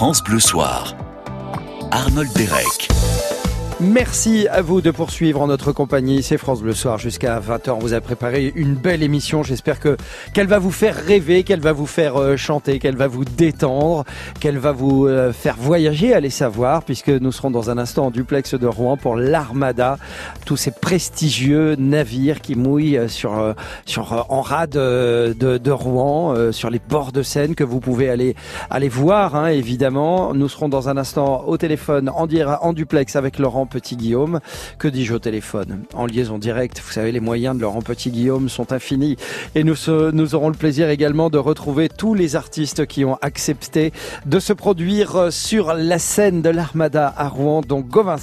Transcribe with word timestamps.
France 0.00 0.22
Bleu 0.24 0.40
Soir. 0.40 0.94
Arnold 1.90 2.32
Derek. 2.32 2.88
Merci 3.82 4.46
à 4.48 4.60
vous 4.60 4.82
de 4.82 4.90
poursuivre 4.90 5.40
en 5.40 5.46
notre 5.46 5.72
compagnie. 5.72 6.22
C'est 6.22 6.36
France 6.36 6.60
Bleu 6.60 6.74
Soir 6.74 6.98
jusqu'à 6.98 7.40
20h. 7.40 7.70
On 7.70 7.78
vous 7.78 7.94
a 7.94 8.02
préparé 8.02 8.52
une 8.54 8.74
belle 8.74 9.02
émission. 9.02 9.42
J'espère 9.42 9.80
que 9.80 9.96
qu'elle 10.34 10.48
va 10.48 10.58
vous 10.58 10.70
faire 10.70 10.94
rêver, 10.94 11.44
qu'elle 11.44 11.60
va 11.60 11.72
vous 11.72 11.86
faire 11.86 12.20
euh, 12.20 12.36
chanter, 12.36 12.78
qu'elle 12.78 12.96
va 12.96 13.06
vous 13.06 13.24
détendre, 13.24 14.04
qu'elle 14.38 14.58
va 14.58 14.72
vous 14.72 15.06
euh, 15.06 15.32
faire 15.32 15.56
voyager, 15.58 16.12
allez 16.12 16.28
savoir, 16.28 16.82
puisque 16.82 17.08
nous 17.08 17.32
serons 17.32 17.50
dans 17.50 17.70
un 17.70 17.78
instant 17.78 18.06
en 18.06 18.10
duplex 18.10 18.52
de 18.54 18.66
Rouen 18.66 18.98
pour 18.98 19.16
l'Armada, 19.16 19.96
tous 20.44 20.58
ces 20.58 20.72
prestigieux 20.72 21.74
navires 21.76 22.42
qui 22.42 22.56
mouillent 22.56 22.98
euh, 22.98 23.08
sur 23.08 23.54
sur 23.86 24.26
en 24.28 24.42
rade 24.42 24.72
de, 24.72 25.34
de 25.34 25.70
Rouen, 25.70 26.52
sur 26.52 26.68
les 26.68 26.80
bords 26.86 27.12
de 27.12 27.22
Seine 27.22 27.54
que 27.54 27.64
vous 27.64 27.80
pouvez 27.80 28.10
aller 28.10 28.36
aller 28.68 28.90
voir. 28.90 29.36
Hein, 29.36 29.46
évidemment, 29.46 30.34
nous 30.34 30.50
serons 30.50 30.68
dans 30.68 30.90
un 30.90 30.98
instant 30.98 31.44
au 31.46 31.56
téléphone 31.56 32.10
en, 32.10 32.28
en 32.28 32.72
duplex 32.74 33.16
avec 33.16 33.38
Laurent 33.38 33.69
Petit 33.70 33.96
Guillaume. 33.96 34.40
Que 34.78 34.88
dis-je 34.88 35.14
au 35.14 35.18
téléphone? 35.18 35.84
En 35.94 36.04
liaison 36.04 36.38
directe, 36.38 36.82
vous 36.84 36.92
savez, 36.92 37.12
les 37.12 37.20
moyens 37.20 37.56
de 37.56 37.62
Laurent 37.62 37.82
Petit 37.82 38.10
Guillaume 38.10 38.48
sont 38.48 38.72
infinis. 38.72 39.16
Et 39.54 39.64
nous, 39.64 39.76
nous 40.12 40.34
aurons 40.34 40.48
le 40.48 40.54
plaisir 40.54 40.90
également 40.90 41.30
de 41.30 41.38
retrouver 41.38 41.88
tous 41.88 42.14
les 42.14 42.36
artistes 42.36 42.86
qui 42.86 43.04
ont 43.04 43.16
accepté 43.22 43.92
de 44.26 44.40
se 44.40 44.52
produire 44.52 45.32
sur 45.32 45.74
la 45.74 45.98
scène 45.98 46.42
de 46.42 46.50
l'Armada 46.50 47.14
à 47.16 47.28
Rouen, 47.28 47.60
donc 47.60 47.88
Gauvin 47.88 48.16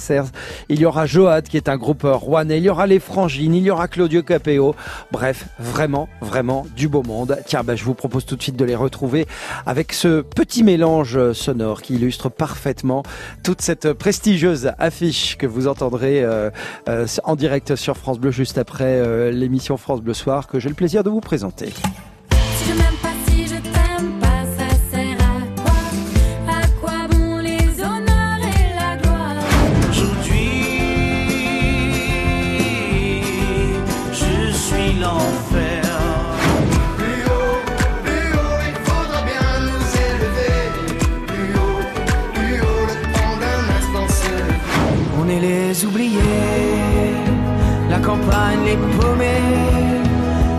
Il 0.68 0.80
y 0.80 0.84
aura 0.84 1.06
Joad, 1.06 1.48
qui 1.48 1.56
est 1.56 1.68
un 1.68 1.76
groupe 1.76 2.02
rouennais. 2.04 2.58
Il 2.58 2.64
y 2.64 2.68
aura 2.68 2.86
les 2.86 3.00
Frangines. 3.00 3.54
Il 3.54 3.62
y 3.62 3.70
aura 3.70 3.88
Claudio 3.88 4.22
Capéo. 4.22 4.74
Bref, 5.10 5.46
vraiment, 5.58 6.08
vraiment 6.20 6.66
du 6.76 6.88
beau 6.88 7.02
monde. 7.02 7.38
Tiens, 7.46 7.62
ben, 7.64 7.74
je 7.74 7.84
vous 7.84 7.94
propose 7.94 8.26
tout 8.26 8.36
de 8.36 8.42
suite 8.42 8.56
de 8.56 8.64
les 8.64 8.76
retrouver 8.76 9.26
avec 9.64 9.94
ce 9.94 10.20
petit 10.20 10.62
mélange 10.62 11.32
sonore 11.32 11.80
qui 11.80 11.94
illustre 11.94 12.28
parfaitement 12.28 13.02
toute 13.42 13.62
cette 13.62 13.92
prestigieuse 13.94 14.72
affiche 14.78 15.37
que 15.38 15.46
vous 15.46 15.68
entendrez 15.68 16.22
euh, 16.22 16.50
euh, 16.88 17.06
en 17.24 17.36
direct 17.36 17.76
sur 17.76 17.96
France 17.96 18.18
Bleu 18.18 18.30
juste 18.30 18.58
après 18.58 18.84
euh, 18.84 19.30
l'émission 19.30 19.76
France 19.76 20.02
Bleu 20.02 20.14
Soir 20.14 20.46
que 20.46 20.58
j'ai 20.58 20.68
le 20.68 20.74
plaisir 20.74 21.04
de 21.04 21.10
vous 21.10 21.20
présenter. 21.20 21.72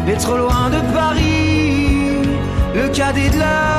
Les 0.07 0.15
trop 0.15 0.37
loin 0.37 0.69
de 0.69 0.79
Paris, 0.93 2.21
le 2.73 2.87
cadet 2.89 3.29
de 3.29 3.39
la 3.39 3.78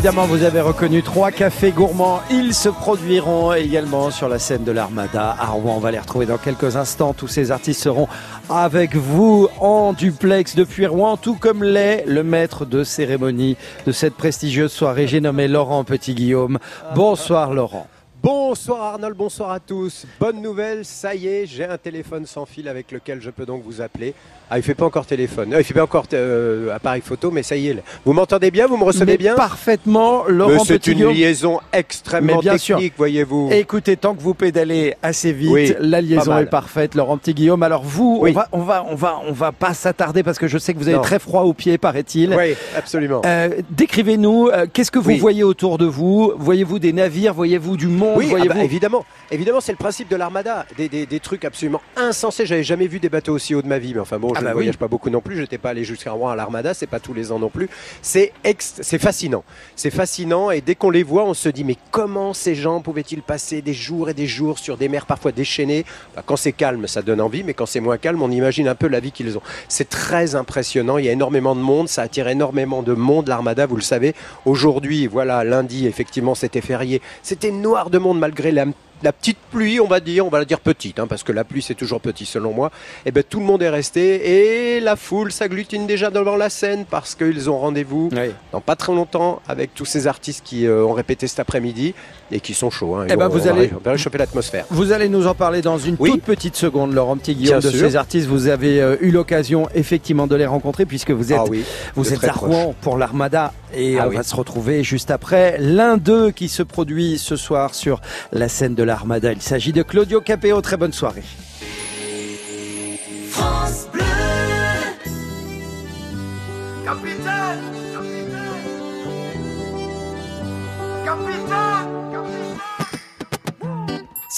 Évidemment, 0.00 0.24
vous 0.24 0.44
avez 0.44 0.62
reconnu 0.62 1.02
trois 1.02 1.30
cafés 1.30 1.72
gourmands. 1.72 2.22
Ils 2.30 2.54
se 2.54 2.70
produiront 2.70 3.52
également 3.52 4.10
sur 4.10 4.30
la 4.30 4.38
scène 4.38 4.64
de 4.64 4.72
l'Armada 4.72 5.36
à 5.38 5.48
Rouen. 5.48 5.74
On 5.76 5.78
va 5.78 5.90
les 5.90 5.98
retrouver 5.98 6.24
dans 6.24 6.38
quelques 6.38 6.76
instants. 6.76 7.12
Tous 7.12 7.28
ces 7.28 7.50
artistes 7.50 7.82
seront 7.82 8.08
avec 8.48 8.96
vous 8.96 9.50
en 9.60 9.92
duplex 9.92 10.56
depuis 10.56 10.86
Rouen, 10.86 11.18
tout 11.18 11.34
comme 11.34 11.62
l'est 11.62 12.04
le 12.06 12.22
maître 12.22 12.64
de 12.64 12.82
cérémonie 12.82 13.58
de 13.84 13.92
cette 13.92 14.14
prestigieuse 14.14 14.72
soirée. 14.72 15.06
J'ai 15.06 15.20
nommé 15.20 15.48
Laurent 15.48 15.84
Petit-Guillaume. 15.84 16.58
Bonsoir 16.94 17.52
Laurent. 17.52 17.86
Bonsoir 18.22 18.82
Arnold, 18.82 19.16
bonsoir 19.16 19.50
à 19.50 19.60
tous. 19.60 20.04
Bonne 20.20 20.42
nouvelle, 20.42 20.84
ça 20.84 21.14
y 21.14 21.26
est, 21.26 21.46
j'ai 21.46 21.64
un 21.64 21.78
téléphone 21.78 22.26
sans 22.26 22.44
fil 22.44 22.68
avec 22.68 22.92
lequel 22.92 23.22
je 23.22 23.30
peux 23.30 23.46
donc 23.46 23.62
vous 23.64 23.80
appeler. 23.80 24.12
Ah, 24.50 24.58
il 24.58 24.62
fait 24.62 24.74
pas 24.74 24.84
encore 24.84 25.06
téléphone. 25.06 25.54
il 25.56 25.64
fait 25.64 25.72
pas 25.72 25.84
encore 25.84 26.04
euh, 26.12 26.74
appareil 26.74 27.00
photo, 27.00 27.30
mais 27.30 27.42
ça 27.42 27.56
y 27.56 27.68
est. 27.68 27.82
Vous 28.04 28.12
m'entendez 28.12 28.50
bien 28.50 28.66
Vous 28.66 28.76
me 28.76 28.84
recevez 28.84 29.16
bien 29.16 29.36
Parfaitement, 29.36 30.24
Laurent 30.26 30.64
C'est 30.64 30.86
une 30.88 31.08
liaison 31.08 31.60
extrêmement 31.72 32.42
technique, 32.42 32.94
voyez-vous. 32.98 33.48
Écoutez, 33.52 33.96
tant 33.96 34.14
que 34.14 34.20
vous 34.20 34.34
pédalez 34.34 34.96
assez 35.02 35.32
vite, 35.32 35.76
la 35.78 36.02
liaison 36.02 36.36
est 36.36 36.46
parfaite, 36.46 36.96
Laurent 36.96 37.16
Petit 37.16 37.32
Guillaume. 37.32 37.62
Alors 37.62 37.84
vous, 37.84 38.20
on 38.22 38.32
va, 38.32 38.48
on 38.52 38.60
va, 38.60 38.84
on 38.90 38.96
va, 38.96 39.20
on 39.26 39.32
va 39.32 39.52
pas 39.52 39.72
s'attarder 39.72 40.22
parce 40.22 40.38
que 40.38 40.48
je 40.48 40.58
sais 40.58 40.74
que 40.74 40.78
vous 40.78 40.88
avez 40.88 41.00
très 41.00 41.20
froid 41.20 41.42
aux 41.42 41.54
pieds, 41.54 41.78
paraît-il. 41.78 42.34
Oui, 42.36 42.54
absolument. 42.76 43.22
Euh, 43.24 43.48
décrivez-nous, 43.70 44.48
euh, 44.48 44.66
qu'est-ce 44.70 44.90
que 44.90 44.98
vous 44.98 45.16
voyez 45.16 45.44
autour 45.44 45.78
de 45.78 45.86
vous? 45.86 46.32
Voyez-vous 46.36 46.80
des 46.80 46.92
navires? 46.92 47.32
Voyez-vous 47.32 47.78
du 47.78 47.86
monde? 47.86 48.09
Oui, 48.16 48.32
ah 48.38 48.44
bah, 48.46 48.64
évidemment. 48.64 49.04
Évidemment, 49.30 49.60
c'est 49.60 49.72
le 49.72 49.78
principe 49.78 50.08
de 50.08 50.16
l'armada. 50.16 50.66
Des, 50.76 50.88
des, 50.88 51.06
des, 51.06 51.20
trucs 51.20 51.44
absolument 51.44 51.80
insensés. 51.96 52.46
J'avais 52.46 52.64
jamais 52.64 52.86
vu 52.86 53.00
des 53.00 53.08
bateaux 53.08 53.32
aussi 53.32 53.54
hauts 53.54 53.62
de 53.62 53.66
ma 53.68 53.78
vie, 53.78 53.94
mais 53.94 54.00
enfin 54.00 54.18
bon, 54.18 54.32
ah 54.34 54.38
je 54.38 54.44
ne 54.44 54.46
bah 54.46 54.54
voyage 54.54 54.76
pas 54.76 54.88
beaucoup 54.88 55.10
non 55.10 55.20
plus. 55.20 55.36
Je 55.36 55.42
n'étais 55.42 55.58
pas 55.58 55.70
allé 55.70 55.84
jusqu'à 55.84 56.12
Rouen 56.12 56.30
à 56.30 56.36
l'armada, 56.36 56.74
c'est 56.74 56.86
pas 56.86 57.00
tous 57.00 57.14
les 57.14 57.32
ans 57.32 57.38
non 57.38 57.50
plus. 57.50 57.68
C'est 58.02 58.32
c'est 58.58 58.98
fascinant. 58.98 59.44
C'est 59.76 59.90
fascinant 59.90 60.50
et 60.50 60.60
dès 60.60 60.74
qu'on 60.74 60.90
les 60.90 61.02
voit, 61.02 61.24
on 61.24 61.34
se 61.34 61.48
dit 61.48 61.64
mais 61.64 61.76
comment 61.90 62.32
ces 62.34 62.54
gens 62.54 62.80
pouvaient-ils 62.80 63.22
passer 63.22 63.62
des 63.62 63.74
jours 63.74 64.08
et 64.08 64.14
des 64.14 64.26
jours 64.26 64.58
sur 64.58 64.76
des 64.76 64.88
mers 64.88 65.06
parfois 65.06 65.32
déchaînées? 65.32 65.84
Quand 66.26 66.36
c'est 66.36 66.52
calme, 66.52 66.86
ça 66.86 67.02
donne 67.02 67.20
envie, 67.20 67.42
mais 67.44 67.54
quand 67.54 67.66
c'est 67.66 67.80
moins 67.80 67.98
calme, 67.98 68.22
on 68.22 68.30
imagine 68.30 68.68
un 68.68 68.74
peu 68.74 68.88
la 68.88 69.00
vie 69.00 69.12
qu'ils 69.12 69.36
ont. 69.36 69.42
C'est 69.68 69.88
très 69.88 70.34
impressionnant. 70.34 70.98
Il 70.98 71.04
y 71.04 71.08
a 71.08 71.12
énormément 71.12 71.54
de 71.54 71.60
monde, 71.60 71.88
ça 71.88 72.02
attire 72.02 72.28
énormément 72.28 72.82
de 72.82 72.92
monde 72.92 73.28
l'armada, 73.28 73.66
vous 73.66 73.76
le 73.76 73.82
savez. 73.82 74.14
Aujourd'hui, 74.44 75.06
voilà, 75.06 75.44
lundi, 75.44 75.86
effectivement, 75.86 76.34
c'était 76.34 76.60
férié. 76.60 77.00
C'était 77.22 77.50
noir 77.50 77.90
de 77.90 77.98
monde 78.00 78.18
malgré 78.18 78.50
la 78.52 78.66
la 79.02 79.12
petite 79.12 79.38
pluie, 79.50 79.80
on 79.80 79.86
va 79.86 80.00
dire, 80.00 80.26
on 80.26 80.30
va 80.30 80.38
la 80.38 80.44
dire 80.44 80.60
petite, 80.60 80.98
hein, 80.98 81.06
parce 81.06 81.22
que 81.22 81.32
la 81.32 81.44
pluie 81.44 81.62
c'est 81.62 81.74
toujours 81.74 82.00
petit 82.00 82.26
selon 82.26 82.52
moi, 82.52 82.70
et 83.04 83.08
eh 83.08 83.10
ben 83.12 83.22
tout 83.28 83.40
le 83.40 83.46
monde 83.46 83.62
est 83.62 83.68
resté 83.68 84.76
et 84.76 84.80
la 84.80 84.96
foule 84.96 85.32
s'agglutine 85.32 85.86
déjà 85.86 86.10
devant 86.10 86.36
la 86.36 86.50
scène 86.50 86.84
parce 86.88 87.14
qu'ils 87.14 87.50
ont 87.50 87.58
rendez-vous 87.58 88.10
dans 88.52 88.60
pas 88.60 88.76
très 88.76 88.92
longtemps 88.92 89.40
avec 89.48 89.74
tous 89.74 89.84
ces 89.84 90.06
artistes 90.06 90.42
qui 90.44 90.66
euh, 90.66 90.84
ont 90.84 90.92
répété 90.92 91.26
cet 91.26 91.40
après-midi 91.40 91.94
et 92.32 92.40
qui 92.40 92.54
sont 92.54 92.70
chauds. 92.70 92.96
Hein, 92.96 93.06
et 93.08 93.12
eh 93.12 93.16
ben 93.16 93.28
vous 93.28 93.48
allez 93.48 93.70
réchauffer 93.84 94.18
l'atmosphère. 94.18 94.64
Vous 94.70 94.92
allez 94.92 95.08
nous 95.08 95.26
en 95.26 95.34
parler 95.34 95.62
dans 95.62 95.78
une 95.78 95.96
toute 95.96 96.22
petite 96.22 96.56
seconde, 96.56 96.92
Laurent 96.92 97.16
Petit 97.16 97.34
Guillaume, 97.34 97.60
de 97.60 97.70
ces 97.70 97.96
artistes. 97.96 98.28
Vous 98.28 98.48
avez 98.48 98.80
euh, 98.80 98.96
eu 99.00 99.10
l'occasion 99.10 99.68
effectivement 99.74 100.26
de 100.26 100.36
les 100.36 100.46
rencontrer 100.46 100.86
puisque 100.86 101.10
vous 101.10 101.32
êtes, 101.32 101.40
ah 101.40 101.50
vous 101.94 102.12
êtes 102.12 102.24
à 102.24 102.32
Rouen 102.32 102.74
pour 102.80 102.96
l'Armada 102.96 103.52
et 103.74 103.98
ah 103.98 104.08
on 104.08 104.10
va 104.10 104.22
se 104.22 104.34
retrouver 104.34 104.82
juste 104.84 105.10
après. 105.10 105.56
L'un 105.58 105.96
d'eux 105.96 106.30
qui 106.30 106.48
se 106.48 106.62
produit 106.62 107.18
ce 107.18 107.36
soir 107.36 107.74
sur 107.74 108.00
la 108.32 108.48
scène 108.48 108.74
de 108.74 108.82
l'Armada. 108.90 109.32
Il 109.32 109.40
s'agit 109.40 109.72
de 109.72 109.84
Claudio 109.84 110.20
Capéo. 110.20 110.60
Très 110.60 110.76
bonne 110.76 110.92
soirée. 110.92 111.22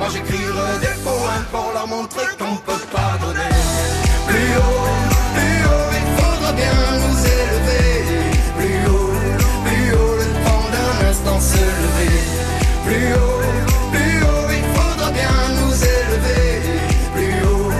Moi 0.00 0.08
j'écrirai 0.14 0.78
des 0.80 0.96
poèmes 1.04 1.46
pour 1.52 1.72
leur 1.74 1.86
montrer 1.86 2.24
qu'on 2.38 2.56
peut 2.56 2.86
pas 2.90 3.18
donner. 3.20 3.52
Plus 4.28 4.52
haut, 4.56 4.88
plus 5.36 5.60
haut, 5.68 5.90
il 6.00 6.06
faudra 6.16 6.52
bien 6.54 6.78
nous 7.02 7.18
élever. 7.38 7.88
Plus 8.56 8.80
haut, 8.88 9.12
plus 9.66 9.92
haut, 9.92 10.16
le 10.16 10.28
temps 10.46 10.68
d'un 10.72 11.06
instant 11.06 11.38
se 11.38 11.62
lever. 11.82 12.16
Plus 12.86 13.12
haut, 13.12 13.42
plus 13.92 14.16
haut, 14.24 14.48
il 14.58 14.66
faudra 14.74 15.10
bien 15.10 15.36
nous 15.58 15.74
élever. 15.98 16.46
Plus 17.14 17.36
haut, 17.44 17.70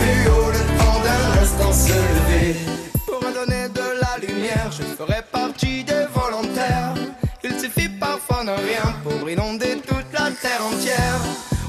plus 0.00 0.22
haut, 0.30 0.50
le 0.56 0.62
temps 0.80 1.00
d'un 1.06 1.42
instant 1.42 1.72
se 1.74 1.92
lever. 1.92 2.56
Pour 3.06 3.20
donner 3.20 3.68
de 3.68 3.86
la 4.00 4.26
lumière, 4.26 4.70
je 4.72 4.82
ferai 4.82 5.20
partie 5.30 5.84
des 5.84 6.06
volontaires. 6.14 6.94
Il 7.44 7.60
suffit 7.60 7.90
parfois 7.90 8.44
de 8.44 8.56
rien 8.64 8.86
pour 9.04 9.28
inonder 9.28 9.76
toute 9.86 10.10
la 10.14 10.30
terre 10.30 10.64
entière 10.72 11.20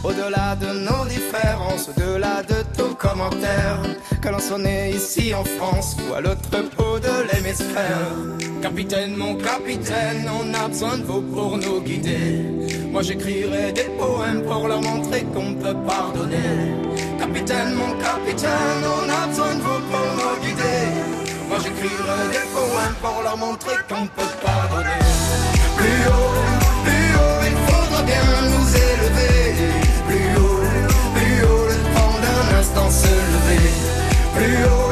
au-delà 0.03 0.55
de 0.55 0.67
nos 0.67 1.05
différences, 1.05 1.89
au-delà 1.89 2.43
de 2.43 2.63
tous 2.77 2.95
commentaires, 2.95 3.81
que 4.21 4.29
l'on 4.29 4.39
soit 4.39 4.57
né 4.57 4.91
ici 4.91 5.33
en 5.33 5.43
France 5.43 5.95
ou 5.99 6.13
à 6.13 6.21
l'autre 6.21 6.49
bout 6.51 6.99
de 6.99 7.15
l'hémisphère. 7.31 8.11
Capitaine, 8.61 9.15
mon 9.15 9.35
capitaine, 9.35 10.29
on 10.39 10.53
a 10.53 10.67
besoin 10.67 10.97
de 10.97 11.03
vous 11.03 11.21
pour 11.21 11.57
nous 11.57 11.81
guider. 11.81 12.43
Moi 12.91 13.01
j'écrirai 13.01 13.71
des 13.73 13.89
poèmes 13.99 14.43
pour 14.43 14.67
leur 14.67 14.81
montrer 14.81 15.23
qu'on 15.33 15.53
peut 15.53 15.75
pardonner. 15.85 16.73
Capitaine, 17.19 17.73
mon 17.73 17.91
capitaine, 17.99 18.83
on 18.97 19.09
a 19.09 19.27
besoin 19.27 19.55
de 19.55 19.61
vous 19.61 19.81
pour 19.89 20.07
nous 20.19 20.35
guider. 20.43 20.81
Moi 21.49 21.57
j'écrirai 21.63 22.19
des 22.31 22.47
poèmes 22.53 22.95
pour 23.01 23.21
leur 23.23 23.37
montrer 23.37 23.75
qu'on 23.87 24.07
peut 24.07 24.33
pardonner. 24.43 25.07
Se 32.89 33.07
lever. 33.07 33.71
Plus 34.35 34.65
haut, 34.65 34.86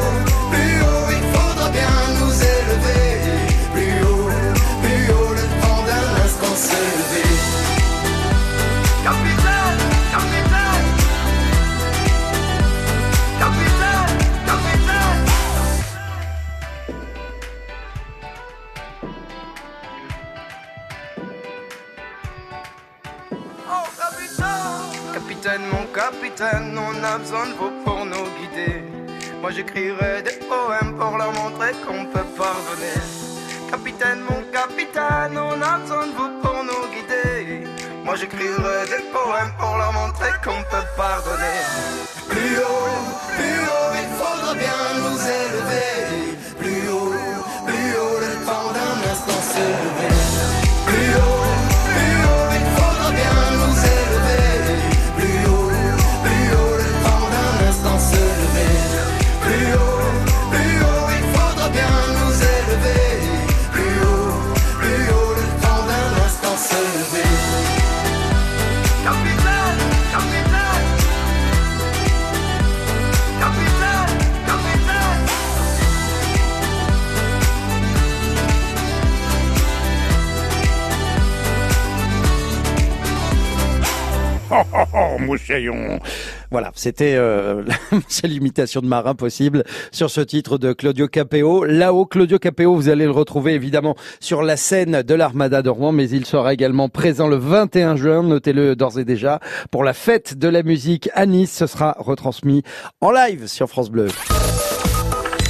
Voilà, 86.50 86.70
c'était 86.74 87.14
euh, 87.16 87.62
la 87.92 87.98
seule 88.08 88.32
imitation 88.32 88.80
de 88.80 88.86
marin 88.86 89.14
possible 89.14 89.64
sur 89.92 90.10
ce 90.10 90.20
titre 90.20 90.58
de 90.58 90.72
Claudio 90.72 91.08
Capéo. 91.08 91.64
Là-haut, 91.64 92.06
Claudio 92.06 92.38
Capéo, 92.38 92.74
vous 92.74 92.88
allez 92.88 93.04
le 93.04 93.10
retrouver 93.10 93.54
évidemment 93.54 93.96
sur 94.20 94.42
la 94.42 94.56
scène 94.56 95.02
de 95.02 95.14
l'Armada 95.14 95.62
de 95.62 95.70
Rouen, 95.70 95.92
mais 95.92 96.08
il 96.08 96.26
sera 96.26 96.52
également 96.52 96.88
présent 96.88 97.28
le 97.28 97.36
21 97.36 97.96
juin, 97.96 98.22
notez-le 98.22 98.76
d'ores 98.76 98.98
et 98.98 99.04
déjà, 99.04 99.40
pour 99.70 99.84
la 99.84 99.92
fête 99.92 100.38
de 100.38 100.48
la 100.48 100.62
musique 100.62 101.08
à 101.14 101.26
Nice. 101.26 101.52
Ce 101.56 101.66
sera 101.66 101.96
retransmis 101.98 102.62
en 103.00 103.10
live 103.10 103.46
sur 103.46 103.68
France 103.68 103.90
Bleu. 103.90 104.08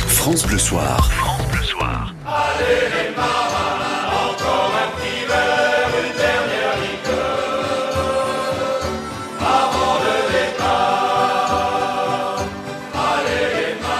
France 0.06 0.46
Bleu 0.46 0.58
Soir. 0.58 1.35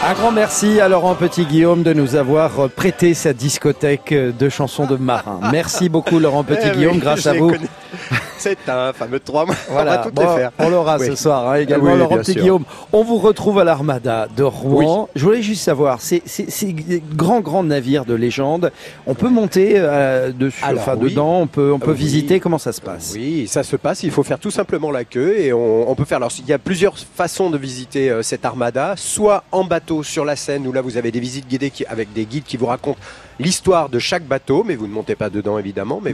Un 0.06 0.14
grand 0.14 0.30
merci 0.30 0.80
à 0.80 0.88
Laurent 0.88 1.16
Petit-Guillaume 1.16 1.82
de 1.82 1.92
nous 1.92 2.14
avoir 2.14 2.70
prêté 2.70 3.12
sa 3.12 3.32
discothèque 3.32 4.14
de 4.14 4.48
chansons 4.48 4.86
de 4.86 4.94
marin. 4.94 5.40
Merci 5.50 5.88
beaucoup 5.88 6.20
Laurent 6.20 6.44
Petit-Guillaume, 6.44 6.92
Eh 6.92 6.98
oui, 6.98 7.00
grâce 7.02 7.26
à 7.26 7.32
vous. 7.32 7.50
C'est 8.38 8.58
un 8.68 8.92
fameux 8.92 9.20
3 9.20 9.46
mois. 9.46 9.54
Voilà, 9.70 9.92
on 9.92 9.96
va 9.96 10.02
toutes 10.04 10.14
bon, 10.14 10.22
les 10.22 10.36
faire. 10.40 10.52
on 10.58 10.68
l'aura 10.68 10.98
Oui. 10.98 11.06
ce 11.06 11.14
soir 11.14 11.48
hein, 11.48 11.54
également. 11.56 11.92
Oui, 11.92 11.98
Laurent 11.98 12.14
bien 12.14 12.22
sûr. 12.22 12.32
Petit-Guillaume, 12.34 12.64
on 12.92 13.02
vous 13.02 13.18
retrouve 13.18 13.58
à 13.58 13.64
l'Armada 13.64 14.28
de 14.36 14.42
Rouen. 14.42 15.08
Je 15.16 15.24
voulais 15.24 15.42
juste 15.42 15.62
savoir, 15.62 16.00
ces, 16.00 16.22
ces, 16.26 16.50
ces 16.50 16.74
grands, 17.14 17.40
grands 17.40 17.64
navires 17.64 18.04
de 18.04 18.14
légende, 18.14 18.72
on 19.06 19.14
peut 19.14 19.28
monter 19.28 19.74
euh, 19.76 20.32
dessus, 20.32 20.62
Alors, 20.64 20.82
enfin 20.82 20.96
dedans, 20.96 21.40
on 21.40 21.46
peut, 21.46 21.72
on 21.72 21.78
peut 21.78 21.92
Oui. 21.92 21.96
visiter, 21.96 22.40
comment 22.40 22.58
ça 22.58 22.72
se 22.72 22.80
passe? 22.80 23.12
Oui, 23.14 23.46
ça 23.48 23.62
se 23.62 23.76
passe. 23.76 24.02
Il 24.02 24.10
faut 24.10 24.22
faire 24.22 24.38
tout 24.38 24.50
simplement 24.50 24.90
la 24.90 25.04
queue 25.04 25.38
et 25.38 25.52
on, 25.52 25.90
on 25.90 25.94
peut 25.94 26.04
faire. 26.04 26.18
Alors, 26.18 26.32
il 26.38 26.46
y 26.46 26.52
a 26.52 26.58
plusieurs 26.58 26.96
façons 26.98 27.50
de 27.50 27.58
visiter 27.58 28.10
euh, 28.10 28.22
cette 28.22 28.44
armada. 28.44 28.94
Soit 28.96 29.44
en 29.52 29.64
bateau 29.64 30.02
sur 30.02 30.24
la 30.24 30.36
Seine, 30.36 30.66
où 30.66 30.72
là 30.72 30.80
vous 30.82 30.96
avez 30.96 31.10
des 31.10 31.20
visites 31.20 31.48
guidées 31.48 31.70
qui- 31.70 31.86
avec 31.86 32.12
des 32.12 32.24
guides 32.26 32.44
qui 32.44 32.56
vous 32.56 32.66
racontent 32.66 32.98
l'histoire 33.38 33.88
de 33.88 33.98
chaque 33.98 34.24
bateau, 34.24 34.64
mais 34.64 34.76
vous 34.76 34.86
ne 34.86 34.92
montez 34.92 35.14
pas 35.14 35.30
dedans 35.30 35.58
évidemment, 35.58 36.00
mais 36.02 36.12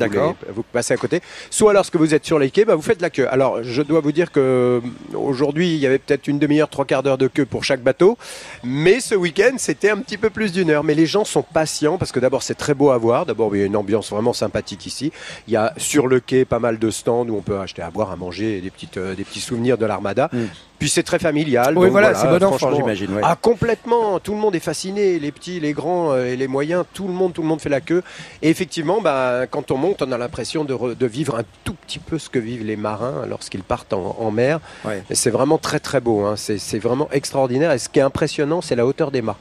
vous, 0.49 0.63
passez 0.73 0.95
à 0.95 0.97
côté. 0.97 1.21
Soit 1.51 1.73
lorsque 1.73 1.97
vous 1.97 2.15
êtes 2.15 2.25
sur 2.25 2.39
les 2.39 2.51
quais, 2.51 2.65
bah, 2.65 2.75
vous 2.75 2.83
faites 2.83 3.03
la 3.03 3.11
queue. 3.11 3.27
Alors, 3.31 3.63
je 3.63 3.83
dois 3.83 4.01
vous 4.01 4.13
dire 4.13 4.33
que 4.33 4.41
euh, 4.41 4.81
aujourd'hui, 5.15 5.75
il 5.75 5.79
y 5.79 5.87
avait 5.87 5.99
peut-être 5.99 6.29
une 6.29 6.39
demi-heure, 6.39 6.69
trois 6.69 6.85
quarts 6.85 7.03
d'heure 7.03 7.19
de 7.19 7.29
queue 7.29 7.47
pour 7.47 7.65
chaque 7.65 7.83
bateau, 7.83 8.19
mais 8.63 9.01
ce 9.01 9.15
week-end, 9.15 9.55
c'était 9.57 9.91
un 9.91 9.99
petit 9.99 10.19
peu 10.19 10.31
plus 10.31 10.53
d'une 10.53 10.71
heure. 10.71 10.85
Mais 10.85 10.95
les 10.95 11.07
gens 11.07 11.25
sont 11.25 11.43
patients 11.43 11.99
parce 11.99 12.13
que 12.13 12.21
d'abord, 12.21 12.43
c'est 12.43 12.55
très 12.55 12.75
beau 12.75 12.91
à 12.91 12.99
voir. 12.99 13.27
D'abord, 13.27 13.55
il 13.55 13.61
y 13.61 13.63
a 13.63 13.67
une 13.67 13.77
ambiance 13.77 14.11
vraiment 14.11 14.33
sympathique 14.33 14.87
ici. 14.87 15.13
Il 15.49 15.55
y 15.55 15.57
a 15.57 15.73
sur 15.77 16.07
le 16.07 16.21
quai 16.21 16.45
pas 16.45 16.59
mal 16.59 16.79
de 16.79 16.91
stands 16.91 17.27
où 17.29 17.37
on 17.37 17.43
peut 17.43 17.59
acheter 17.59 17.83
à 17.83 17.91
boire, 17.91 18.11
à 18.11 18.17
manger, 18.17 18.59
et 18.59 18.61
des 18.61 18.71
petites, 18.71 18.97
euh, 18.97 19.15
des 19.15 19.25
petits 19.25 19.41
souvenirs 19.41 19.79
de 19.79 19.87
l'armada. 19.87 20.29
Mm. 20.33 20.39
Puis 20.83 20.89
c'est 20.91 21.05
très 21.05 21.21
familial. 21.21 21.79
Oui, 21.79 21.85
donc 21.87 21.93
voilà, 21.93 22.13
c'est 22.15 22.27
bon 22.27 22.43
enfant, 22.43 22.75
j'imagine. 22.75 23.15
ouais. 23.15 23.21
ah 23.25 23.37
complètement, 23.41 24.19
tout 24.19 24.33
le 24.35 24.39
monde 24.41 24.57
est 24.57 24.61
fasciné, 24.61 25.21
les 25.21 25.31
petits, 25.31 25.61
les 25.61 25.73
grands 25.73 26.11
euh, 26.13 26.27
et 26.27 26.37
les 26.37 26.49
moyens, 26.49 26.85
tout 26.93 27.07
le 27.07 27.13
monde, 27.13 27.33
tout 27.33 27.43
le 27.43 27.47
monde 27.47 27.61
fait 27.61 27.69
la 27.69 27.81
queue. 27.81 28.03
Et 28.43 28.51
effectivement, 28.51 29.01
bah, 29.01 29.47
quand 29.49 29.71
on 29.71 29.77
monte, 29.77 30.03
on 30.03 30.11
a 30.11 30.19
l'impression 30.19 30.65
de, 30.65 30.75
re- 30.75 30.97
de 30.97 31.07
vivre 31.07 31.37
un 31.39 31.45
tout 31.63 31.75
petit 31.75 32.01
peu 32.01 32.19
ce 32.19 32.29
que 32.29 32.41
vivent 32.41 32.65
les 32.65 32.75
marins 32.75 33.27
lorsqu'ils 33.29 33.63
partent 33.63 33.93
en, 33.93 34.17
en 34.19 34.31
mer. 34.33 34.59
Ouais. 34.85 35.05
C'est 35.13 35.31
vraiment 35.31 35.59
très 35.59 35.79
très 35.79 36.01
beau, 36.01 36.25
hein. 36.25 36.35
c'est 36.37 36.79
vraiment 36.81 37.09
extraordinaire. 37.13 37.71
Et 37.71 37.79
ce 37.79 37.89
qui 37.89 38.01
est 38.01 38.03
impressionnant, 38.03 38.61
c'est 38.61 38.75
la 38.75 38.85
hauteur 38.85 39.13
des 39.13 39.23
mâts. 39.23 39.37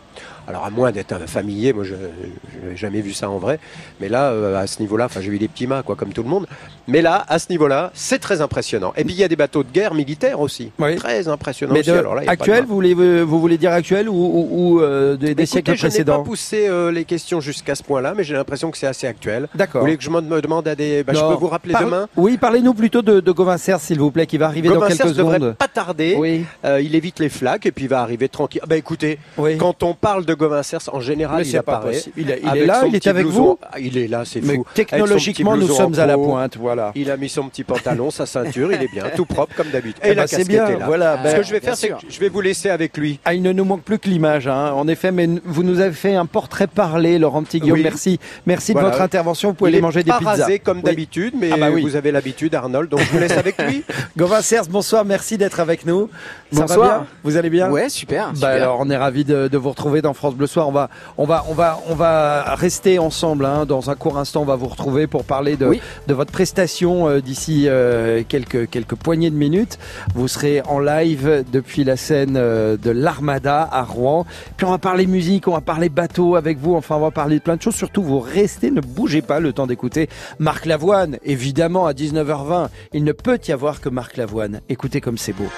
Alors 0.48 0.66
à 0.66 0.70
moins 0.70 0.92
d'être 0.92 1.14
un 1.14 1.28
familier, 1.28 1.72
moi 1.74 1.84
je 1.84 1.94
n'ai 1.94 2.76
jamais 2.76 3.02
vu 3.02 3.14
ça 3.14 3.30
en 3.30 3.38
vrai, 3.38 3.60
mais 4.00 4.10
là 4.10 4.32
euh, 4.32 4.58
à 4.62 4.68
ce 4.68 4.80
niveau-là, 4.82 5.06
enfin 5.06 5.22
j'ai 5.22 5.30
vu 5.30 5.40
des 5.40 5.48
petits 5.48 5.68
mâts 5.68 5.84
quoi 5.84 5.96
comme 5.96 6.14
tout 6.14 6.24
le 6.24 6.30
monde, 6.30 6.48
mais 6.88 7.02
là 7.02 7.24
à 7.30 7.40
ce 7.40 7.48
niveau-là, 7.50 7.92
c'est 7.94 8.20
très 8.20 8.42
impressionnant. 8.42 8.94
Et 8.98 9.04
puis 9.04 9.14
il 9.14 9.20
y 9.20 9.24
a 9.24 9.28
des 9.28 9.36
bateaux 9.36 9.64
de 9.64 9.72
guerre 9.72 9.94
militaires 9.94 10.40
aussi, 10.40 10.72
Oui. 10.80 10.96
très 10.96 11.28
impressionnants. 11.28 11.74
Mais 11.74 11.82
aussi. 11.82 11.92
Alors 11.92 12.16
là, 12.16 12.24
actuel, 12.28 12.66
vous 12.66 12.76
voulez, 12.76 12.94
vous 12.94 13.40
voulez 13.40 13.58
dire 13.58 13.72
actuel 13.72 14.10
ou, 14.10 14.14
ou- 14.14 14.48
ou, 14.52 14.82
euh, 14.82 15.16
des, 15.16 15.28
des 15.36 15.44
Écoutez, 15.44 15.46
siècles 15.46 15.72
je 15.72 15.72
n'ai 15.76 15.78
pas 15.78 15.88
précédents 15.90 16.24
poussé 16.24 16.68
euh, 16.68 16.92
les 16.92 17.06
questions 17.06 17.40
jusqu'à 17.40 17.76
ce 17.76 17.84
point-là, 17.84 18.14
mais 18.16 18.24
j'ai 18.24 18.34
l'impression 18.34 18.72
que 18.72 18.78
c'est 18.78 18.88
assez 18.88 19.08
actuel. 19.08 19.48
Vous 19.54 19.58
D'accord. 19.58 19.82
voulez 19.82 19.96
que 19.98 20.04
je 20.04 20.10
me 20.10 20.42
demande 20.42 20.68
à 20.68 20.76
des... 20.76 21.04
bah, 21.04 21.14
je 21.14 21.20
peux 21.20 21.34
vous 21.40 21.48
rappeler 21.48 21.74
Par- 21.74 21.84
demain 21.86 22.08
Oui, 22.18 22.38
parlez-nous 22.38 22.74
plutôt 22.74 23.02
de, 23.02 23.20
de 23.20 23.34
s'il 23.80 24.00
vous 24.00 24.12
plaît, 24.12 24.26
qui 24.28 24.38
va 24.38 24.48
arriver 24.48 24.70
dans 24.70 24.76
Gomin 24.76 24.88
quelques 24.88 24.98
Serre 25.02 25.14
devrait 25.14 25.38
secondes. 25.38 25.56
pas 25.56 25.68
tarder. 25.68 26.16
Oui, 26.18 26.46
Euh, 26.66 26.82
il 26.82 26.96
évite 26.96 27.20
les 27.20 27.30
flaques 27.30 27.66
et 27.66 27.72
puis 27.72 27.86
il 27.86 27.90
va 27.90 28.02
arriver 28.02 28.28
tranquille. 28.30 28.62
Ah, 28.64 28.68
bah 28.68 28.78
écoutez, 28.78 29.18
oui. 29.38 29.58
quand 29.58 29.84
on 29.84 29.94
parle 29.94 30.26
de 30.26 30.31
Serre, 30.64 30.80
en 30.92 31.00
général, 31.00 31.40
Mais 31.40 31.48
il 31.48 31.52
c'est 31.52 31.62
pas 31.62 31.74
apparaît. 31.78 31.94
possible. 31.94 32.16
Il, 32.18 32.30
est- 32.32 32.40
il 32.42 32.46
est 32.48 32.50
avec 32.52 32.66
là, 32.68 32.84
il 32.88 32.96
est 32.96 33.08
avec 33.08 33.24
blouson. 33.26 33.42
vous. 33.44 33.60
Ah, 33.64 33.80
Il 33.80 33.98
est 33.98 34.08
là, 34.08 34.24
c'est 34.26 34.42
fou. 34.42 34.66
technologiquement, 34.74 35.56
nous 35.58 35.68
sommes 35.68 35.98
à 36.00 36.06
la 36.06 36.18
pointe, 36.18 36.58
voilà. 36.58 36.92
Il 36.96 37.10
a 37.12 37.18
mis 37.18 37.30
son 37.30 37.48
petit 37.50 37.64
pantalon, 37.64 38.12
sa 38.12 38.26
ceinture, 38.26 38.72
il 38.72 38.82
est 38.82 38.92
bien, 38.92 39.06
tout 39.16 39.26
propre 39.26 39.54
comme 39.56 39.70
d'habitude. 39.70 40.02
Eh 40.04 40.10
Et 40.10 40.16
la 40.16 40.28
c'est 40.28 40.38
casquette 40.38 40.48
bien, 40.56 40.68
est 40.68 40.80
là. 40.80 40.86
voilà. 40.86 41.18
Ce 41.18 41.24
ben, 41.24 41.38
que 41.38 41.44
je 41.44 41.52
vais 41.52 41.60
faire, 41.60 41.76
c'est 41.78 41.90
que 41.90 41.94
je 42.10 42.20
vais 42.20 42.30
vous 42.30 42.42
laisser 42.42 42.70
avec 42.70 42.98
lui. 42.98 43.20
Ah, 43.26 43.34
il 43.34 43.42
ne 43.42 43.52
nous 43.52 43.66
manque 43.66 43.84
plus 43.84 44.00
que 44.00 44.10
l'image, 44.10 44.48
hein. 44.48 44.72
en 44.76 44.88
effet, 44.88 45.12
mais 45.12 45.28
vous 45.46 45.64
nous 45.64 45.80
avez 45.80 45.94
fait 45.94 46.16
un 46.16 46.26
portrait 46.26 46.68
parlé, 46.68 47.20
Laurent 47.20 47.44
Petit 47.44 47.60
Guillaume. 47.60 47.78
Oui. 47.78 47.84
Merci, 47.84 48.20
merci 48.46 48.72
Voilà. 48.74 48.88
de 48.88 48.92
votre 48.94 49.04
intervention. 49.04 49.50
Vous 49.50 49.56
pouvez 49.56 49.72
il 49.72 49.76
aller 49.76 49.82
manger 49.82 50.04
des 50.04 50.12
pas 50.12 50.20
pizzas. 50.20 50.32
rasé 50.32 50.60
comme 50.60 50.78
Oui. 50.78 50.84
d'habitude, 50.84 51.34
mais 51.40 51.50
Ah 51.54 51.58
bah 51.58 51.70
oui. 51.72 51.82
vous 51.82 51.96
avez 51.96 52.12
l'habitude, 52.12 52.54
Arnold, 52.56 52.90
donc 52.90 53.02
je 53.02 53.12
vous 53.12 53.20
laisse 53.20 53.32
avec 53.38 53.62
lui. 53.62 53.84
Gauvin 54.18 54.40
bonsoir, 54.70 55.06
merci 55.06 55.38
d'être 55.38 55.60
avec 55.60 55.86
nous. 55.86 56.10
Ça 56.52 56.62
va 56.62 56.68
Bonsoir. 56.68 57.00
bien? 57.00 57.08
Vous 57.24 57.38
allez 57.38 57.50
bien? 57.50 57.70
Ouais, 57.70 57.90
super. 57.90 58.30
Bah 58.30 58.36
super. 58.36 58.50
alors, 58.50 58.78
on 58.80 58.90
est 58.90 58.98
ravis 58.98 59.24
de, 59.26 59.48
de 59.48 59.58
vous 59.58 59.70
retrouver. 59.70 59.82
retrouver 59.82 60.02
dans 60.02 60.14
France 60.22 60.36
Bleu 60.36 60.46
Soir. 60.46 60.68
On 60.68 60.72
va, 60.72 60.90
on 61.18 61.26
va, 61.26 61.44
on 61.50 61.56
va, 61.56 61.80
on 61.90 61.96
va 61.96 62.54
rester 62.54 63.00
ensemble. 63.00 63.44
Hein. 63.44 63.66
Dans 63.66 63.90
un 63.90 63.96
court 63.96 64.20
instant, 64.20 64.44
on 64.44 64.46
va 64.46 64.56
vous 64.56 64.68
retrouver 64.68 65.08
pour 65.08 65.24
parler 65.24 65.58
de, 65.58 65.80
de 66.06 66.14
votre 66.14 66.32
prestation 66.32 67.10
euh, 67.10 67.22
d'ici 67.22 67.64
euh, 67.66 68.22
quelques, 68.30 68.70
quelques 68.70 68.94
poignées 68.94 69.32
de 69.32 69.36
minutes. 69.36 69.80
Vous 70.14 70.28
serez 70.28 70.62
en 70.62 70.78
live 70.78 71.44
depuis 71.52 71.84
la 71.84 71.98
scène 71.98 72.36
euh, 72.38 72.78
de 72.78 72.92
l'Armada 72.92 73.68
à 73.72 73.82
Rouen. 73.82 74.28
Puis 74.58 74.68
on 74.68 74.70
va 74.70 74.78
parler 74.78 75.08
musique, 75.08 75.48
on 75.48 75.54
va 75.54 75.62
parler 75.62 75.90
bateau 75.90 76.36
avec 76.36 76.60
vous. 76.60 76.76
Enfin, 76.76 76.98
on 76.98 77.02
va 77.02 77.10
parler 77.10 77.40
de 77.40 77.44
plein 77.44 77.56
de 77.56 77.62
choses. 77.64 77.74
Surtout, 77.74 78.04
vous 78.04 78.20
restez, 78.20 78.70
ne 78.70 78.82
bougez 78.82 79.24
pas 79.24 79.40
le 79.40 79.54
temps 79.54 79.66
d'écouter 79.66 80.08
Marc 80.38 80.68
Lavoine. 80.68 81.18
Évidemment, 81.24 81.88
à 81.88 81.94
19h20, 81.94 82.68
il 82.94 83.04
ne 83.04 83.12
peut 83.12 83.40
y 83.48 83.52
avoir 83.52 83.82
que 83.82 83.90
Marc 83.90 84.18
Lavoine. 84.18 84.62
Écoutez 84.70 85.02
comme 85.02 85.18
c'est 85.18 85.34
beau. 85.34 85.50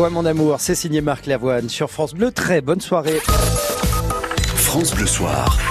Toi 0.00 0.08
mon 0.08 0.24
amour, 0.24 0.56
c'est 0.60 0.74
signé 0.74 1.02
Marc 1.02 1.26
Lavoine 1.26 1.68
sur 1.68 1.90
France 1.90 2.14
Bleu. 2.14 2.32
Très 2.32 2.62
bonne 2.62 2.80
soirée. 2.80 3.20
France 4.56 4.94
Bleu 4.94 5.06
Soir. 5.06 5.69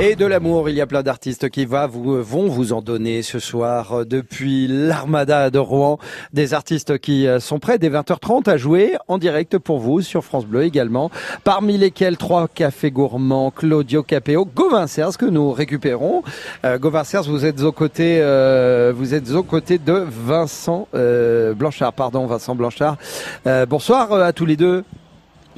Et 0.00 0.14
de 0.14 0.26
l'amour, 0.26 0.68
il 0.68 0.76
y 0.76 0.80
a 0.80 0.86
plein 0.86 1.02
d'artistes 1.02 1.48
qui 1.48 1.64
vont 1.64 2.46
vous 2.48 2.72
en 2.72 2.82
donner 2.82 3.22
ce 3.22 3.40
soir 3.40 3.92
euh, 3.92 4.04
depuis 4.04 4.68
l'Armada 4.68 5.50
de 5.50 5.58
Rouen. 5.58 5.98
Des 6.32 6.54
artistes 6.54 6.98
qui 6.98 7.26
euh, 7.26 7.40
sont 7.40 7.58
prêts 7.58 7.80
dès 7.80 7.90
20h30 7.90 8.48
à 8.48 8.56
jouer 8.56 8.94
en 9.08 9.18
direct 9.18 9.58
pour 9.58 9.80
vous 9.80 10.00
sur 10.00 10.24
France 10.24 10.46
Bleu 10.46 10.62
également. 10.62 11.10
Parmi 11.42 11.78
lesquels 11.78 12.16
trois 12.16 12.46
cafés 12.46 12.92
gourmands, 12.92 13.50
Claudio 13.50 14.04
Capéo, 14.04 14.44
Gauvin 14.44 14.86
Serres 14.86 15.18
que 15.18 15.26
nous 15.26 15.50
récupérons. 15.50 16.22
Euh, 16.64 16.78
Gauvin 16.78 17.02
vous 17.26 17.44
êtes 17.44 17.62
aux 17.62 17.72
côtés, 17.72 18.20
euh, 18.20 18.92
vous 18.94 19.14
êtes 19.14 19.32
aux 19.32 19.42
côtés 19.42 19.78
de 19.78 20.04
Vincent 20.08 20.86
Blanchard, 20.92 21.92
pardon, 21.92 22.26
Vincent 22.26 22.54
Blanchard. 22.54 22.98
bonsoir 23.68 24.12
à 24.12 24.32
tous 24.32 24.46
les 24.46 24.56
deux. 24.56 24.84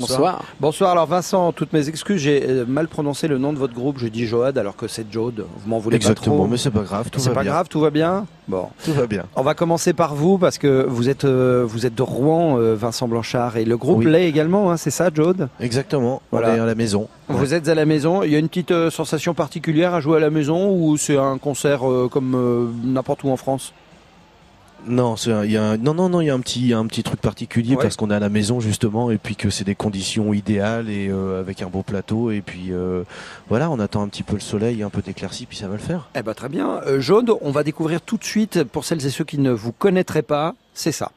Bonsoir. 0.00 0.44
Bonsoir. 0.60 0.90
Alors 0.92 1.06
Vincent, 1.06 1.52
toutes 1.52 1.72
mes 1.72 1.88
excuses, 1.88 2.22
j'ai 2.22 2.42
euh, 2.48 2.64
mal 2.66 2.88
prononcé 2.88 3.28
le 3.28 3.38
nom 3.38 3.52
de 3.52 3.58
votre 3.58 3.74
groupe. 3.74 3.98
Je 3.98 4.08
dis 4.08 4.26
Joad 4.26 4.56
alors 4.56 4.76
que 4.76 4.88
c'est 4.88 5.10
Jode. 5.12 5.44
Vous 5.62 5.68
m'en 5.68 5.78
voulez 5.78 5.98
pas 5.98 6.14
trop. 6.14 6.46
mais 6.46 6.56
c'est 6.56 6.70
pas 6.70 6.82
grave. 6.82 7.08
C'est 7.16 7.32
pas 7.32 7.44
grave, 7.44 7.68
tout 7.68 7.80
va 7.80 7.90
bien. 7.90 8.26
Bon, 8.48 8.68
tout 8.84 8.92
va 8.92 9.06
bien. 9.06 9.26
On 9.36 9.42
va 9.42 9.54
commencer 9.54 9.92
par 9.92 10.14
vous 10.14 10.38
parce 10.38 10.58
que 10.58 10.84
vous 10.88 11.08
êtes 11.08 11.24
euh, 11.24 11.64
vous 11.66 11.86
êtes 11.86 11.94
de 11.94 12.02
Rouen, 12.02 12.58
euh, 12.58 12.74
Vincent 12.74 13.06
Blanchard, 13.06 13.56
et 13.56 13.64
le 13.64 13.76
groupe 13.76 14.04
l'est 14.04 14.28
également. 14.28 14.70
Hein, 14.70 14.76
c'est 14.76 14.90
ça, 14.90 15.10
Jode 15.12 15.48
Exactement. 15.60 16.22
Voilà. 16.30 16.50
On 16.50 16.54
est 16.56 16.60
à 16.60 16.66
la 16.66 16.74
maison. 16.74 17.08
Vous 17.28 17.54
êtes 17.54 17.68
à 17.68 17.74
la 17.74 17.84
maison. 17.84 18.22
Il 18.22 18.32
y 18.32 18.36
a 18.36 18.38
une 18.38 18.48
petite 18.48 18.90
sensation 18.90 19.34
particulière 19.34 19.94
à 19.94 20.00
jouer 20.00 20.16
à 20.16 20.20
la 20.20 20.30
maison 20.30 20.70
ou 20.74 20.96
c'est 20.96 21.16
un 21.16 21.38
concert 21.38 21.82
comme 22.10 22.72
n'importe 22.84 23.22
où 23.24 23.30
en 23.30 23.36
France 23.36 23.72
Non, 24.86 25.14
il 25.16 25.50
y 25.50 25.56
a 25.56 25.76
non 25.76 25.94
non 25.94 26.08
non, 26.08 26.20
il 26.20 26.26
y 26.26 26.30
a 26.30 26.34
un 26.34 26.40
petit 26.40 26.72
un 26.72 26.86
petit 26.86 27.02
truc 27.02 27.20
particulier 27.20 27.76
parce 27.76 27.96
qu'on 27.96 28.10
est 28.10 28.14
à 28.14 28.20
la 28.20 28.28
maison 28.28 28.60
justement 28.60 29.10
et 29.10 29.18
puis 29.18 29.36
que 29.36 29.50
c'est 29.50 29.64
des 29.64 29.74
conditions 29.74 30.32
idéales 30.32 30.88
et 30.88 31.08
euh, 31.08 31.40
avec 31.40 31.62
un 31.62 31.66
beau 31.66 31.82
plateau 31.82 32.30
et 32.30 32.40
puis 32.40 32.68
euh, 32.70 33.02
voilà, 33.48 33.70
on 33.70 33.78
attend 33.78 34.02
un 34.02 34.08
petit 34.08 34.22
peu 34.22 34.34
le 34.34 34.40
soleil, 34.40 34.82
un 34.82 34.90
peu 34.90 35.02
d'éclaircie 35.02 35.46
puis 35.46 35.56
ça 35.56 35.68
va 35.68 35.74
le 35.74 35.80
faire. 35.80 36.08
Eh 36.14 36.22
ben 36.22 36.34
très 36.34 36.48
bien. 36.48 36.80
Euh, 36.86 37.00
Jaune, 37.00 37.30
on 37.40 37.50
va 37.50 37.62
découvrir 37.62 38.00
tout 38.00 38.16
de 38.16 38.24
suite 38.24 38.64
pour 38.64 38.84
celles 38.84 39.04
et 39.04 39.10
ceux 39.10 39.24
qui 39.24 39.38
ne 39.38 39.50
vous 39.50 39.72
connaîtraient 39.72 40.22
pas, 40.22 40.54
c'est 40.74 40.92
ça. 40.92 41.12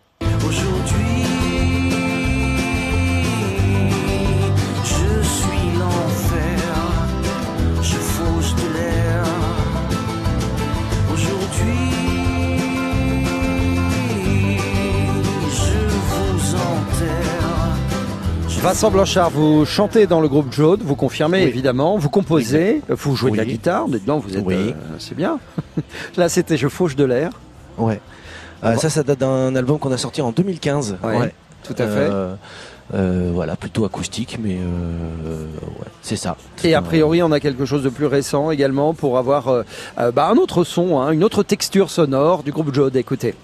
Vincent 18.64 18.92
Blanchard, 18.92 19.30
vous 19.30 19.66
chantez 19.66 20.08
dans 20.08 20.22
le 20.22 20.30
groupe 20.30 20.54
Jaune, 20.54 20.80
vous 20.82 20.96
confirmez 20.96 21.44
évidemment, 21.44 21.98
vous 21.98 22.08
composez, 22.08 22.80
vous 22.88 23.14
jouez 23.14 23.32
de 23.32 23.36
la 23.36 23.44
guitare, 23.44 23.90
dedans 23.90 24.20
vous 24.20 24.38
êtes, 24.38 24.48
euh, 24.48 24.72
c'est 25.00 25.16
bien. 25.16 25.38
Là 26.18 26.30
c'était 26.30 26.56
Je 26.56 26.70
fauche 26.70 26.96
de 26.96 27.04
l'air. 27.04 27.32
Ouais. 27.78 28.00
Euh, 28.64 28.78
ça, 28.78 28.90
ça 28.90 29.04
date 29.04 29.20
d'un 29.20 29.54
album 29.58 29.80
qu'on 29.80 29.92
a 29.92 29.98
sorti 29.98 30.22
en 30.22 30.32
2015. 30.32 30.96
Ouais, 31.04 31.34
tout 31.66 31.76
à 31.78 31.88
fait. 31.88 32.10
Euh, 32.94 33.32
voilà, 33.34 33.58
plutôt 33.58 33.84
acoustique, 33.84 34.40
mais 34.42 34.58
c'est 36.02 36.16
ça. 36.16 36.38
Et 36.64 36.74
a 36.74 36.82
priori, 36.82 37.22
on 37.22 37.34
a 37.34 37.42
quelque 37.42 37.66
chose 37.66 37.84
de 37.84 37.90
plus 37.90 38.06
récent 38.06 38.50
également 38.50 38.94
pour 38.94 39.18
avoir 39.18 39.66
bah, 39.98 40.30
un 40.32 40.38
autre 40.38 40.64
son, 40.64 41.02
hein, 41.02 41.12
une 41.12 41.26
autre 41.26 41.44
texture 41.44 41.90
sonore 41.90 42.44
du 42.44 42.54
groupe 42.54 42.74
Jode. 42.74 42.96
Écoutez. 42.96 43.36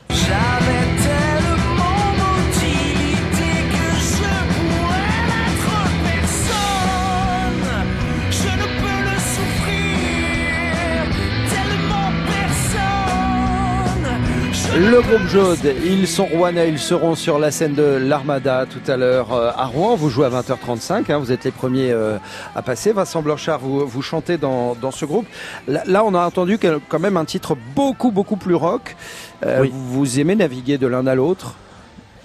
Le 14.78 15.02
groupe 15.02 15.28
Jaude, 15.28 15.74
ils 15.84 16.08
sont 16.08 16.26
rouennais, 16.26 16.70
ils 16.70 16.80
seront 16.80 17.16
sur 17.16 17.40
la 17.40 17.50
scène 17.50 17.74
de 17.74 17.84
l'Armada 17.84 18.68
tout 18.68 18.92
à 18.92 18.98
l'heure 18.98 19.34
euh, 19.34 19.52
à 19.56 19.66
Rouen. 19.66 19.96
Vous 19.96 20.10
jouez 20.10 20.28
à 20.28 20.30
20h35, 20.30 21.12
hein, 21.12 21.18
vous 21.18 21.32
êtes 21.32 21.44
les 21.44 21.52
premiers 21.52 21.92
euh, 21.92 22.18
à 22.56 22.62
passer. 22.62 22.92
Vincent 22.92 23.22
Blanchard, 23.24 23.60
vous, 23.60 23.88
vous 23.88 24.02
chantez 24.04 24.38
dans, 24.38 24.76
dans 24.76 24.92
ce 24.92 25.06
groupe. 25.06 25.26
Là, 25.68 26.04
on 26.06 26.14
a 26.14 26.24
entendu 26.24 26.60
quand 26.88 27.00
même 27.00 27.18
un 27.18 27.26
titre 27.26 27.58
beaucoup, 27.76 28.12
beaucoup 28.12 28.36
plus 28.36 28.54
rock. 28.54 28.96
Euh, 29.44 29.66
vous 29.72 30.20
aimez 30.20 30.36
naviguer 30.36 30.78
de 30.78 30.88
l'un 30.88 31.08
à 31.08 31.16
l'autre? 31.16 31.56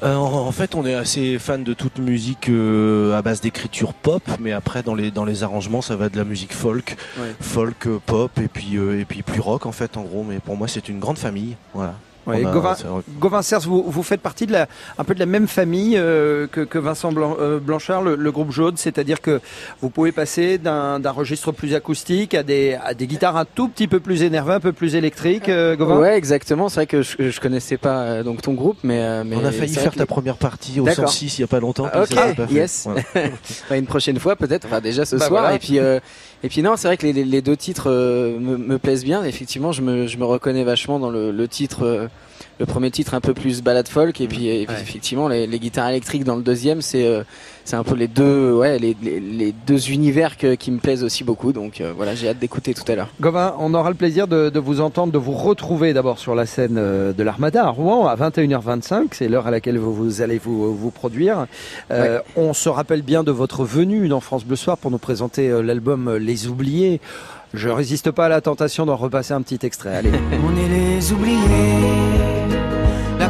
En, 0.03 0.53
fait, 0.53 0.75
on 0.75 0.85
est 0.85 0.95
assez 0.95 1.39
fan 1.39 1.65
de 1.65 1.73
toute 1.73 1.99
musique 1.99 2.51
à 2.51 3.23
base 3.23 3.41
d'écriture 3.41 3.95
pop, 3.95 4.23
mais 4.39 4.53
après 4.53 4.83
dans 4.83 4.95
les 4.95 5.11
dans 5.11 5.25
les 5.25 5.45
arrangements, 5.45 5.81
ça 5.81 5.97
va 5.97 6.11
de 6.11 6.19
la 6.19 6.25
musique 6.25 6.53
folk, 6.53 6.97
folk 7.41 7.89
pop 8.05 8.31
et 8.39 8.49
puis 8.49 8.77
et 8.77 9.07
puis 9.07 9.23
plus 9.23 9.41
rock 9.41 9.65
en 9.65 9.73
fait 9.73 9.97
en 9.97 10.03
gros. 10.03 10.23
Mais 10.23 10.41
pour 10.41 10.59
moi, 10.59 10.69
c'est 10.69 10.91
une 10.91 10.99
grande 10.99 11.17
famille. 11.17 11.57
Voilà. 11.73 11.95
Ouais, 12.27 12.43
Gauvin, 12.43 12.75
Gauvin 13.21 13.41
vous, 13.63 13.85
vous, 13.87 14.03
faites 14.03 14.21
partie 14.21 14.47
de 14.47 14.53
la, 14.53 14.67
un 14.99 15.05
peu 15.05 15.15
de 15.15 15.19
la 15.19 15.27
même 15.27 15.47
famille 15.47 15.97
euh, 15.97 16.47
que, 16.47 16.63
que, 16.63 16.79
Vincent 16.79 17.11
euh, 17.15 17.59
Blanchard, 17.59 18.03
le, 18.03 18.17
le 18.17 18.33
groupe 18.33 18.51
Jaune, 18.51 18.77
c'est-à-dire 18.77 19.21
que 19.21 19.41
vous 19.83 19.91
pouvez 19.91 20.13
passer 20.13 20.59
d'un 20.59 21.11
registre 21.11 21.53
plus 21.53 21.75
acoustique 21.75 22.35
à 22.35 22.43
des, 22.43 22.79
à 22.83 22.95
des 22.95 23.07
guitares 23.07 23.37
un 23.37 23.45
tout 23.45 23.69
petit 23.69 23.89
peu 23.89 24.01
plus 24.01 24.23
énervées, 24.23 24.55
un 24.55 24.61
peu 24.61 24.73
plus 24.73 24.95
électriques, 24.97 25.49
euh, 25.49 25.77
Gauvin? 25.77 25.99
Ouais, 25.99 26.17
exactement. 26.17 26.69
C'est 26.69 26.77
vrai 26.77 26.87
que 26.87 27.03
je, 27.03 27.31
je 27.31 27.41
connaissais 27.41 27.77
pas 27.77 28.01
euh, 28.01 28.23
donc 28.23 28.41
ton 28.43 28.55
groupe, 28.55 28.79
mais, 28.83 29.25
mais 29.25 29.37
on 29.37 29.45
a 29.45 29.53
failli 29.53 29.75
faire 29.75 29.95
ta 29.95 30.07
première 30.07 30.37
partie 30.37 30.81
au 30.81 30.89
106 30.89 31.39
il 31.39 31.41
y 31.43 31.45
a 31.45 31.47
pas 31.47 31.61
longtemps. 31.61 31.87
ok, 31.87 32.51
yes. 32.51 32.89
Bah, 33.71 33.77
une 33.77 33.87
prochaine 33.87 34.19
fois 34.19 34.37
peut-être. 34.37 34.67
Enfin 34.67 34.81
déjà 34.81 35.05
ce 35.05 35.17
bah, 35.17 35.27
soir. 35.27 35.53
Et 35.53 35.59
puis 35.59 35.79
et 36.45 36.49
puis 36.49 36.63
non, 36.63 36.77
c'est 36.77 36.87
vrai 36.87 36.97
que 36.97 37.07
les, 37.07 37.43
deux 37.43 37.57
titres 37.57 37.91
me, 37.91 38.57
me, 38.59 38.79
plaisent 38.79 39.05
bien. 39.05 39.25
Effectivement, 39.25 39.73
je 39.73 39.81
me, 39.81 40.25
reconnais 40.25 40.63
vachement 40.63 40.99
dans 40.99 41.11
le, 41.11 41.33
le 41.33 41.49
titre 41.49 42.09
le 42.59 42.67
premier 42.67 42.91
titre 42.91 43.15
un 43.15 43.21
peu 43.21 43.35
plus 43.35 43.63
balade 43.63 43.89
folk 43.89 44.21
et 44.21 44.29
puis, 44.29 44.49
effectivement 44.49 45.29
les, 45.29 45.47
guitares 45.59 45.89
électriques 45.89 46.25
dans 46.25 46.37
le 46.37 46.43
deuxième 46.43 46.83
c'est 46.83 47.07
euh, 47.07 47.23
c'est 47.65 47.77
un 47.77 47.83
peu 47.83 47.95
les 47.95 48.09
deux 48.09 48.53
ouais 48.53 48.79
les, 48.79 48.97
les, 49.03 49.55
deux 49.67 49.91
univers 49.91 50.37
qui 50.37 50.71
me 50.71 50.79
plaisent 50.79 51.03
aussi 51.03 51.25
beaucoup 51.25 51.53
donc 51.53 51.81
euh, 51.81 51.93
voilà 51.97 52.15
j'ai 52.15 52.29
hâte 52.29 52.39
d'écouter 52.39 52.75
tout 52.75 52.85
à 52.91 52.95
l'heure. 52.95 53.09
Gobin, 53.21 53.55
on 53.59 53.73
aura 53.75 53.89
le 53.89 53.95
plaisir 53.95 54.29
de, 54.29 54.51
de, 54.51 54.59
vous 54.59 54.81
entendre, 54.81 55.13
de 55.13 55.19
vous 55.19 55.33
retrouver 55.33 55.93
d'abord 55.93 56.19
sur 56.19 56.35
la 56.35 56.47
scène 56.47 56.77
euh, 56.79 57.13
de 57.13 57.23
l'Armada 57.23 57.65
à 57.65 57.71
Rouen 57.71 58.07
à 58.07 58.17
21h25, 58.17 59.09
c'est 59.13 59.29
l'heure 59.29 59.47
à 59.47 59.51
laquelle 59.51 59.79
vous, 59.79 59.95
vous, 59.95 60.23
allez 60.23 60.39
vous, 60.39 60.75
vous 60.75 60.91
produire. 60.91 61.47
On 62.37 62.53
se 62.53 62.69
rappelle 62.69 63.03
bien 63.03 63.25
de 63.25 63.31
votre 63.31 63.65
venue 63.65 64.09
dans 64.09 64.21
France 64.21 64.45
Bleu 64.45 64.57
Soir 64.57 64.77
pour 64.77 64.91
nous 64.91 64.99
présenter 64.99 65.49
l'album 65.63 66.17
Les 66.17 66.47
Oubliés. 66.47 67.01
Je 67.55 67.69
résiste 67.69 68.11
pas 68.11 68.27
à 68.27 68.29
la 68.29 68.41
tentation 68.41 68.85
d'en 68.85 68.97
repasser 68.97 69.33
un 69.33 69.43
petit 69.43 69.65
extrait. 69.65 69.97
Allez. 69.97 70.11
On 70.45 70.57
est 70.57 70.69
les 70.69 71.13
oubliés 71.13 72.34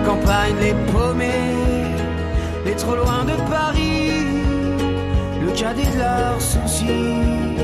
campagne, 0.04 0.54
les 0.60 0.74
paumés, 0.92 1.94
les 2.64 2.74
trop 2.76 2.96
loin 2.96 3.24
de 3.24 3.36
Paris, 3.50 4.26
le 5.44 5.50
cadet 5.52 5.90
de 5.92 5.98
leurs 5.98 6.40
soucis. 6.40 7.58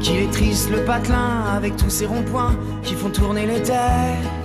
Qu'il 0.00 0.16
est 0.16 0.30
triste 0.30 0.70
le 0.70 0.84
patelin 0.84 1.44
avec 1.56 1.76
tous 1.76 1.90
ces 1.90 2.06
ronds-points 2.06 2.56
qui 2.82 2.94
font 2.94 3.10
tourner 3.10 3.46
les 3.46 3.62
têtes. 3.62 4.43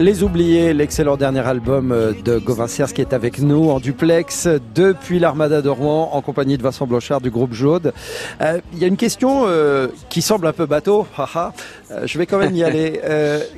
Les 0.00 0.22
Oubliés, 0.22 0.72
l'excellent 0.72 1.18
dernier 1.18 1.46
album 1.46 1.92
euh, 1.92 2.14
de 2.24 2.38
Gauvin 2.38 2.64
qui 2.68 3.02
est 3.02 3.12
avec 3.12 3.38
nous 3.38 3.68
en 3.68 3.80
duplex 3.80 4.48
depuis 4.74 5.18
l'Armada 5.18 5.60
de 5.60 5.68
Rouen 5.68 6.08
en 6.14 6.22
compagnie 6.22 6.56
de 6.56 6.62
Vincent 6.62 6.86
Blanchard 6.86 7.20
du 7.20 7.28
groupe 7.28 7.52
Jaude. 7.52 7.92
Euh, 8.40 8.62
il 8.72 8.78
y 8.78 8.84
a 8.84 8.86
une 8.86 8.96
question 8.96 9.42
euh, 9.44 9.88
qui 10.08 10.22
semble 10.22 10.46
un 10.46 10.54
peu 10.54 10.64
bateau, 10.64 11.06
haha, 11.18 11.52
je 12.06 12.16
vais 12.16 12.24
quand 12.24 12.38
même 12.38 12.56
y 12.56 12.64
aller. 12.64 12.98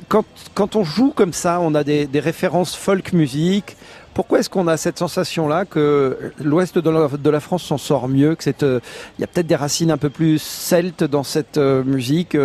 quand, 0.09 0.75
on 0.75 0.83
joue 0.83 1.13
comme 1.15 1.31
ça, 1.31 1.61
on 1.61 1.73
a 1.75 1.85
des, 1.85 2.09
références 2.15 2.75
folk 2.75 3.13
musique. 3.13 3.77
Pourquoi 4.13 4.39
est-ce 4.39 4.49
qu'on 4.49 4.67
a 4.67 4.75
cette 4.75 4.99
sensation-là 4.99 5.63
que 5.63 6.33
l'ouest 6.43 6.77
de 6.77 6.89
la, 6.89 7.07
de 7.07 7.29
la 7.29 7.39
France 7.39 7.63
s'en 7.63 7.77
sort 7.77 8.09
mieux, 8.09 8.35
que 8.35 8.49
il 8.49 9.21
y 9.21 9.23
a 9.23 9.27
peut-être 9.27 9.47
des 9.47 9.55
racines 9.55 9.91
un 9.91 9.97
peu 9.97 10.09
plus 10.09 10.39
celtes 10.41 11.05
dans 11.05 11.23
cette 11.23 11.57
musique 11.57 12.35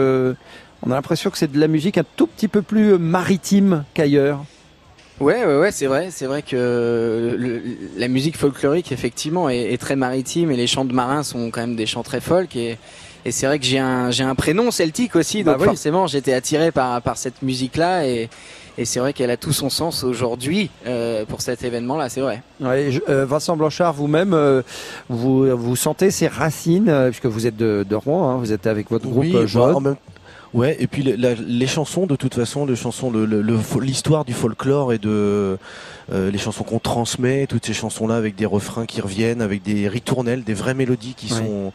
on 0.83 0.91
a 0.91 0.95
l'impression 0.95 1.31
que 1.31 1.39
c'est 1.39 1.51
de 1.51 1.59
la 1.59 1.69
musique 1.69 1.99
un 1.99 2.05
tout 2.17 2.27
petit 2.27 2.49
peu 2.49 2.63
plus 2.63 2.99
maritime 2.99 3.85
qu'ailleurs. 3.95 4.45
Ouais, 5.21 5.45
ouais, 5.45 5.59
ouais, 5.59 5.73
c'est 5.73 5.87
vrai, 5.87 6.09
c'est 6.13 6.27
vrai 6.27 6.43
que 6.43 7.37
la 7.97 8.07
musique 8.07 8.37
folklorique 8.37 8.93
effectivement 8.93 9.49
est, 9.49 9.77
très 9.81 9.97
maritime 9.97 10.53
et 10.53 10.57
les 10.57 10.69
chants 10.69 10.85
de 10.85 10.93
marins 10.93 11.25
sont 11.25 11.51
quand 11.51 11.61
même 11.61 11.75
des 11.75 11.87
chants 11.87 12.05
très 12.05 12.21
folk 12.21 12.55
et, 12.55 12.79
et 13.25 13.33
c'est 13.33 13.47
vrai 13.47 13.59
que 13.59 13.65
j'ai 13.65 13.81
un 13.81 14.13
j'ai 14.13 14.23
un 14.23 14.37
prénom 14.37 14.71
celtique 14.71 15.17
aussi, 15.17 15.43
donc 15.43 15.59
bah 15.59 15.65
forcément 15.65 16.07
j'étais 16.07 16.35
attiré 16.35 16.71
par 16.71 17.03
par 17.03 17.17
cette 17.17 17.43
musique 17.43 17.77
là 17.77 18.07
et 18.07 18.29
et 18.79 18.85
c'est 18.85 19.01
vrai 19.01 19.13
qu'elle 19.13 19.33
a 19.33 19.37
tout 19.37 19.53
son 19.53 19.71
sens 19.71 20.05
aujourd'hui 20.05 20.71
euh, 20.87 21.25
pour 21.25 21.41
cet 21.41 21.65
événement-là, 21.65 22.09
c'est 22.09 22.21
vrai. 22.21 22.43
Ouais, 22.61 22.91
euh, 23.09 23.27
Vincent 23.27 23.57
Blanchard, 23.57 23.93
vous-même, 23.93 24.33
euh, 24.33 24.63
vous, 25.09 25.45
vous 25.57 25.75
sentez 25.75 26.13
ces 26.13 26.29
racines, 26.29 27.09
puisque 27.09 27.27
vous 27.27 27.49
êtes 27.49 27.57
de, 27.57 27.85
de 27.87 27.95
Rouen, 27.97 28.31
hein, 28.31 28.37
vous 28.37 28.53
êtes 28.53 28.69
avec 28.69 28.89
votre 28.89 29.09
groupe 29.09 29.25
oui, 29.25 29.47
Jaune. 29.47 29.97
Ouais, 30.55 30.77
et 30.81 30.87
puis 30.87 31.03
les 31.03 31.67
chansons, 31.67 32.07
de 32.07 32.17
toute 32.17 32.35
façon, 32.35 32.65
les 32.65 32.77
chansons, 32.77 33.13
l'histoire 33.81 34.25
du 34.25 34.33
folklore 34.33 34.93
et 34.95 34.99
de 34.99 35.59
euh, 36.11 36.31
les 36.31 36.39
chansons 36.39 36.65
qu'on 36.65 36.79
transmet, 36.79 37.47
toutes 37.47 37.67
ces 37.67 37.75
chansons-là 37.75 38.17
avec 38.17 38.35
des 38.35 38.47
refrains 38.47 38.87
qui 38.87 39.03
reviennent, 39.03 39.43
avec 39.43 39.63
des 39.63 39.89
ritournelles, 39.89 40.45
des 40.45 40.55
vraies 40.55 40.75
mélodies 40.75 41.15
qui 41.15 41.29
sont 41.29 41.73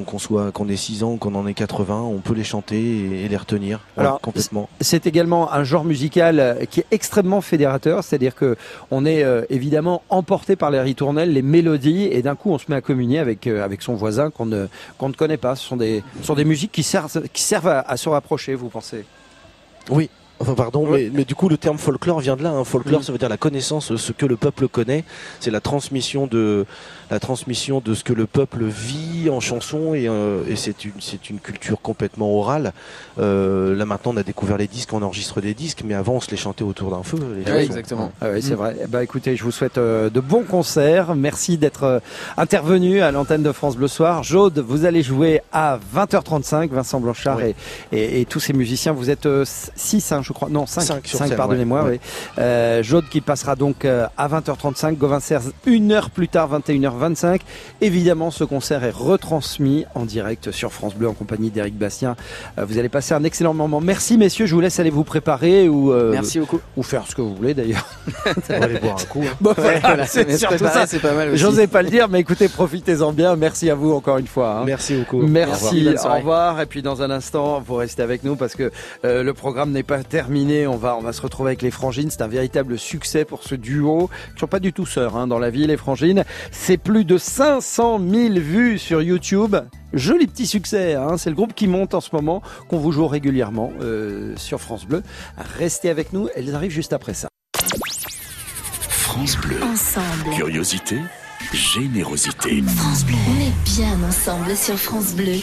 qu'on 0.00 0.18
soit 0.18 0.52
qu'on 0.52 0.68
ait 0.68 0.76
6 0.76 1.04
ans 1.04 1.12
ou 1.12 1.16
qu'on 1.16 1.34
en 1.34 1.46
ait 1.46 1.54
80, 1.54 2.00
on 2.00 2.18
peut 2.18 2.34
les 2.34 2.44
chanter 2.44 3.24
et, 3.24 3.28
les 3.28 3.36
retenir 3.36 3.80
Alors, 3.96 4.20
complètement. 4.20 4.68
C'est 4.80 5.06
également 5.06 5.52
un 5.52 5.64
genre 5.64 5.84
musical 5.84 6.40
euh, 6.40 6.64
qui 6.64 6.80
est 6.80 6.86
extrêmement 6.90 7.40
fédérateur, 7.40 8.02
c'est-à-dire 8.02 8.34
que 8.34 8.56
on 8.90 9.04
est 9.04 9.22
euh, 9.22 9.42
évidemment 9.50 10.02
emporté 10.08 10.56
par 10.56 10.70
les 10.70 10.80
ritournelles, 10.80 11.32
les 11.32 11.42
mélodies, 11.42 12.04
et 12.04 12.22
d'un 12.22 12.34
coup 12.34 12.50
on 12.50 12.58
se 12.58 12.66
met 12.68 12.76
à 12.76 12.80
communier 12.80 13.18
avec 13.18 13.46
avec 13.46 13.82
son 13.82 13.94
voisin 13.94 14.30
qu'on 14.30 14.46
ne 14.46 14.66
qu'on 14.98 15.08
ne 15.08 15.14
connaît 15.14 15.36
pas. 15.36 15.56
Ce 15.56 15.66
sont 15.66 15.76
des 15.76 16.02
sont 16.22 16.34
des 16.34 16.44
musiques 16.44 16.72
qui 16.72 16.82
servent 16.82 17.22
qui 17.32 17.42
servent 17.42 17.68
à, 17.68 17.80
à 17.80 17.96
se 17.96 18.08
rapprocher, 18.08 18.54
vous 18.54 18.68
pensez? 18.68 19.04
Oui, 19.90 20.08
Enfin, 20.42 20.54
pardon, 20.54 20.88
mais, 20.88 21.08
mais, 21.12 21.24
du 21.24 21.36
coup, 21.36 21.48
le 21.48 21.56
terme 21.56 21.78
folklore 21.78 22.18
vient 22.18 22.34
de 22.34 22.42
là. 22.42 22.50
Hein. 22.50 22.64
Folklore, 22.64 23.04
ça 23.04 23.12
veut 23.12 23.18
dire 23.18 23.28
la 23.28 23.36
connaissance, 23.36 23.94
ce 23.94 24.12
que 24.12 24.26
le 24.26 24.36
peuple 24.36 24.66
connaît. 24.66 25.04
C'est 25.38 25.52
la 25.52 25.60
transmission 25.60 26.26
de, 26.26 26.66
la 27.12 27.20
transmission 27.20 27.80
de 27.84 27.94
ce 27.94 28.02
que 28.02 28.12
le 28.12 28.26
peuple 28.26 28.64
vit 28.64 29.30
en 29.30 29.38
chanson 29.38 29.94
et, 29.94 30.08
euh, 30.08 30.42
et 30.48 30.56
c'est 30.56 30.84
une, 30.84 30.92
c'est 30.98 31.30
une 31.30 31.38
culture 31.38 31.80
complètement 31.80 32.34
orale. 32.34 32.72
Euh, 33.18 33.76
là, 33.76 33.84
maintenant, 33.84 34.12
on 34.14 34.16
a 34.16 34.22
découvert 34.22 34.56
les 34.56 34.66
disques, 34.66 34.92
on 34.92 35.02
enregistre 35.02 35.40
des 35.40 35.54
disques, 35.54 35.82
mais 35.84 35.94
avant, 35.94 36.14
on 36.14 36.20
se 36.20 36.30
les 36.30 36.36
chantait 36.36 36.64
autour 36.64 36.90
d'un 36.90 37.02
feu. 37.02 37.18
oui, 37.20 37.52
exactement. 37.52 38.10
Ah 38.20 38.28
oui, 38.32 38.42
c'est 38.42 38.54
vrai. 38.54 38.76
Bah, 38.88 39.04
écoutez, 39.04 39.36
je 39.36 39.44
vous 39.44 39.50
souhaite 39.50 39.78
euh, 39.78 40.10
de 40.10 40.20
bons 40.20 40.44
concerts. 40.44 41.14
Merci 41.14 41.58
d'être 41.58 41.84
euh, 41.84 42.00
intervenu 42.36 43.02
à 43.02 43.12
l'antenne 43.12 43.42
de 43.42 43.52
France 43.52 43.76
Bleu 43.76 43.88
Soir. 43.88 44.22
Jaude, 44.22 44.58
vous 44.58 44.86
allez 44.86 45.02
jouer 45.02 45.42
à 45.52 45.78
20h35. 45.94 46.70
Vincent 46.70 46.98
Blanchard 46.98 47.42
et, 47.42 47.54
et, 47.92 48.22
et, 48.22 48.24
tous 48.24 48.40
ces 48.40 48.54
musiciens, 48.54 48.92
vous 48.92 49.10
êtes 49.10 49.28
6, 49.44 50.12
hein, 50.12 50.22
je 50.32 50.32
je 50.32 50.34
crois. 50.34 50.48
Non, 50.48 50.66
5. 50.66 51.06
5, 51.06 51.36
pardonnez-moi, 51.36 51.84
oui. 51.90 52.00
Euh, 52.38 52.82
Jaude 52.82 53.04
qui 53.10 53.20
passera 53.20 53.54
donc 53.54 53.84
euh, 53.84 54.06
à 54.16 54.28
20h35, 54.28 54.96
Gauvin 54.96 55.18
une 55.66 55.92
heure 55.92 56.10
plus 56.10 56.28
tard, 56.28 56.58
21h25. 56.58 57.40
Évidemment, 57.80 58.30
ce 58.30 58.44
concert 58.44 58.82
est 58.84 58.90
retransmis 58.90 59.84
en 59.94 60.04
direct 60.04 60.50
sur 60.50 60.72
France 60.72 60.94
Bleu 60.94 61.08
en 61.08 61.12
compagnie 61.12 61.50
d'Éric 61.50 61.76
Bastien. 61.76 62.16
Euh, 62.58 62.64
vous 62.64 62.78
allez 62.78 62.88
passer 62.88 63.12
un 63.14 63.24
excellent 63.24 63.52
moment. 63.52 63.80
Merci 63.80 64.16
messieurs, 64.16 64.46
je 64.46 64.54
vous 64.54 64.60
laisse 64.60 64.80
aller 64.80 64.90
vous 64.90 65.04
préparer 65.04 65.68
ou, 65.68 65.92
Merci 66.10 66.40
beaucoup. 66.40 66.60
ou 66.76 66.82
faire 66.82 67.06
ce 67.06 67.14
que 67.14 67.20
vous 67.20 67.34
voulez 67.34 67.54
d'ailleurs. 67.54 67.86
On 68.26 68.58
va 68.58 68.64
aller 68.64 68.78
boire 68.78 68.96
un 69.00 69.04
coup. 69.04 69.22
Hein. 69.22 69.36
Bon, 69.40 69.54
c'est 70.06 70.38
surtout 70.38 70.64
ça. 70.64 70.86
C'est 70.86 71.00
pas 71.00 71.12
mal 71.12 71.36
J'osais 71.36 71.66
pas 71.66 71.82
le 71.82 71.90
dire, 71.90 72.08
mais 72.08 72.20
écoutez, 72.20 72.48
profitez-en 72.48 73.12
bien. 73.12 73.36
Merci 73.36 73.68
à 73.68 73.74
vous 73.74 73.92
encore 73.92 74.18
une 74.18 74.26
fois. 74.26 74.60
Hein. 74.60 74.64
Merci 74.64 74.96
beaucoup. 74.96 75.22
Merci, 75.22 75.88
au 75.88 76.14
revoir. 76.14 76.60
Et 76.60 76.66
puis 76.66 76.80
dans 76.80 77.02
un 77.02 77.10
instant, 77.10 77.60
vous 77.60 77.74
restez 77.74 78.02
avec 78.02 78.24
nous 78.24 78.36
parce 78.36 78.54
que 78.54 78.70
le 79.02 79.32
programme 79.32 79.72
n'est 79.72 79.82
pas 79.82 80.02
terminé. 80.02 80.21
On 80.30 80.76
va, 80.76 80.96
on 80.96 81.00
va 81.00 81.12
se 81.12 81.20
retrouver 81.20 81.50
avec 81.50 81.62
les 81.62 81.70
Frangines. 81.70 82.10
C'est 82.10 82.22
un 82.22 82.28
véritable 82.28 82.78
succès 82.78 83.24
pour 83.24 83.42
ce 83.42 83.54
duo 83.54 84.08
qui 84.34 84.40
sont 84.40 84.46
pas 84.46 84.60
du 84.60 84.72
tout 84.72 84.86
sœurs 84.86 85.16
hein, 85.16 85.26
dans 85.26 85.38
la 85.38 85.50
vie, 85.50 85.66
les 85.66 85.76
Frangines. 85.76 86.24
C'est 86.50 86.76
plus 86.76 87.04
de 87.04 87.18
500 87.18 87.98
000 87.98 88.34
vues 88.34 88.78
sur 88.78 89.02
YouTube. 89.02 89.56
Joli 89.92 90.26
petit 90.26 90.46
succès, 90.46 90.94
hein. 90.94 91.18
c'est 91.18 91.28
le 91.28 91.36
groupe 91.36 91.54
qui 91.54 91.66
monte 91.66 91.94
en 91.94 92.00
ce 92.00 92.10
moment, 92.14 92.40
qu'on 92.68 92.78
vous 92.78 92.92
joue 92.92 93.06
régulièrement 93.06 93.72
euh, 93.82 94.34
sur 94.36 94.60
France 94.60 94.86
Bleu. 94.86 95.02
Restez 95.58 95.90
avec 95.90 96.12
nous, 96.12 96.28
elles 96.34 96.54
arrivent 96.54 96.70
juste 96.70 96.92
après 96.92 97.14
ça. 97.14 97.28
France 98.88 99.36
Bleu. 99.38 99.62
Ensemble. 99.62 100.34
Curiosité, 100.34 100.98
générosité. 101.52 102.62
France 102.76 103.04
Bleu. 103.04 103.16
On 103.28 103.40
est 103.40 103.76
bien 103.76 104.08
ensemble 104.08 104.56
sur 104.56 104.78
France 104.78 105.14
Bleu. 105.14 105.40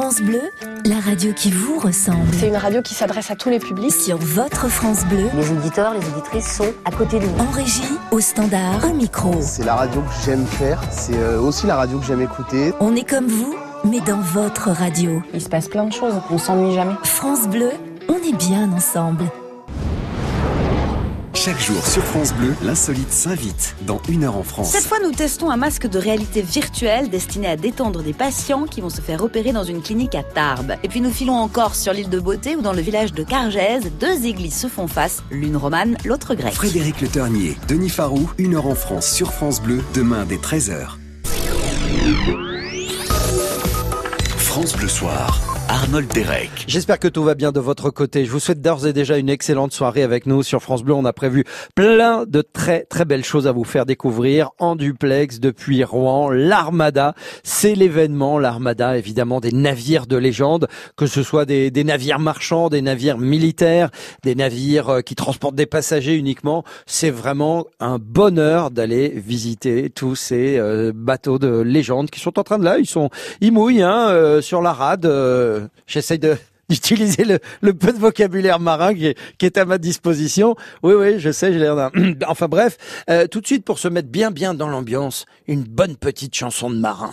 France 0.00 0.22
Bleu, 0.22 0.40
la 0.86 0.98
radio 0.98 1.34
qui 1.34 1.50
vous 1.50 1.78
ressemble. 1.78 2.26
C'est 2.32 2.48
une 2.48 2.56
radio 2.56 2.80
qui 2.80 2.94
s'adresse 2.94 3.30
à 3.30 3.36
tous 3.36 3.50
les 3.50 3.58
publics. 3.58 3.92
Sur 3.92 4.16
votre 4.16 4.66
France 4.70 5.04
Bleu. 5.04 5.28
Les 5.34 5.50
auditeurs, 5.50 5.92
les 5.92 6.00
auditrices 6.08 6.56
sont 6.56 6.72
à 6.86 6.90
côté 6.90 7.18
de 7.18 7.26
nous. 7.26 7.38
En 7.38 7.50
régie, 7.50 7.82
au 8.10 8.18
standard, 8.18 8.82
au 8.82 8.94
micro. 8.94 9.34
C'est 9.42 9.62
la 9.62 9.74
radio 9.74 10.00
que 10.00 10.24
j'aime 10.24 10.46
faire. 10.46 10.80
C'est 10.90 11.18
euh, 11.18 11.38
aussi 11.38 11.66
la 11.66 11.76
radio 11.76 11.98
que 11.98 12.06
j'aime 12.06 12.22
écouter. 12.22 12.72
On 12.80 12.96
est 12.96 13.06
comme 13.06 13.26
vous, 13.26 13.54
mais 13.84 14.00
dans 14.00 14.20
votre 14.20 14.70
radio. 14.70 15.22
Il 15.34 15.42
se 15.42 15.50
passe 15.50 15.68
plein 15.68 15.84
de 15.84 15.92
choses. 15.92 16.14
On 16.30 16.38
s'ennuie 16.38 16.74
jamais. 16.74 16.94
France 17.04 17.46
Bleu, 17.46 17.68
on 18.08 18.14
est 18.14 18.36
bien 18.38 18.72
ensemble. 18.72 19.26
Chaque 21.34 21.60
jour 21.60 21.86
sur 21.86 22.02
France 22.04 22.34
Bleu, 22.34 22.54
l'insolite 22.62 23.10
s'invite 23.10 23.76
dans 23.82 24.00
Une 24.08 24.24
heure 24.24 24.36
en 24.36 24.42
France. 24.42 24.70
Cette 24.70 24.84
fois, 24.84 24.98
nous 25.02 25.12
testons 25.12 25.50
un 25.50 25.56
masque 25.56 25.86
de 25.86 25.98
réalité 25.98 26.42
virtuelle 26.42 27.08
destiné 27.08 27.46
à 27.46 27.56
détendre 27.56 28.02
des 28.02 28.12
patients 28.12 28.64
qui 28.64 28.80
vont 28.80 28.90
se 28.90 29.00
faire 29.00 29.22
opérer 29.22 29.52
dans 29.52 29.62
une 29.64 29.80
clinique 29.80 30.14
à 30.14 30.22
Tarbes. 30.22 30.74
Et 30.82 30.88
puis 30.88 31.00
nous 31.00 31.10
filons 31.10 31.36
encore 31.36 31.76
sur 31.76 31.92
l'île 31.92 32.10
de 32.10 32.18
Beauté 32.20 32.56
où 32.56 32.62
dans 32.62 32.72
le 32.72 32.82
village 32.82 33.12
de 33.12 33.22
Cargèse, 33.22 33.90
deux 34.00 34.26
églises 34.26 34.56
se 34.56 34.66
font 34.66 34.88
face, 34.88 35.22
l'une 35.30 35.56
romane, 35.56 35.96
l'autre 36.04 36.34
grecque. 36.34 36.52
Frédéric 36.52 37.00
Le 37.00 37.08
Ternier, 37.08 37.56
Denis 37.68 37.90
Farou, 37.90 38.28
Une 38.36 38.56
heure 38.56 38.66
en 38.66 38.74
France 38.74 39.10
sur 39.10 39.32
France 39.32 39.62
Bleu, 39.62 39.82
demain 39.94 40.24
dès 40.26 40.36
13h. 40.36 40.88
France 44.36 44.76
Bleu 44.76 44.88
Soir. 44.88 45.49
Arnold 45.70 46.12
Derek. 46.12 46.64
J'espère 46.66 46.98
que 46.98 47.06
tout 47.06 47.22
va 47.22 47.36
bien 47.36 47.52
de 47.52 47.60
votre 47.60 47.90
côté. 47.90 48.24
Je 48.24 48.30
vous 48.32 48.40
souhaite 48.40 48.60
d'ores 48.60 48.88
et 48.88 48.92
déjà 48.92 49.18
une 49.18 49.28
excellente 49.28 49.72
soirée 49.72 50.02
avec 50.02 50.26
nous 50.26 50.42
sur 50.42 50.60
France 50.60 50.82
Bleu. 50.82 50.94
On 50.94 51.04
a 51.04 51.12
prévu 51.12 51.44
plein 51.76 52.24
de 52.26 52.42
très 52.42 52.82
très 52.82 53.04
belles 53.04 53.22
choses 53.22 53.46
à 53.46 53.52
vous 53.52 53.62
faire 53.62 53.86
découvrir 53.86 54.50
en 54.58 54.74
duplex 54.74 55.38
depuis 55.38 55.84
Rouen. 55.84 56.28
L'Armada, 56.28 57.14
c'est 57.44 57.76
l'événement. 57.76 58.40
L'Armada, 58.40 58.98
évidemment, 58.98 59.38
des 59.38 59.52
navires 59.52 60.08
de 60.08 60.16
légende, 60.16 60.66
que 60.96 61.06
ce 61.06 61.22
soit 61.22 61.44
des, 61.44 61.70
navires 61.84 62.18
marchands, 62.18 62.68
des 62.68 62.82
navires 62.82 63.18
militaires, 63.18 63.90
des 64.24 64.34
navires 64.34 64.88
euh, 64.88 65.00
qui 65.02 65.14
transportent 65.14 65.54
des 65.54 65.66
passagers 65.66 66.16
uniquement. 66.16 66.64
C'est 66.86 67.10
vraiment 67.10 67.66
un 67.78 68.00
bonheur 68.00 68.72
d'aller 68.72 69.08
visiter 69.08 69.88
tous 69.88 70.16
ces 70.16 70.58
euh, 70.58 70.90
bateaux 70.92 71.38
de 71.38 71.60
légende 71.60 72.10
qui 72.10 72.18
sont 72.18 72.40
en 72.40 72.42
train 72.42 72.58
de 72.58 72.64
là. 72.64 72.80
Ils 72.80 72.86
sont, 72.86 73.08
ils 73.40 73.52
mouillent 73.52 73.82
hein, 73.82 74.08
euh, 74.08 74.40
sur 74.40 74.62
la 74.62 74.72
rade 74.72 75.06
j'essaye 75.86 76.18
de 76.18 76.36
d'utiliser 76.70 77.24
le, 77.24 77.74
peu 77.74 77.92
de 77.92 77.98
vocabulaire 77.98 78.60
marin 78.60 78.94
qui 78.94 79.14
est, 79.40 79.58
à 79.58 79.64
ma 79.64 79.78
disposition. 79.78 80.54
Oui, 80.84 80.94
oui, 80.94 81.18
je 81.18 81.32
sais, 81.32 81.52
j'ai 81.52 81.58
l'air 81.58 81.74
d'un... 81.74 81.90
enfin 82.28 82.46
bref, 82.46 82.78
euh, 83.10 83.26
tout 83.26 83.40
de 83.40 83.46
suite 83.46 83.64
pour 83.64 83.80
se 83.80 83.88
mettre 83.88 84.08
bien, 84.08 84.30
bien 84.30 84.54
dans 84.54 84.68
l'ambiance, 84.68 85.26
une 85.48 85.64
bonne 85.64 85.96
petite 85.96 86.34
chanson 86.34 86.70
de 86.70 86.76
marin. 86.76 87.10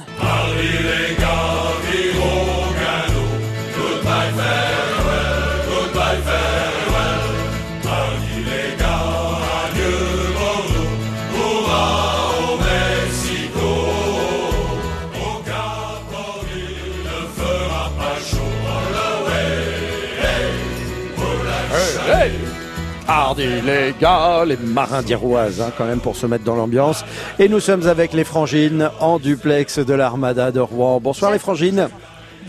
Hardy 23.07 23.61
les 23.65 23.93
gars, 23.99 24.43
les 24.45 24.57
marins 24.57 25.01
d'Iroise 25.01 25.61
hein, 25.61 25.71
quand 25.77 25.85
même 25.85 25.99
pour 25.99 26.15
se 26.15 26.25
mettre 26.25 26.43
dans 26.43 26.55
l'ambiance. 26.55 27.05
Et 27.39 27.47
nous 27.47 27.61
sommes 27.61 27.87
avec 27.87 28.13
les 28.13 28.25
frangines 28.25 28.89
en 28.99 29.17
duplex 29.17 29.79
de 29.79 29.93
l'Armada 29.93 30.51
de 30.51 30.59
Rouen. 30.59 30.99
Bonsoir 30.99 31.31
les 31.31 31.39
frangines. 31.39 31.87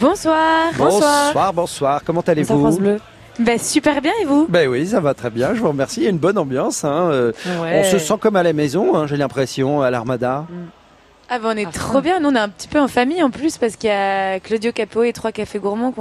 Bonsoir. 0.01 0.73
Bonsoir, 0.77 1.53
bonsoir. 1.53 2.01
Comment 2.05 2.23
allez-vous 2.23 2.99
ben, 3.39 3.57
super 3.57 4.01
bien 4.01 4.11
et 4.21 4.25
vous 4.25 4.49
Ben 4.49 4.69
oui, 4.69 4.85
ça 4.85 4.99
va 4.99 5.15
très 5.15 5.31
bien, 5.31 5.55
je 5.55 5.61
vous 5.61 5.69
remercie. 5.69 6.01
Il 6.01 6.03
y 6.03 6.07
a 6.09 6.11
une 6.11 6.19
bonne 6.19 6.39
ambiance. 6.39 6.85
Hein. 6.85 7.11
Euh, 7.13 7.33
on 7.47 7.85
se 7.85 7.99
sent 7.99 8.15
comme 8.19 8.35
à 8.35 8.43
la 8.43 8.53
maison, 8.53 8.97
hein, 8.97 9.07
j'ai 9.07 9.17
l'impression, 9.17 9.81
à 9.81 9.93
l'Armada. 9.93 10.45
Mm. 10.51 10.55
Ah 11.31 11.39
bah 11.39 11.51
on 11.53 11.57
est 11.59 11.71
trop 11.71 12.01
bien, 12.01 12.21
nous 12.21 12.31
on 12.31 12.35
est 12.35 12.39
un 12.39 12.49
petit 12.49 12.69
peu 12.69 12.81
en 12.81 12.89
famille 12.89 13.23
en 13.23 13.29
plus 13.29 13.59
parce 13.59 13.77
qu'il 13.77 13.91
y 13.91 13.93
a 13.93 14.41
Claudio 14.41 14.73
Capo 14.73 15.03
et 15.03 15.13
trois 15.13 15.31
cafés 15.31 15.59
gourmands 15.59 15.93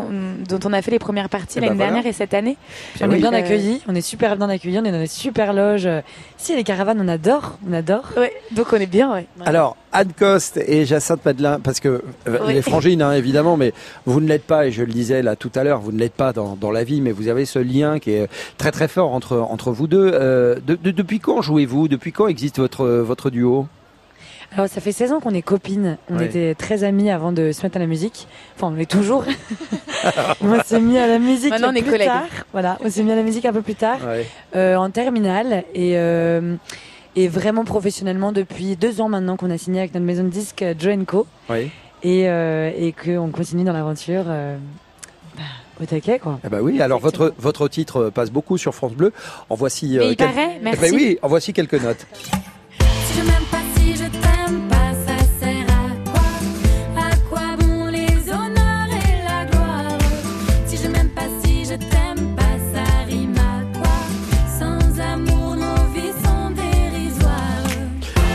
dont 0.48 0.60
on 0.64 0.72
a 0.72 0.82
fait 0.82 0.92
les 0.92 1.00
premières 1.00 1.28
parties 1.28 1.58
eh 1.58 1.62
l'année 1.62 1.76
ben 1.76 1.86
dernière 1.86 2.08
et 2.08 2.14
cette 2.14 2.34
année. 2.34 2.56
on 3.02 3.12
est 3.12 3.18
bien 3.18 3.34
accueillis, 3.34 3.82
on 3.90 3.96
est 3.96 4.02
super 4.02 4.38
bien 4.38 4.48
accueillis, 4.50 4.80
on 4.80 4.86
est 4.86 4.92
dans 4.92 5.00
des 5.00 5.08
super 5.08 5.52
loges. 5.52 5.90
Si 6.38 6.56
les 6.56 6.64
caravanes 6.64 7.02
on 7.02 7.10
adore, 7.10 7.58
on 7.70 7.74
adore. 7.74 8.06
Ouais, 8.16 8.32
donc 8.52 8.68
on 8.72 8.78
est 8.78 8.86
bien. 8.86 9.12
Ouais. 9.12 9.26
Alors 9.46 9.76
Anne 9.92 10.14
Coste 10.18 10.62
et 10.66 10.86
Jacinthe 10.86 11.26
Madelin, 11.26 11.60
parce 11.60 11.82
que 11.82 12.04
euh, 12.30 12.48
les 12.48 12.62
frangines 12.62 13.02
hein, 13.02 13.12
évidemment, 13.12 13.58
mais 13.58 13.74
vous 14.06 14.22
ne 14.22 14.30
l'êtes 14.30 14.46
pas 14.46 14.68
et 14.68 14.72
je 14.72 14.84
le 14.84 14.94
disais 14.94 15.22
là 15.24 15.36
tout 15.36 15.52
à 15.56 15.66
l'heure, 15.66 15.82
vous 15.82 15.92
ne 15.92 16.00
l'êtes 16.00 16.14
pas 16.14 16.32
dans, 16.32 16.56
dans, 16.56 16.72
la 16.72 16.86
vie, 16.86 17.02
mais 17.02 17.12
vous 17.12 17.28
avez 17.28 17.44
ce 17.44 17.60
lien 17.60 18.00
qui 18.00 18.12
est 18.12 18.30
très 18.58 18.72
très 18.72 18.88
fort 18.88 19.12
entre 19.12 19.38
entre 19.38 19.74
vous 19.74 19.88
deux. 19.88 20.10
Euh, 20.14 20.56
depuis 20.66 21.20
quand 21.20 21.42
jouez-vous? 21.42 21.90
Depuis 21.90 22.14
quand 22.14 22.28
existe 22.28 22.60
votre 22.60 22.86
votre 22.88 23.30
duo? 23.30 23.68
Alors, 24.54 24.70
ça 24.70 24.82
fait 24.82 24.92
16 24.92 25.12
ans 25.12 25.20
qu'on 25.20 25.34
est 25.34 25.42
copines. 25.42 25.98
On 26.10 26.20
était 26.20 26.56
très 26.56 26.84
amis 26.84 27.12
avant 27.12 27.32
de 27.32 27.52
se 27.52 27.62
mettre 27.64 27.78
à 27.78 27.80
la 27.80 27.86
musique. 27.86 28.28
Enfin, 28.56 28.74
on 28.76 28.80
est 28.80 28.90
toujours. 28.90 29.24
on 30.42 30.62
s'est 30.64 30.80
mis 30.80 30.98
à 30.98 31.06
la 31.06 31.20
musique 31.20 31.52
Maintenant, 31.52 31.70
on 31.72 31.76
est 31.76 31.82
collègues. 31.84 32.08
tard. 32.08 32.24
Voilà, 32.54 32.78
on 32.84 32.90
s'est 32.90 33.04
mis 33.04 33.12
à 33.12 33.16
la 33.16 33.24
musique 33.24 33.46
un 33.46 33.54
peu 33.54 33.62
plus 33.62 33.76
tard, 33.76 34.00
euh, 34.56 34.76
en 34.76 34.90
terminale. 34.90 35.64
Et, 35.76 35.98
euh, 35.98 36.56
et 37.16 37.28
vraiment 37.28 37.66
professionnellement 37.66 38.32
depuis 38.32 38.76
deux 38.76 39.02
ans 39.02 39.10
maintenant 39.10 39.38
qu'on 39.38 39.52
a 39.52 39.58
signé 39.58 39.80
avec 39.80 39.94
notre 39.94 40.06
maison 40.06 40.24
de 40.24 40.30
disques 40.30 40.64
Joe 40.80 40.96
Co. 41.06 41.28
Oui. 41.50 41.70
Et, 42.04 42.30
euh, 42.30 42.72
et 42.78 42.94
qu'on 42.94 43.30
continue 43.30 43.64
dans 43.64 43.74
l'aventure. 43.74 44.24
Euh, 44.28 44.56
bah, 45.36 45.44
au 45.82 45.86
taquet, 45.86 46.20
quoi. 46.20 46.40
Eh 46.44 46.50
ben 46.50 46.62
oui, 46.62 46.82
alors 46.82 47.00
votre, 47.00 47.34
votre 47.38 47.68
titre 47.68 48.10
passe 48.10 48.32
beaucoup 48.32 48.58
sur 48.58 48.74
France 48.74 48.94
Bleu. 48.94 49.14
En 49.50 49.56
voici. 49.56 49.98
Mais 50.00 50.12
il 50.12 50.16
paraît, 50.18 50.58
eh 50.60 50.64
merci. 50.64 50.82
ben 50.82 50.94
oui, 50.96 51.20
en 51.22 51.28
voici 51.28 51.54
quelques 51.54 51.82
notes. 51.82 52.08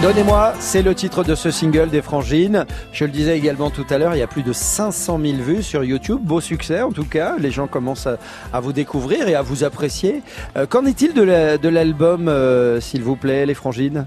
Donnez-moi, 0.03 0.55
c'est 0.59 0.83
le 0.83 0.97
titre 0.97 1.23
de 1.23 1.37
ce 1.37 1.53
single 1.53 1.89
des 1.89 2.03
Frangines. 2.03 2.67
Je 2.93 3.05
le 3.05 3.13
disais 3.13 3.39
également 3.39 3.71
tout 3.71 3.87
à 3.89 3.99
l'heure, 3.99 4.17
il 4.17 4.19
y 4.19 4.23
a 4.23 4.27
plus 4.27 4.43
de 4.43 4.53
500 4.53 5.21
000 5.25 5.35
vues 5.39 5.63
sur 5.63 5.85
YouTube. 5.85 6.19
Beau 6.21 6.41
succès 6.41 6.83
en 6.83 6.91
tout 6.91 7.05
cas. 7.05 7.37
Les 7.39 7.53
gens 7.53 7.69
commencent 7.69 8.09
à, 8.09 8.17
à 8.53 8.59
vous 8.59 8.73
découvrir 8.73 9.29
et 9.29 9.37
à 9.37 9.43
vous 9.43 9.63
apprécier. 9.63 10.23
Euh, 10.57 10.67
Qu'en 10.67 10.85
est-il 10.87 11.15
de 11.15 11.23
la- 11.23 11.57
de 11.57 11.69
l'album, 11.69 12.27
euh, 12.29 12.81
s'il 12.81 13.03
vous 13.03 13.15
plaît, 13.15 13.47
les 13.47 13.55
Frangines? 13.55 14.07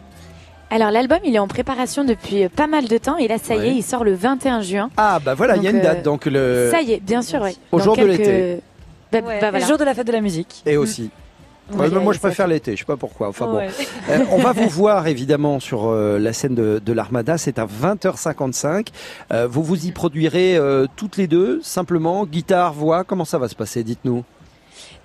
Alors, 0.70 0.92
l'album, 0.92 1.20
il 1.24 1.34
est 1.34 1.40
en 1.40 1.48
préparation 1.48 2.04
depuis 2.04 2.50
pas 2.50 2.68
mal 2.68 2.88
de 2.90 2.98
temps. 2.98 3.16
Et 3.18 3.30
là, 3.30 3.38
ça 3.42 3.56
y 3.56 3.68
est, 3.70 3.76
il 3.76 3.84
sort 3.84 4.04
le 4.04 4.16
21 4.16 4.62
juin. 4.62 4.90
Ah 4.98 5.20
bah 5.24 5.34
voilà, 5.34 5.56
il 5.56 5.64
y 5.64 5.68
a 5.68 5.70
une 5.70 5.78
euh, 5.78 5.84
date 5.84 6.04
donc 6.04 6.26
le 6.26 6.70
Ça 6.72 6.82
y 6.82 6.92
est, 6.92 7.00
bien 7.00 7.22
sûr, 7.22 7.40
oui. 7.42 7.58
Au 7.72 7.78
Dans 7.78 7.84
jour 7.86 7.96
de 7.96 8.04
l'été. 8.04 8.60
Bah, 9.14 9.20
bah, 9.22 9.52
voilà. 9.52 9.60
jour 9.66 9.78
de 9.78 9.86
la 9.86 9.94
fête 9.94 10.08
de 10.08 10.12
la 10.12 10.20
musique. 10.22 10.62
et 10.66 10.76
aussi. 10.76 11.04
Ouais, 11.04 11.10
Ouais, 11.74 11.90
moi 11.90 12.14
je 12.14 12.20
préfère 12.20 12.48
l'été, 12.48 12.74
je 12.74 12.80
sais 12.80 12.86
pas 12.86 12.98
pourquoi. 12.98 13.30
Enfin 13.30 13.46
bon. 13.48 13.58
Ouais. 13.58 13.70
Euh, 14.10 14.20
on 14.32 14.38
va 14.38 14.52
vous 14.52 14.70
voir 14.70 15.08
évidemment 15.08 15.60
sur 15.60 15.88
euh, 15.88 16.20
la 16.20 16.32
scène 16.32 16.54
de, 16.54 16.80
de 16.84 16.94
l'Armada, 16.94 17.38
c'est 17.38 17.58
à 17.58 17.66
20h55. 17.66 18.88
Euh, 19.32 19.48
vous 19.48 19.64
vous 19.64 19.86
y 19.86 19.92
produirez 19.92 20.60
toutes 20.96 21.18
les 21.18 21.28
deux, 21.28 21.60
simplement, 21.64 22.26
guitare, 22.26 22.74
voix, 22.74 23.04
comment 23.04 23.26
ça 23.26 23.38
va 23.38 23.48
se 23.48 23.56
passer, 23.56 23.84
dites-nous? 23.84 24.24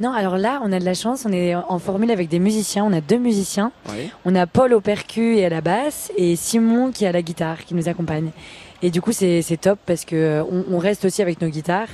Non, 0.00 0.12
alors 0.12 0.38
là, 0.38 0.60
on 0.64 0.72
a 0.72 0.78
de 0.78 0.84
la 0.84 0.94
chance, 0.94 1.26
on 1.28 1.32
est 1.32 1.54
en 1.54 1.78
formule 1.78 2.10
avec 2.10 2.28
des 2.28 2.38
musiciens, 2.38 2.84
on 2.84 2.92
a 2.92 3.00
deux 3.00 3.18
musiciens. 3.18 3.72
On 4.24 4.34
a 4.34 4.46
Paul 4.46 4.72
au 4.74 4.80
percu 4.80 5.36
et 5.36 5.44
à 5.44 5.48
la 5.48 5.60
basse 5.60 6.10
et 6.16 6.36
Simon 6.36 6.90
qui 6.90 7.04
est 7.04 7.08
à 7.08 7.12
la 7.12 7.22
guitare, 7.22 7.64
qui 7.64 7.74
nous 7.74 7.88
accompagne. 7.88 8.30
Et 8.82 8.90
du 8.90 9.02
coup, 9.02 9.12
c'est 9.12 9.60
top 9.60 9.78
parce 9.84 10.04
que 10.04 10.16
euh, 10.16 10.44
on, 10.70 10.78
reste 10.78 11.04
aussi 11.04 11.20
avec 11.20 11.42
nos 11.42 11.48
guitares, 11.48 11.88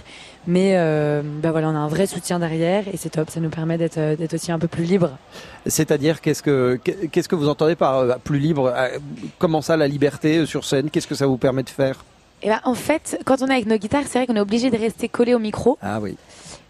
mais 0.47 0.77
euh, 0.77 1.21
bah 1.25 1.51
voilà, 1.51 1.69
on 1.69 1.75
a 1.75 1.79
un 1.79 1.89
vrai 1.89 2.07
soutien 2.07 2.39
derrière 2.39 2.85
et 2.87 2.97
c'est 2.97 3.11
top. 3.11 3.29
Ça 3.31 3.41
nous 3.41 3.49
permet 3.49 3.77
d'être 3.77 3.99
euh, 3.99 4.17
aussi 4.33 4.53
un 4.53 4.59
peu 4.59 4.69
plus 4.69 4.85
libre. 4.85 5.11
C'est-à-dire, 5.67 6.21
qu'est-ce 6.21 6.43
que 6.43 6.79
qu'est-ce 7.11 7.29
que 7.29 7.35
vous 7.35 7.49
entendez 7.49 7.75
par 7.75 8.19
plus 8.21 8.39
libre 8.39 8.73
Comment 9.39 9.63
ça, 9.63 9.77
la 9.77 9.89
liberté 9.89 10.47
sur 10.47 10.65
scène 10.65 10.91
Qu'est-ce 10.91 11.09
que 11.09 11.17
ça 11.17 11.27
vous 11.27 11.39
permet 11.39 11.65
de 11.65 11.71
faire? 11.71 12.05
Et 12.43 12.47
eh 12.47 12.49
ben, 12.51 12.61
en 12.65 12.75
fait, 12.75 13.19
quand 13.25 13.41
on 13.41 13.49
est 13.49 13.55
avec 13.55 13.67
nos 13.67 13.79
guitares, 13.79 14.05
c'est 14.07 14.19
vrai 14.19 14.27
qu'on 14.27 14.37
est 14.37 14.41
obligé 14.41 14.71
de 14.71 14.77
rester 14.77 15.09
collé 15.09 15.35
au 15.35 15.39
micro. 15.39 15.79
Ah 15.81 15.99
oui. 16.01 16.17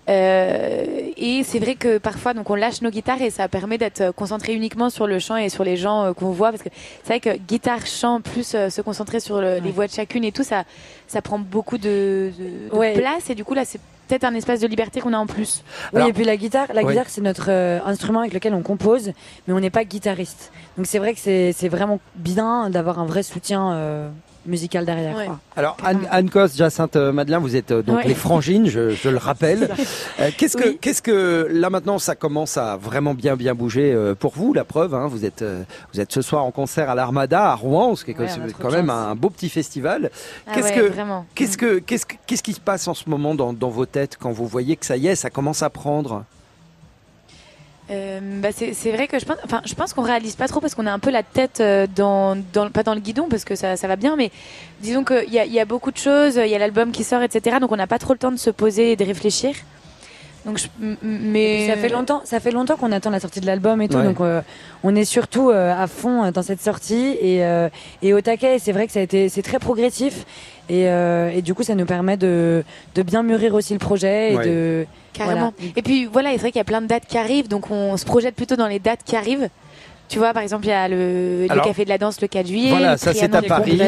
Euh, 0.09 1.11
et 1.17 1.43
c'est 1.43 1.59
vrai 1.59 1.75
que 1.75 1.99
parfois, 1.99 2.35
donc 2.35 2.49
on 2.51 2.55
lâche 2.55 2.81
nos 2.83 2.91
guitares 2.91 3.21
et 3.23 3.31
ça 3.31 3.49
permet 3.49 3.79
d'être 3.79 4.13
concentré 4.13 4.55
uniquement 4.55 4.91
sur 4.91 5.07
le 5.07 5.19
chant 5.19 5.37
et 5.37 5.49
sur 5.49 5.65
les 5.65 5.77
gens 5.77 6.05
euh, 6.05 6.13
qu'on 6.13 6.31
voit. 6.31 6.51
Parce 6.51 6.63
que 6.63 6.69
c'est 7.03 7.19
vrai 7.19 7.21
que 7.21 7.37
guitare, 7.37 7.87
chant, 7.87 8.21
plus 8.21 8.55
euh, 8.55 8.71
se 8.71 8.81
concentrer 8.81 9.21
sur 9.21 9.41
les 9.41 9.71
voix 9.73 9.87
de 9.87 9.93
chacune 9.93 10.25
et 10.25 10.33
tout, 10.33 10.45
ça, 10.45 10.65
ça 11.07 11.23
prend 11.23 11.39
beaucoup 11.39 11.79
de, 11.79 12.31
place. 12.71 13.31
Et 13.31 13.35
du 13.35 13.45
coup, 13.45 13.55
là, 13.55 13.65
c'est 13.65 13.81
peut-être 14.09 14.25
un 14.25 14.35
espace 14.35 14.61
de 14.61 14.69
liberté 14.69 15.01
qu'on 15.01 15.13
a 15.13 15.19
en 15.19 15.27
plus. 15.27 15.65
Oui, 15.93 16.03
et 16.07 16.13
puis 16.13 16.25
la 16.25 16.37
guitare, 16.37 16.69
la 16.73 16.85
guitare 16.85 17.07
c'est 17.09 17.21
notre 17.21 17.51
instrument 17.51 18.21
avec 18.21 18.33
lequel 18.33 18.55
on 18.55 18.63
compose, 18.63 19.13
mais 19.47 19.55
on 19.55 19.59
n'est 19.59 19.71
pas 19.71 19.85
guitariste. 19.85 20.53
Donc 20.77 20.87
c'est 20.87 20.99
vrai 20.99 21.15
que 21.15 21.19
c'est 21.21 21.69
vraiment 21.69 21.99
bien 22.15 22.71
d'avoir 22.71 23.01
un 23.01 23.07
vrai 23.07 23.25
soutien 23.25 24.13
musical 24.47 24.85
derrière. 24.85 25.17
Alors 25.57 25.77
Anne, 25.85 26.07
Anne 26.11 26.31
Cos, 26.31 26.49
Jacinthe 26.57 26.97
euh, 26.97 27.13
Madeleine, 27.13 27.41
vous 27.41 27.57
êtes 27.57 27.71
euh, 27.71 27.83
donc 27.83 28.05
les 28.05 28.15
frangines, 28.15 28.67
je, 28.67 29.09
le 29.09 29.17
rappelle. 29.17 29.71
Euh, 30.21 30.31
qu'est-ce 30.37 30.57
que, 30.57 30.71
qu'est-ce 30.71 31.03
que 31.03 31.49
là 31.51 31.69
maintenant 31.71 31.99
ça 31.99 32.15
commence 32.15 32.57
à 32.57 32.77
vraiment 32.77 33.15
bien 33.15 33.37
bien 33.37 33.55
bouger 33.55 33.95
pour 34.19 34.33
vous 34.35 34.55
La 34.55 34.65
preuve, 34.65 34.95
hein, 34.95 35.07
vous 35.09 35.25
êtes 35.25 35.45
vous 35.93 36.01
êtes 36.01 36.13
ce 36.13 36.23
soir 36.23 36.45
en 36.45 36.51
concert 36.51 36.89
à 36.91 36.95
l'Armada 36.95 37.51
à 37.51 37.55
Rouen, 37.55 37.95
ce 37.97 38.05
qui 38.05 38.13
est 38.13 38.15
quand 38.15 38.71
même 38.71 38.91
un 38.91 39.15
beau 39.15 39.31
petit 39.31 39.49
festival. 39.49 40.11
Ah 40.47 40.53
qu'est-ce 40.55 40.73
que 40.73 40.93
qu'est-ce 41.35 41.59
que 41.59 41.79
qu'est-ce 41.79 42.07
qu'est-ce 42.27 42.43
qui 42.43 42.53
se 42.53 42.61
passe 42.61 42.89
en 42.89 42.95
ce 42.95 43.09
moment 43.09 43.35
dans, 43.35 43.53
dans 43.53 43.71
vos 43.71 43.87
têtes 43.87 44.17
quand 44.19 44.33
vous 44.33 44.47
voyez 44.47 44.77
que 44.77 44.87
ça 44.87 44.97
y 44.97 45.09
est, 45.09 45.17
ça 45.17 45.31
commence 45.31 45.63
à 45.63 45.71
prendre? 45.71 46.25
Euh, 47.89 48.19
bah 48.41 48.49
c'est 48.53 48.91
vrai 48.91 49.07
que 49.07 49.19
je 49.19 49.25
pense, 49.25 49.37
enfin, 49.45 49.63
pense 49.77 49.93
qu'on 49.93 50.03
réalise 50.03 50.35
pas 50.35 50.49
trop 50.49 50.61
parce 50.61 50.75
qu'on 50.75 50.87
a 50.87 50.93
un 50.93 50.99
peu 50.99 51.11
la 51.11 51.23
tête 51.23 51.61
euh, 51.61 51.87
dans, 51.95 52.37
pas 52.73 52.83
dans 52.83 52.95
le 52.95 53.01
guidon 53.01 53.29
parce 53.29 53.45
que 53.45 53.55
ça, 53.55 53.77
va 53.77 53.97
bien, 53.97 54.17
mais 54.17 54.33
disons 54.81 55.05
qu'il 55.05 55.33
y 55.33 55.37
y 55.37 55.61
a 55.61 55.65
beaucoup 55.65 55.93
de 55.93 55.97
choses, 55.97 56.37
il 56.37 56.49
y 56.49 56.55
a 56.55 56.59
l'album 56.59 56.91
qui 56.91 57.05
sort, 57.05 57.23
etc. 57.23 57.59
Donc 57.61 57.71
on 57.71 57.77
n'a 57.77 57.87
pas 57.87 57.99
trop 57.99 58.13
le 58.13 58.19
temps 58.19 58.33
de 58.33 58.39
se 58.39 58.51
poser 58.51 58.93
et 58.93 58.97
de 58.97 59.05
réfléchir. 59.05 59.55
Donc 60.47 60.61
mais 61.03 61.67
ça 61.67 61.77
fait 61.77 61.89
longtemps, 61.89 62.23
ça 62.25 62.41
fait 62.41 62.53
longtemps 62.53 62.77
qu'on 62.77 62.93
attend 62.93 63.11
la 63.11 63.21
sortie 63.21 63.41
de 63.41 63.47
l'album 63.47 63.83
et 63.83 63.89
tout, 63.89 64.01
donc 64.01 64.21
euh, 64.21 64.41
on 64.85 64.95
est 64.95 65.05
surtout 65.05 65.51
à 65.51 65.87
fond 65.87 66.31
dans 66.31 66.43
cette 66.43 66.63
sortie 66.63 67.17
et, 67.21 67.43
et 68.03 68.15
au 68.15 68.21
taquet. 68.21 68.59
C'est 68.59 68.73
vrai 68.73 68.87
que 68.87 68.93
ça 68.93 69.01
a 69.01 69.03
été, 69.03 69.29
c'est 69.29 69.43
très 69.43 69.59
progressif 69.59 70.25
et, 70.69 70.85
et, 70.85 71.43
du 71.43 71.53
coup 71.55 71.65
ça 71.65 71.75
nous 71.75 71.85
permet 71.85 72.17
de, 72.17 72.63
de 72.95 73.03
bien 73.03 73.23
mûrir 73.25 73.55
aussi 73.55 73.73
le 73.73 73.81
projet 73.81 74.35
et 74.35 74.39
de 74.39 74.87
Carrément. 75.17 75.53
Et 75.77 75.83
puis 75.83 76.05
voilà, 76.07 76.31
c'est 76.33 76.39
vrai 76.39 76.53
qu'il 76.53 76.59
y 76.59 76.61
a 76.61 76.65
plein 76.65 76.83
de 76.83 76.87
dates 76.87 77.07
qui 77.07 77.19
arrivent, 77.19 77.49
donc 77.49 77.71
on 77.71 77.97
se 77.97 78.05
projette 78.05 78.35
plutôt 78.35 78.57
dans 78.57 78.67
les 78.67 78.79
dates 78.79 79.01
qui 79.05 79.17
arrivent. 79.17 79.49
Tu 80.09 80.19
vois, 80.19 80.33
par 80.33 80.43
exemple, 80.43 80.67
il 80.67 80.69
y 80.69 80.73
a 80.73 80.89
le, 80.89 81.47
Café 81.65 81.85
de 81.85 81.89
la 81.89 81.99
Danse 81.99 82.21
le 82.21 82.29
4 82.29 82.47
juillet. 82.47 82.71
Voilà, 82.71 82.97
ça 82.97 83.13
c'est 83.13 83.35
à 83.35 83.43
Paris. 83.43 83.81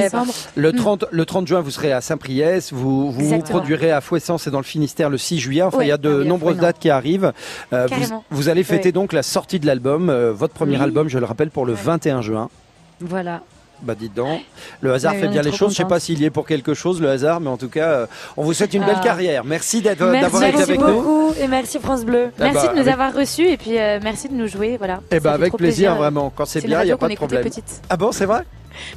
Le 0.55 0.73
30, 0.73 1.07
le 1.11 1.25
30 1.25 1.47
juin, 1.47 1.61
vous 1.61 1.71
serez 1.71 1.93
à 1.93 2.01
Saint-Priest. 2.01 2.73
Vous 2.73 3.11
vous, 3.13 3.39
produirez 3.41 3.93
à 3.93 4.01
Fouessant, 4.01 4.39
c'est 4.39 4.51
dans 4.51 4.59
le 4.59 4.65
Finistère, 4.65 5.11
le 5.11 5.19
6 5.19 5.39
juillet. 5.39 5.63
Enfin, 5.63 5.83
il 5.83 5.89
y 5.89 5.93
a 5.93 5.97
de 5.97 6.25
nombreuses 6.25 6.57
dates 6.59 6.79
qui 6.79 6.91
arrivent. 6.91 7.33
Euh, 7.73 7.87
vous, 8.31 8.49
allez 8.49 8.65
fêter 8.65 8.93
donc 8.93 9.13
la 9.13 9.23
sortie 9.23 9.61
de 9.61 9.67
l'album, 9.67 10.11
euh, 10.11 10.33
votre 10.33 10.55
premier 10.55 10.81
album, 10.81 11.09
je 11.09 11.19
le 11.19 11.25
rappelle, 11.25 11.51
pour 11.51 11.67
le 11.67 11.73
21 11.73 12.23
juin. 12.23 12.49
Voilà. 13.01 13.43
Bah 13.83 13.95
dites 13.95 14.15
donc, 14.15 14.41
le 14.81 14.93
hasard 14.93 15.15
fait 15.15 15.29
bien 15.29 15.43
les 15.43 15.53
choses. 15.53 15.73
Je 15.73 15.77
sais 15.77 15.85
pas 15.85 16.01
s'il 16.01 16.21
y 16.21 16.25
est 16.25 16.31
pour 16.31 16.47
quelque 16.47 16.75
chose, 16.75 17.01
le 17.01 17.09
hasard, 17.09 17.41
mais 17.41 17.49
en 17.49 17.57
tout 17.57 17.69
cas, 17.69 17.89
euh, 17.89 18.07
on 18.37 18.43
vous 18.43 18.53
souhaite 18.53 18.75
une 18.75 18.85
belle 18.85 18.97
ah. 18.99 19.05
carrière. 19.05 19.45
Merci 19.45 19.83
d'avoir 19.83 20.15
été 20.15 20.63
avec 20.63 20.81
beaucoup, 20.81 21.33
Et 21.41 21.47
merci 21.47 21.79
France 21.79 22.05
Bleu. 22.05 22.31
Eh 22.39 22.43
merci 22.43 22.67
bah, 22.67 22.75
de 22.75 22.83
nous 22.83 22.89
avoir 22.89 23.15
reçus 23.15 23.47
et 23.47 23.57
puis 23.57 23.79
euh, 23.79 24.01
merci 24.03 24.29
de 24.29 24.35
nous 24.35 24.49
jouer. 24.49 24.77
Voilà. 24.79 24.95
Et 25.11 25.17
eh 25.17 25.21
bah 25.21 25.33
avec 25.33 25.57
plaisir, 25.57 25.95
vraiment. 25.95 26.33
Quand 26.35 26.45
c'est 26.45 26.65
bien, 26.65 26.83
il 26.83 26.87
n'y 26.87 26.93
a 26.93 26.97
pas 26.97 27.09
de 27.09 27.15
problème. 27.15 27.45
Ah 27.89 27.97
bon, 27.97 28.13
c'est 28.13 28.27
vrai? 28.27 28.45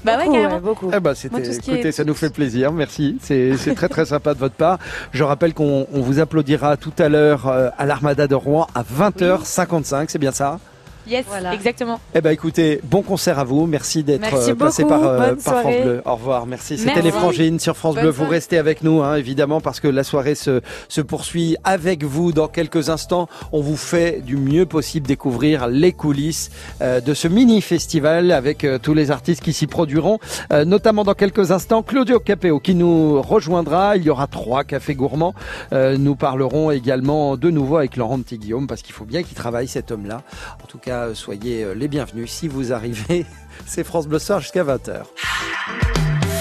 Bah 0.04 0.18
ouais, 0.18 0.26
carrément. 0.26 0.60
beaucoup. 0.60 0.92
Eh 0.96 1.00
bah, 1.00 1.14
écoutez, 1.24 1.92
ça 1.92 2.04
nous 2.04 2.14
fait 2.14 2.30
plaisir. 2.30 2.72
Merci. 2.72 3.18
C'est 3.22 3.76
très 3.76 3.90
très 3.90 4.06
sympa 4.06 4.34
de 4.34 4.40
votre 4.40 4.56
part. 4.56 4.80
Je 5.12 5.24
rappelle 5.24 5.54
qu'on 5.54 5.86
vous 5.92 6.20
applaudira 6.20 6.78
tout 6.78 6.94
à 6.98 7.10
l'heure 7.10 7.48
euh, 7.48 7.70
à 7.78 7.86
l'Armada 7.86 8.28
de 8.28 8.36
Rouen 8.36 8.68
à 8.76 8.84
20h55. 8.84 10.06
C'est 10.08 10.20
bien 10.20 10.32
ça? 10.32 10.60
Yes, 11.08 11.26
exactement. 11.54 12.00
Eh 12.14 12.22
ben 12.22 12.32
écoutez, 12.32 12.80
bon 12.84 13.02
concert 13.02 13.40
à 13.40 13.44
vous. 13.44 13.66
Merci 13.66 14.04
d'être 14.04 14.34
euh, 14.34 14.56
passé 14.56 14.86
par, 14.86 15.04
euh, 15.04 15.36
par 15.36 15.62
France 15.62 15.76
Bleu. 15.84 16.02
Au 16.06 16.16
revoir. 16.16 16.46
Merci. 16.46 16.78
C'était 16.78 17.02
les 17.02 17.12
Frangines 17.12 17.60
sur 17.60 17.76
France 17.76 17.96
Bleu. 17.96 18.10
Vous 18.10 18.28
restez 18.28 18.58
avec 18.58 18.84
nous, 18.84 19.02
hein, 19.02 19.16
évidemment, 19.16 19.62
parce 19.62 19.80
que 19.80 19.88
la 19.88 20.04
soirée 20.04 20.36
se, 20.36 20.62
se 20.90 21.02
poursuit 21.02 21.58
avec 21.64 22.04
vous 22.04 22.32
dans 22.32 22.48
quelques 22.48 22.90
instants. 22.90 23.28
On 23.52 23.62
vous 23.62 23.78
fait 23.78 24.22
du 24.22 24.38
mieux 24.38 24.66
possible 24.66 25.08
découvrir 25.08 25.68
les 25.68 25.92
coulisses 25.92 26.52
euh, 26.82 27.02
de 27.02 27.14
ce 27.14 27.28
mini 27.28 27.62
festival 27.62 28.32
avec 28.32 28.66
tous 28.84 28.94
les 28.94 29.12
artistes 29.12 29.42
qui 29.42 29.54
s'y 29.54 29.68
produiront, 29.68 30.20
notamment 30.52 31.04
dans 31.04 31.14
quelques 31.14 31.52
instants 31.52 31.82
Claudio 31.82 32.20
Capeo 32.20 32.60
qui 32.60 32.76
nous 32.76 33.22
rejoindra. 33.22 33.98
Il 33.98 34.04
y 34.04 34.10
aura 34.10 34.28
trois 34.28 34.64
cafés 34.64 34.96
gourmands. 34.96 35.34
nous 35.72 36.16
parlerons 36.16 36.72
également 36.72 37.38
de 37.38 37.50
nouveau 37.50 37.78
avec 37.78 37.96
Laurent 37.98 38.20
Petit 38.20 38.38
Guillaume 38.38 38.68
parce 38.68 38.82
qu'il 38.82 38.94
faut 38.94 39.06
bien 39.06 39.24
qu'il 39.24 39.36
travaille 39.36 39.68
cet 39.68 39.92
homme-là. 39.92 40.22
En 40.64 40.68
tout 40.68 40.78
cas 40.78 40.91
soyez 41.14 41.64
euh, 41.64 41.74
les 41.74 41.88
bienvenus 41.88 42.32
si 42.32 42.48
vous 42.48 42.74
arrivez. 42.74 43.26
C'est 43.66 43.84
France 43.84 44.08
Bleu 44.08 44.20
Soir 44.20 44.40
jusqu'à 44.40 44.64
20h. 44.64 45.04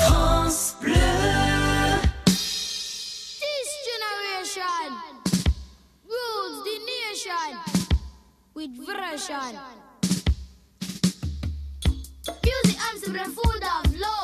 France 0.07 0.77
Bleu. 0.81 0.93
This 2.27 3.71
generation 3.87 4.63
rules 6.09 6.65
the 6.65 6.79
nation 6.87 7.59
with 8.55 8.71
version. 8.87 9.59
Music 12.43 12.79
and 12.93 13.33
full 13.33 13.57
of 13.57 13.95
love. 13.99 14.20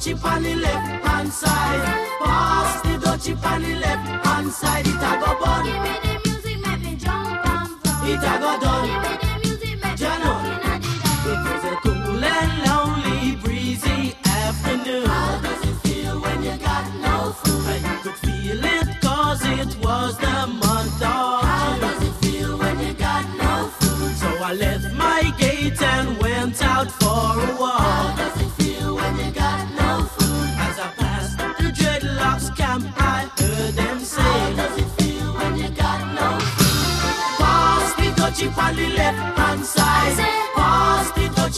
Chip 0.00 0.24
on 0.24 0.42
the 0.42 0.54
left 0.54 1.06
hand 1.06 1.30
side. 1.30 1.84
Pass 2.20 2.80
the 2.82 2.88
dutchie 3.04 3.44
on 3.44 3.62
the 3.62 3.74
left 3.76 4.26
hand 4.26 4.50
side. 4.50 4.86
It 4.86 4.94
a 4.94 5.12
go 5.20 5.38
bun. 5.38 5.64
Give 5.64 5.82
me 5.82 5.94
the 6.02 6.14
music, 6.24 6.58
make 6.66 6.80
me 6.80 6.96
jump 6.96 7.46
and 7.46 7.70
from. 7.82 8.08
It 8.08 8.24
a 8.30 8.34
go 8.40 8.52
done. 8.60 8.88
Give 8.88 9.02
me 9.04 9.12
the 9.20 9.32
music, 9.44 9.74
make 9.82 9.92
me 9.92 9.96
jump 9.96 10.24
and 10.24 10.84
It 11.30 11.40
was 11.46 11.64
a 11.64 11.76
cool 11.84 12.24
and 12.24 12.52
lonely, 12.66 13.36
breezy 13.42 14.16
afternoon. 14.24 15.04
How 15.06 15.38
does 15.42 15.62
it 15.68 15.76
feel 15.84 16.18
when 16.20 16.42
you 16.44 16.56
got 16.56 16.86
no 17.06 17.32
food? 17.32 17.66
And 17.68 17.82
you 17.84 17.96
could 18.04 18.18
feel 18.24 18.64
it 18.64 19.00
cause 19.02 19.44
it 19.44 19.76
was 19.84 20.16
the 20.16 20.46
month 20.64 21.02
of 21.02 21.42
How 21.44 21.78
does 21.78 22.02
it 22.08 22.14
feel 22.24 22.56
when 22.58 22.80
you 22.80 22.94
got 22.94 23.24
no 23.36 23.68
food? 23.78 24.16
So 24.16 24.28
I 24.28 24.54
left 24.54 24.94
my 24.94 25.30
gate 25.36 25.82
and 25.82 26.16
went 26.22 26.62
out 26.64 26.90
for 26.90 27.52
a 27.52 27.56
walk. 27.58 27.59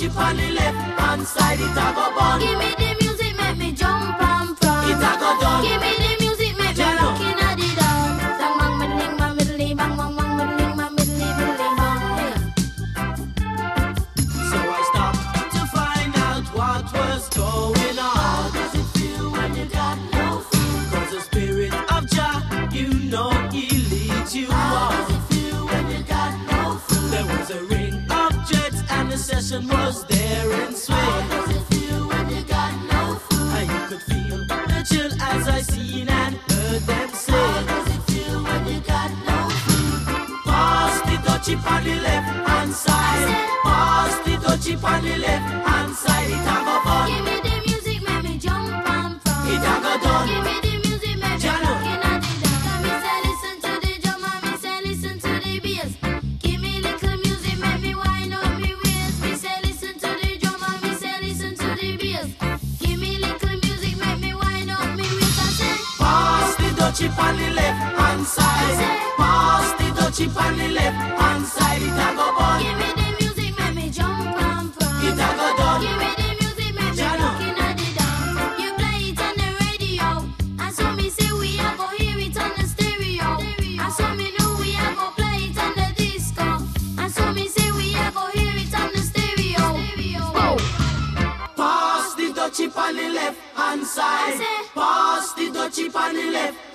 Chip 0.03 0.19
on 0.19 0.37
the 0.37 0.51
left 0.51 0.99
hand 0.99 1.25
side. 1.25 1.61
It 1.61 1.71
a 1.71 1.95
go 1.95 2.11
bun. 2.19 2.41
Give 2.41 2.59
me 2.59 2.75
the 2.75 2.97
music, 2.99 3.12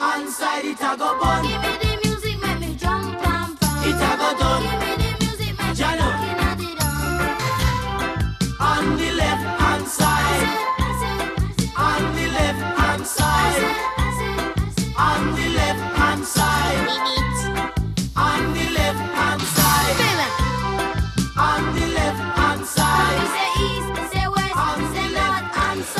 One 0.08 0.32
side 0.32 0.63
it 0.63 0.80
a 0.80 0.96
go 0.96 1.20
bun. 1.20 1.76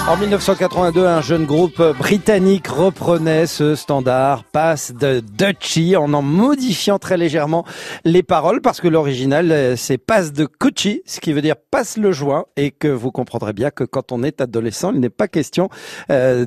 En 0.10 0.16
1982, 0.16 1.06
un 1.06 1.20
jeune 1.22 1.44
groupe 1.46 1.82
britannique 2.00 2.68
reprenait 2.70 3.46
ce 3.46 3.76
standard 3.76 4.46
Pass 4.46 4.94
de 4.94 5.20
Dutchy 5.20 5.98
en 5.98 6.14
en 6.14 6.22
modifiant 6.22 6.98
très 6.98 7.18
légèrement 7.18 7.66
les 8.06 8.24
paroles 8.24 8.62
parce 8.62 8.80
que 8.80 8.88
l'original 8.88 9.52
euh, 9.52 9.76
c'est 9.76 9.98
Pass 9.98 10.32
de 10.32 10.46
Cucci, 10.46 11.02
ce 11.06 11.20
qui 11.20 11.34
veut 11.34 11.42
dire 11.42 11.56
passe 11.72 11.98
le 11.98 12.14
joint 12.14 12.46
et 12.56 12.72
que 12.72 12.88
vous 12.88 13.12
comprendrez 13.12 13.52
bien 13.52 13.70
que 13.70 13.84
quand 13.84 14.14
on 14.14 14.24
est 14.24 14.40
adolescent, 14.40 14.94
il 14.94 15.02
n'est 15.02 15.10
pas 15.10 15.28
question 15.28 15.68
euh, 16.10 16.46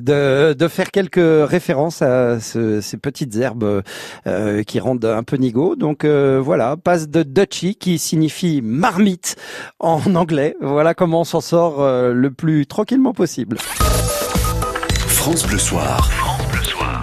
de, 0.55 0.67
faire 0.67 0.89
quelques 0.89 1.19
références 1.47 2.01
à 2.01 2.39
ce- 2.39 2.81
ces 2.81 2.97
petites 2.97 3.35
herbes 3.35 3.83
euh, 4.25 4.63
qui 4.63 4.79
rendent 4.79 5.05
un 5.05 5.21
peu 5.21 5.35
nigo. 5.37 5.75
Donc 5.75 6.03
voilà, 6.03 6.77
Pass 6.77 7.09
de 7.09 7.21
Dutchy 7.21 7.75
qui 7.75 7.99
signifie 7.99 8.61
marmite 8.63 9.35
en 9.79 10.15
anglais. 10.15 10.55
Voilà 10.61 10.95
comment 10.95 11.21
on 11.21 11.25
s'en 11.25 11.41
sort 11.41 11.83
le 11.87 12.31
plus 12.31 12.65
tranquillement 12.65 13.13
possible. 13.13 13.50
France 13.57 15.45
Bleu 15.45 15.57
Soir. 15.57 16.09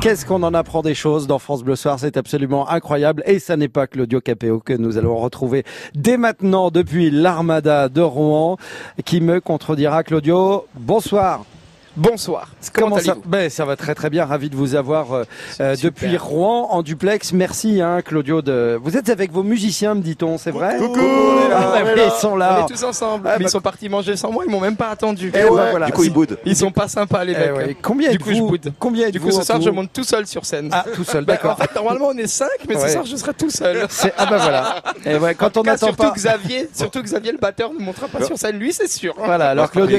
Qu'est-ce 0.00 0.24
qu'on 0.24 0.42
en 0.42 0.54
apprend 0.54 0.82
des 0.82 0.94
choses 0.94 1.26
dans 1.26 1.38
France 1.38 1.62
Bleu 1.62 1.76
Soir? 1.76 1.98
C'est 1.98 2.16
absolument 2.16 2.68
incroyable. 2.68 3.22
Et 3.26 3.38
ça 3.38 3.56
n'est 3.56 3.68
pas 3.68 3.87
Claudio 3.87 4.20
Capéo 4.20 4.61
que 4.61 4.72
nous 4.72 4.96
allons 4.96 5.16
retrouver 5.16 5.64
dès 5.94 6.16
maintenant 6.16 6.70
depuis 6.70 7.11
l'Armada 7.11 7.88
de 7.88 8.00
Rouen 8.00 8.56
qui 9.04 9.20
me 9.20 9.40
contredira. 9.40 10.02
Claudio, 10.02 10.66
bonsoir. 10.74 11.44
Bonsoir. 11.98 12.48
Comment 12.74 12.98
ça 13.00 13.16
ben, 13.26 13.50
Ça 13.50 13.64
va 13.64 13.74
très 13.74 13.96
très 13.96 14.08
bien. 14.08 14.24
Ravi 14.24 14.48
de 14.50 14.54
vous 14.54 14.76
avoir 14.76 15.12
euh, 15.12 15.24
euh, 15.61 15.74
depuis 15.82 16.16
Rouen 16.16 16.68
en 16.70 16.82
duplex. 16.82 17.32
Merci 17.32 17.80
hein, 17.82 18.02
Claudio. 18.02 18.40
De... 18.40 18.78
Vous 18.80 18.96
êtes 18.96 19.08
avec 19.08 19.32
vos 19.32 19.42
musiciens, 19.42 19.94
me 19.96 20.00
dit-on, 20.00 20.38
c'est 20.38 20.52
vrai 20.52 20.76
Coucou, 20.78 21.00
on 21.00 21.46
est 21.46 21.48
là, 21.48 21.56
Ah, 21.61 21.72
on 21.72 21.76
est 21.78 21.82
oui, 21.92 21.98
là. 21.98 22.04
Ils 22.06 22.20
sont 22.20 22.37
là. 22.37 22.58
On 22.62 22.66
est 22.66 22.68
tous 22.68 22.84
ensemble. 22.84 23.26
Ah, 23.26 23.32
Mais 23.32 23.44
bah, 23.44 23.48
ils 23.48 23.50
sont 23.50 23.61
partis 23.61 23.88
manger 23.88 24.14
sans 24.16 24.30
moi, 24.30 24.44
ils 24.46 24.50
m'ont 24.50 24.61
même 24.61 24.76
pas 24.76 24.90
attendu. 24.90 25.32
Eh 25.34 25.42
ouais, 25.42 25.70
voilà. 25.70 25.87
Du 25.87 25.92
coup, 25.92 26.04
ils 26.04 26.12
boudent. 26.12 26.38
Ils 26.44 26.54
sont 26.56 26.70
pas 26.70 26.87
sympas 26.87 27.24
les 27.24 27.32
Eh 27.32 27.38
mecs. 27.50 27.56
ouais. 27.56 27.76
Combien 27.82 28.12
Du 28.12 28.20
coup, 28.20 28.30
je 28.30 28.34
êtes-vous 28.37 28.48
boude. 28.48 28.72
Combien 28.78 29.11
Du 29.11 29.18
coup, 29.18 29.32
ce 29.32 29.42
soir, 29.42 29.61
je 29.61 29.70
monte 29.70 29.92
tout 29.92 30.04
seul 30.04 30.24
sur 30.28 30.46
scène. 30.46 30.68
Ah, 30.72 30.84
tout 30.94 31.02
seul, 31.02 31.24
Bah, 31.28 31.32
d'accord. 31.34 31.52
En 31.52 31.56
fait, 31.56 31.74
normalement, 31.74 32.08
on 32.12 32.16
est 32.16 32.28
5, 32.28 32.46
mais 32.68 32.76
Ouais. 32.76 32.82
ce 32.87 32.88
soir, 32.92 33.04
je 33.06 33.16
serai 33.16 33.34
tout 33.34 33.50
seul. 33.50 33.87
Ah 34.16 34.26
bah 34.26 34.38
voilà. 34.38 34.82
Et 35.04 35.16
ouais, 35.16 35.34
quand 35.34 35.56
on 35.56 35.64
surtout 35.76 35.94
pas- 35.96 36.12
Xavier, 36.14 36.68
surtout 36.72 37.02
Xavier, 37.02 37.32
le 37.32 37.38
batteur, 37.38 37.72
ne 37.72 37.78
montera 37.84 38.06
pas 38.08 38.22
sur 38.24 38.38
scène, 38.38 38.56
lui, 38.58 38.72
c'est 38.72 38.88
sûr. 38.88 39.14
Voilà, 39.16 39.50
alors 39.50 39.70
Claudio, 39.70 39.98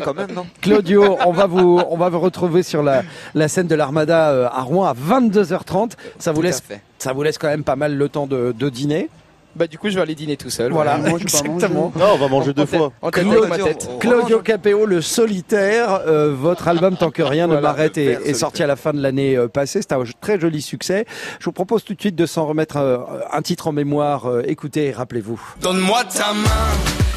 Claudio, 0.62 1.18
on 1.26 1.32
va 1.32 1.46
vous, 1.46 1.82
on 1.90 1.98
va 1.98 2.10
vous 2.10 2.20
retrouver 2.20 2.64
sur 2.64 2.84
la, 2.84 3.04
la 3.36 3.48
scène 3.48 3.68
de 3.68 3.76
l'Armada 3.76 4.30
euh, 4.30 4.48
à 4.48 4.62
Rouen 4.62 4.86
à 4.86 4.94
22h30. 4.94 5.92
Ça 6.18 6.32
vous 6.32 6.42
laisse, 6.42 6.62
fait. 6.62 6.82
ça 6.98 7.14
vous 7.14 7.24
laisse 7.24 7.38
quand 7.38 7.48
même 7.48 7.64
pas 7.64 7.76
mal 7.76 7.96
le 7.96 8.10
temps 8.10 8.28
de, 8.28 8.54
de 8.58 8.70
dîner. 8.70 9.10
Bah, 9.56 9.68
du 9.68 9.78
coup, 9.78 9.90
je 9.90 9.96
vais 9.96 10.02
aller 10.02 10.16
dîner 10.16 10.38
tout 10.38 10.50
seul. 10.50 10.72
Voilà, 10.72 11.00
exactement. 11.20 11.92
Non, 11.96 12.06
on 12.14 12.18
va 12.18 12.28
manger 12.28 12.54
deux 12.54 12.66
fois. 12.66 12.92
Claudio, 13.12 13.44
avec 13.44 13.50
ma 13.50 13.58
tête. 13.58 13.90
Claudio 14.00 14.40
Capéo, 14.42 14.86
le 14.86 15.02
solitaire, 15.02 16.02
euh, 16.08 16.34
votre 16.34 16.68
album 16.68 16.96
Tant 16.98 17.12
que 17.12 17.24
rien 17.24 17.48
ne 17.48 17.58
m'arrête 17.58 17.98
est, 17.98 18.34
sorti 18.34 18.64
à 18.64 18.68
la 18.68 18.76
fin 18.76 18.94
de 18.94 19.02
l'année 19.02 19.36
euh, 19.36 19.48
passée. 19.48 19.82
C'est 19.82 19.94
un 19.94 20.04
très 20.22 20.40
joli 20.40 20.62
succès. 20.62 21.06
Je 21.40 21.46
vous 21.46 21.52
propose 21.52 21.84
tout 21.84 21.94
de 21.94 22.00
suite 22.00 22.16
de 22.16 22.26
s'en 22.26 22.46
remettre 22.46 22.78
euh, 22.78 23.00
un 23.34 23.42
titre 23.42 23.68
en 23.68 23.72
mémoire. 23.72 24.28
Euh, 24.28 24.44
écoutez 24.46 24.86
et 24.86 24.92
rappelez-vous. 24.92 25.42
Donne-moi 25.62 26.04
ta 26.06 26.34
main, 26.34 26.50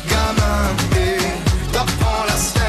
gamin, 0.08 0.96
et 0.96 1.18
la 2.26 2.36
scène 2.36 2.61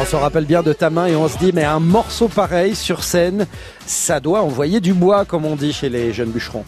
On 0.00 0.04
se 0.04 0.16
rappelle 0.16 0.46
bien 0.46 0.62
de 0.62 0.72
ta 0.72 0.90
main 0.90 1.06
et 1.06 1.16
on 1.16 1.28
se 1.28 1.36
dit 1.38 1.50
mais 1.52 1.64
un 1.64 1.80
morceau 1.80 2.28
pareil 2.28 2.74
sur 2.74 3.02
scène, 3.04 3.46
ça 3.84 4.20
doit 4.20 4.42
envoyer 4.42 4.80
du 4.80 4.94
bois 4.94 5.24
comme 5.24 5.44
on 5.44 5.56
dit 5.56 5.72
chez 5.72 5.88
les 5.88 6.12
jeunes 6.12 6.30
bûcherons. 6.30 6.64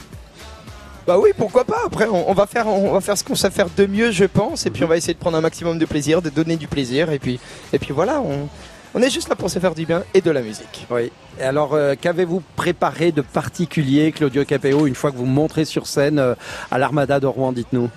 Bah 1.07 1.17
oui, 1.19 1.31
pourquoi 1.37 1.65
pas. 1.65 1.79
Après, 1.87 2.07
on, 2.07 2.29
on 2.29 2.35
va 2.35 2.47
faire, 2.47 2.67
on 2.67 2.93
va 2.93 3.01
faire 3.01 3.17
ce 3.17 3.25
qu'on 3.25 3.35
sait 3.35 3.51
faire 3.51 3.69
de 3.75 3.87
mieux, 3.87 4.11
je 4.11 4.25
pense, 4.25 4.67
et 4.67 4.71
puis 4.71 4.85
on 4.85 4.89
va 4.89 4.97
essayer 4.97 5.15
de 5.15 5.19
prendre 5.19 5.37
un 5.39 5.41
maximum 5.41 5.79
de 5.79 5.87
plaisir, 5.87 6.23
de 6.23 6.29
donner 6.29 6.57
du 6.57 6.67
plaisir, 6.67 7.11
et 7.11 7.19
puis, 7.19 7.41
et 7.73 7.79
puis 7.79 7.93
voilà, 7.93 8.21
on, 8.21 8.49
on 8.95 9.03
est 9.03 9.11
juste 9.11 9.29
là 9.29 9.37
pour 9.37 9.51
se 9.51 9.59
faire 9.59 9.75
du 9.75 9.87
bien 9.87 10.03
et 10.15 10.21
de 10.21 10.31
la 10.31 10.43
musique. 10.43 10.87
Oui. 10.91 11.13
Et 11.39 11.43
alors 11.43 11.75
euh, 11.75 11.95
qu'avez-vous 12.01 12.43
préparé 12.57 13.13
de 13.13 13.23
particulier 13.23 14.13
Claudio 14.13 14.45
Capéo 14.45 14.87
une 14.87 14.95
fois 14.95 15.11
que 15.11 15.17
vous 15.17 15.27
montrez 15.27 15.65
sur 15.65 15.87
scène 15.87 16.19
euh, 16.19 16.35
à 16.71 16.79
l'Armada 16.79 17.21
de 17.21 17.27
Rouen, 17.27 17.53
dites-nous? 17.53 17.89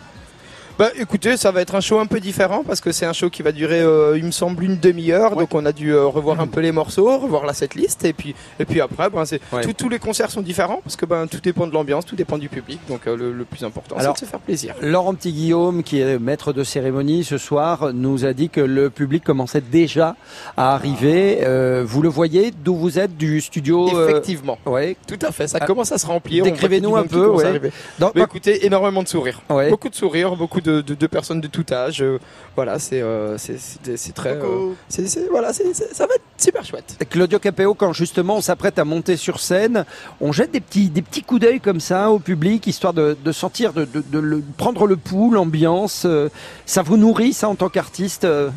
Bah 0.80 0.90
écoutez, 1.00 1.38
ça 1.38 1.52
va 1.52 1.62
être 1.62 1.76
un 1.76 1.82
show 1.82 2.00
un 2.00 2.08
peu 2.08 2.20
différent 2.20 2.64
parce 2.66 2.82
que 2.82 2.92
c'est 2.92 3.06
un 3.06 3.14
show 3.14 3.30
qui 3.30 3.44
va 3.44 3.52
durer, 3.52 3.80
euh, 3.82 4.18
il 4.18 4.24
me 4.26 4.32
semble, 4.32 4.64
une 4.64 4.78
demi-heure. 4.78 5.36
Donc 5.36 5.54
on 5.54 5.66
a 5.68 5.72
dû 5.72 5.94
euh, 5.94 6.08
revoir 6.08 6.40
un 6.40 6.48
peu 6.48 6.62
les 6.62 6.72
morceaux, 6.72 7.16
revoir 7.20 7.46
la 7.46 7.54
setlist. 7.54 8.04
Et 8.06 8.14
puis, 8.14 8.34
et 8.60 8.66
puis 8.66 8.82
après, 8.82 9.08
ben, 9.12 9.24
c'est, 9.26 9.40
Ouais. 9.52 9.62
tous- 9.74 9.88
les 9.90 10.00
concerts 10.00 10.32
sont 10.32 10.42
différents 10.42 10.80
parce 10.84 10.96
que 10.96 11.06
ben, 11.06 11.28
tout 11.28 11.40
dépend 11.44 11.68
de 11.68 11.74
l'ambiance, 11.74 12.06
tout 12.08 12.16
dépend 12.16 12.40
du 12.40 12.50
public. 12.50 12.80
Donc 12.90 13.06
euh, 13.06 13.16
le, 13.16 13.32
le 13.34 13.46
plus 13.46 13.64
important, 13.64 13.98
c'est 14.00 14.12
de 14.14 14.18
se 14.18 14.26
faire 14.26 14.40
plaisir. 14.40 14.74
Laurent 14.82 15.14
Petit-Guillaume, 15.14 15.84
qui 15.84 16.00
est 16.02 16.18
maître 16.18 16.54
de 16.54 16.64
cérémonie 16.64 17.24
ce 17.24 17.38
soir, 17.38 17.92
nous 17.94 18.26
a 18.26 18.34
dit 18.34 18.50
que 18.50 18.62
le 18.62 18.90
public 18.90 19.24
commençait 19.24 19.62
déjà 19.62 20.16
à 20.58 20.74
arriver. 20.74 21.42
Euh, 21.44 21.84
vous 21.86 22.02
le 22.02 22.10
voyez 22.10 22.52
d'où 22.52 22.76
vous 22.76 22.98
êtes 22.98 23.16
du 23.16 23.42
studio 23.42 23.90
Effectivement. 24.10 24.58
Ouais. 24.66 24.98
Tout 25.08 25.20
à 25.22 25.32
fait, 25.32 25.48
ça 25.48 25.60
Ah, 25.62 25.66
commence 25.68 25.92
à 25.92 26.00
se 26.00 26.08
remplir. 26.08 26.44
Décrivez-nous 26.44 26.96
un 26.96 27.04
peu, 27.04 27.28
ouais. 27.28 27.62
Dans- 28.00 28.10
Bah, 28.16 28.22
écoutez, 28.24 28.66
énormément 28.66 29.04
de 29.04 29.08
sourires. 29.08 29.42
Beaucoup 29.70 29.90
de 29.90 29.96
sourires, 29.96 30.36
beaucoup 30.36 30.62
de, 30.62 30.63
de- 30.72 30.94
de 30.94 31.08
personnes 31.08 31.42
de 31.42 31.48
tout 31.48 31.66
âge. 31.72 32.02
euh, 32.02 32.20
voilà, 32.56 32.80
c'est 32.80 33.02
euh, 33.02 33.38
c'est- 33.38 33.58
c'est- 33.60 33.98
c'est 33.98 34.12
très. 34.14 34.32
euh, 34.32 34.72
c'est- 34.90 35.08
c'est- 35.08 35.28
voilà, 35.30 35.52
ça 35.54 35.64
va 35.64 36.16
être 36.16 36.24
super 36.38 36.64
chouette. 36.66 36.98
Claudio 37.10 37.40
Capéo, 37.40 37.74
quand 37.74 37.94
justement 37.94 38.38
on 38.38 38.42
s'apprête 38.42 38.80
à 38.80 38.86
monter 38.86 39.18
sur 39.18 39.40
scène, 39.40 39.86
on 40.22 40.32
jette 40.32 40.52
des 40.52 40.62
petits, 40.62 40.90
des 40.90 41.02
petits 41.02 41.24
coups 41.24 41.42
d'œil 41.42 41.60
comme 41.60 41.80
ça 41.80 42.12
au 42.12 42.20
public, 42.20 42.66
histoire 42.68 42.94
de, 42.94 43.16
de 43.24 43.32
sentir, 43.32 43.74
de, 43.74 43.86
de- 43.86 44.04
de 44.12 44.20
le- 44.20 44.44
prendre 44.58 44.88
le 44.88 44.96
pouls, 44.98 45.32
l'ambiance. 45.32 46.04
euh, 46.06 46.30
ça 46.66 46.82
vous 46.82 46.98
nourrit, 46.98 47.34
ça, 47.34 47.50
en 47.50 47.56
tant 47.56 47.70
qu'artiste 47.70 48.24
euh 48.26 48.50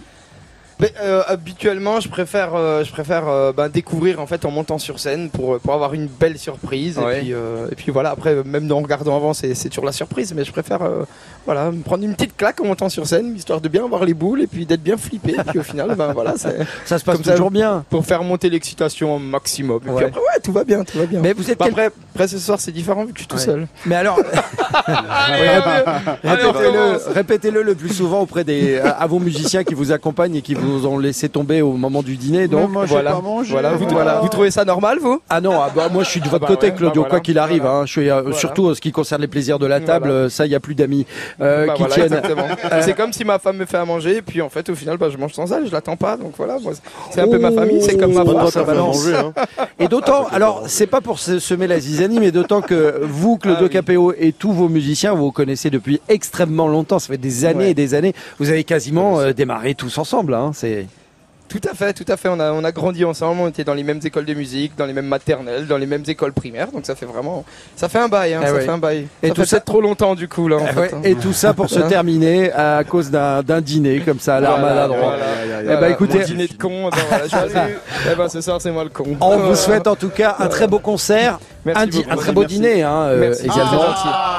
Mais, 0.79 0.93
euh, 1.03 1.23
habituellement, 1.27 2.01
je 2.01 2.09
préfère, 2.09 2.55
euh, 2.55 2.85
je 2.85 2.93
préfère 2.93 3.29
euh, 3.29 3.53
ben, 3.53 3.69
découvrir 3.71 4.21
en 4.21 4.27
fait 4.27 4.45
en 4.45 4.51
montant 4.51 4.79
sur 4.79 4.99
scène 5.01 5.31
pour, 5.31 5.59
pour 5.59 5.73
avoir 5.73 5.95
une 5.95 6.07
belle 6.07 6.39
surprise. 6.39 6.99
Ouais. 6.99 7.19
Et, 7.19 7.21
puis, 7.23 7.31
et 7.31 7.75
puis 7.77 7.93
voilà, 7.93 8.11
après, 8.11 8.45
même 8.45 8.71
en 8.71 8.81
regardant 8.81 9.17
avant, 9.17 9.33
c'est 9.33 9.55
c'est 9.55 9.71
toujours 9.71 9.87
la 9.87 9.93
surprise. 9.93 10.35
Mais 10.35 10.45
je 10.45 10.53
préfère 10.53 10.81
voilà, 11.47 11.71
me 11.71 11.81
prendre 11.83 12.05
une 12.05 12.15
petite 12.15 12.37
claque 12.37 12.61
en 12.61 12.67
montant 12.67 12.89
sur 12.91 13.07
scène, 13.07 13.35
histoire 13.37 13.61
de 13.61 13.69
bien 13.69 13.85
avoir 13.85 14.05
les 14.05 14.13
boules 14.15 14.43
et 14.43 14.47
puis 14.47 14.67
d'être 14.67 14.83
bien 14.83 14.97
flippé. 14.99 15.33
et 15.39 15.45
puis 15.49 15.59
au 15.59 15.63
final, 15.63 15.95
ben, 15.97 16.13
voilà, 16.13 16.35
Ça 16.85 16.99
se 16.99 17.05
passe 17.05 17.23
toujours 17.23 17.51
bien. 17.51 17.85
Pour 17.89 18.05
faire 18.05 18.23
monter 18.23 18.51
l'excitation 18.51 19.17
au 19.17 19.19
maximum. 19.19 19.81
Et 19.87 19.91
Ouais. 19.91 19.97
puis 19.97 20.05
après, 20.07 20.21
ouais, 20.21 20.41
tout 20.43 20.53
va 20.53 20.65
bien, 20.65 20.85
tout 20.85 20.99
va 20.99 21.07
bien. 21.07 21.21
Mais 21.23 21.33
vous 21.33 21.51
êtes 21.51 21.59
Bah, 21.59 21.67
quel- 21.67 21.73
après, 21.73 21.91
après, 22.15 22.29
ce 22.29 22.39
soir, 22.39 22.61
c'est 22.61 22.73
différent 22.73 23.05
vu 23.05 23.13
que 23.13 23.19
je 23.19 23.23
suis 23.23 23.29
tout 23.29 23.37
Ouais. 23.37 23.43
seul. 23.43 23.67
Mais 23.87 23.95
alors, 23.95 24.19
répétez-le, 26.23 26.49
recommence. 26.49 27.07
répétez-le 27.15 27.63
le 27.63 27.75
plus 27.75 27.95
souvent 27.95 28.21
auprès 28.21 28.45
des 28.45 28.79
à 28.79 28.91
à 28.91 29.07
vos 29.07 29.19
musiciens 29.21 29.63
qui 29.63 29.75
vous 29.75 29.93
accompagnent 29.93 30.35
et 30.37 30.43
qui 30.43 30.55
vous 30.55 30.66
vous 30.67 30.87
ont 30.87 30.99
laissé 30.99 31.29
tomber 31.29 31.63
au 31.63 31.73
moment 31.73 32.03
du 32.03 32.17
dîner. 32.17 32.49
Donc 32.49 32.71
moi, 32.71 32.85
voilà. 32.85 33.13
Pas 33.13 33.21
mangé, 33.21 33.53
voilà, 33.53 33.73
vous, 33.73 33.87
voilà. 33.89 34.21
vous 34.21 34.29
trouvez 34.29 34.51
ça 34.51 34.65
normal, 34.65 34.99
vous? 35.01 35.21
Ah 35.29 35.41
non, 35.41 35.61
ah 35.61 35.71
bah, 35.75 35.89
moi 35.93 36.03
je 36.03 36.11
suis 36.11 36.21
de 36.21 36.29
votre 36.29 36.45
ah 36.47 36.49
bah 36.49 36.55
côté, 36.55 36.73
Claudio, 36.73 37.03
bah 37.03 37.09
quoi 37.11 37.21
qu'il 37.21 37.39
arrive. 37.39 37.67
Hein, 37.67 37.83
je 37.87 37.93
suis 37.93 38.11
euh, 38.11 38.33
surtout 38.33 38.69
en 38.69 38.75
ce 38.75 38.81
qui 38.81 38.93
concerne 38.93 39.21
les 39.21 39.29
plaisirs 39.29 39.59
de 39.59 39.67
la 39.67 39.81
table. 39.81 40.11
Euh, 40.11 40.29
ça, 40.29 40.47
il 40.47 40.53
y 40.53 40.55
a 40.55 40.61
plus 40.61 40.75
d'amis 40.75 41.07
euh, 41.41 41.69
qui 41.75 41.85
tiennent. 41.87 42.21
c'est 42.83 42.95
comme 42.95 43.13
si 43.13 43.25
ma 43.25 43.39
femme 43.39 43.57
me 43.57 43.67
fait 43.67 43.79
à 43.79 43.85
manger, 43.85 44.17
et 44.17 44.23
puis 44.23 44.43
en 44.43 44.49
fait, 44.49 44.69
au 44.69 44.75
final, 44.75 44.97
bah, 44.97 45.09
je 45.11 45.17
mange 45.17 45.33
sans 45.33 45.53
elle, 45.53 45.67
je 45.67 45.73
l'attends 45.73 45.97
pas. 45.97 46.17
Donc 46.17 46.35
voilà, 46.37 46.59
c'est 47.11 47.21
un 47.21 47.29
peu 47.29 47.39
ma 47.39 47.53
famille, 47.53 47.83
c'est 47.83 47.97
comme 47.97 48.13
ma 48.13 48.25
femme. 48.25 48.51
Ça 48.51 48.63
balance. 48.63 49.07
Hein. 49.09 49.33
Et 49.79 49.89
d'autant, 49.89 50.27
alors 50.31 50.65
c'est 50.67 50.87
pas 50.87 51.01
pour 51.01 51.19
semer 51.19 51.67
la 51.67 51.81
zizanie, 51.81 52.21
mais 52.21 52.31
d'autant 52.31 52.61
que 52.61 53.01
vous, 53.03 53.39
Claudio 53.39 53.67
ah, 53.67 53.73
Capéo, 53.73 54.13
et 54.19 54.33
tous 54.33 54.53
vos 54.53 54.69
musiciens, 54.69 55.15
vous 55.15 55.27
vous 55.27 55.33
connaissez 55.33 55.71
depuis 55.71 56.01
extrêmement 56.09 56.69
longtemps. 56.69 56.99
Ça 56.99 57.09
fait 57.09 57.19
des 57.19 57.45
années 57.45 57.71
et 57.71 57.75
des 57.75 57.95
années. 57.95 58.15
Vous 58.39 58.51
avez 58.51 58.65
quasiment 58.65 59.31
démarré 59.33 59.75
tous 59.75 59.99
ensemble. 59.99 60.35
Hein, 60.35 60.53
c'est 60.57 60.87
tout 61.49 61.61
à 61.71 61.75
fait, 61.75 61.93
tout 61.93 62.05
à 62.09 62.17
fait. 62.17 62.29
On 62.29 62.41
a, 62.41 62.53
on 62.53 62.65
a 62.65 62.73
grandi 62.73 63.05
ensemble, 63.05 63.41
on 63.41 63.49
était 63.49 63.63
dans 63.63 63.75
les 63.75 63.85
mêmes 63.85 64.01
écoles 64.03 64.25
de 64.25 64.35
musique, 64.35 64.73
dans 64.77 64.87
les 64.87 64.93
mêmes 64.93 65.07
maternelles, 65.07 65.67
dans 65.67 65.77
les 65.77 65.87
mêmes 65.87 66.03
écoles 66.07 66.33
primaires. 66.33 66.73
Donc 66.73 66.87
ça 66.87 66.97
fait 66.97 67.07
vraiment, 67.07 67.45
ça 67.77 67.89
fait 67.89 67.99
un 67.99 68.09
bail, 68.09 68.35
hein, 68.35 68.41
eh 68.43 68.47
ça 68.47 68.61
fait 68.61 68.69
un 68.69 68.79
bail. 68.79 69.07
Et 69.23 69.29
ça 69.29 69.35
tout 69.35 69.45
ça 69.45 69.61
trop 69.61 69.81
longtemps 69.81 70.15
du 70.15 70.29
coup 70.29 70.49
là. 70.49 70.57
En 70.57 70.67
eh 70.69 70.73
fait, 70.73 70.95
hein. 70.95 71.01
Et 71.05 71.15
tout 71.15 71.33
ça 71.33 71.55
pour 71.55 71.69
se 71.71 71.81
terminer 71.81 72.53
à 72.53 72.83
cause 72.85 73.11
d'un 73.11 73.61
dîner 73.61 74.01
comme 74.01 74.19
ça, 74.19 74.41
l'arme 74.41 74.65
à 74.65 74.75
la 74.75 74.89
droite. 74.89 75.21
Eh 75.63 75.67
ben 75.67 75.91
écoutez, 75.91 76.25
dîner 76.25 76.49
de 76.49 76.55
con. 76.55 76.91
eh 78.11 78.15
ben 78.17 78.29
ce 78.29 78.41
soir 78.41 78.61
c'est 78.61 78.73
moi 78.73 78.85
le 78.85 78.91
con. 78.91 79.17
On 79.21 79.39
vous 79.39 79.55
souhaite 79.55 79.87
en 79.87 79.97
tout 79.97 80.11
cas 80.11 80.37
un 80.39 80.49
très 80.49 80.67
beau 80.67 80.81
concert, 80.81 81.39
un, 81.67 81.87
très 81.87 82.33
beau 82.33 82.45
dîner 82.45 82.83
hein, 82.83 83.07
euh, 83.09 83.35
également. 83.35 83.85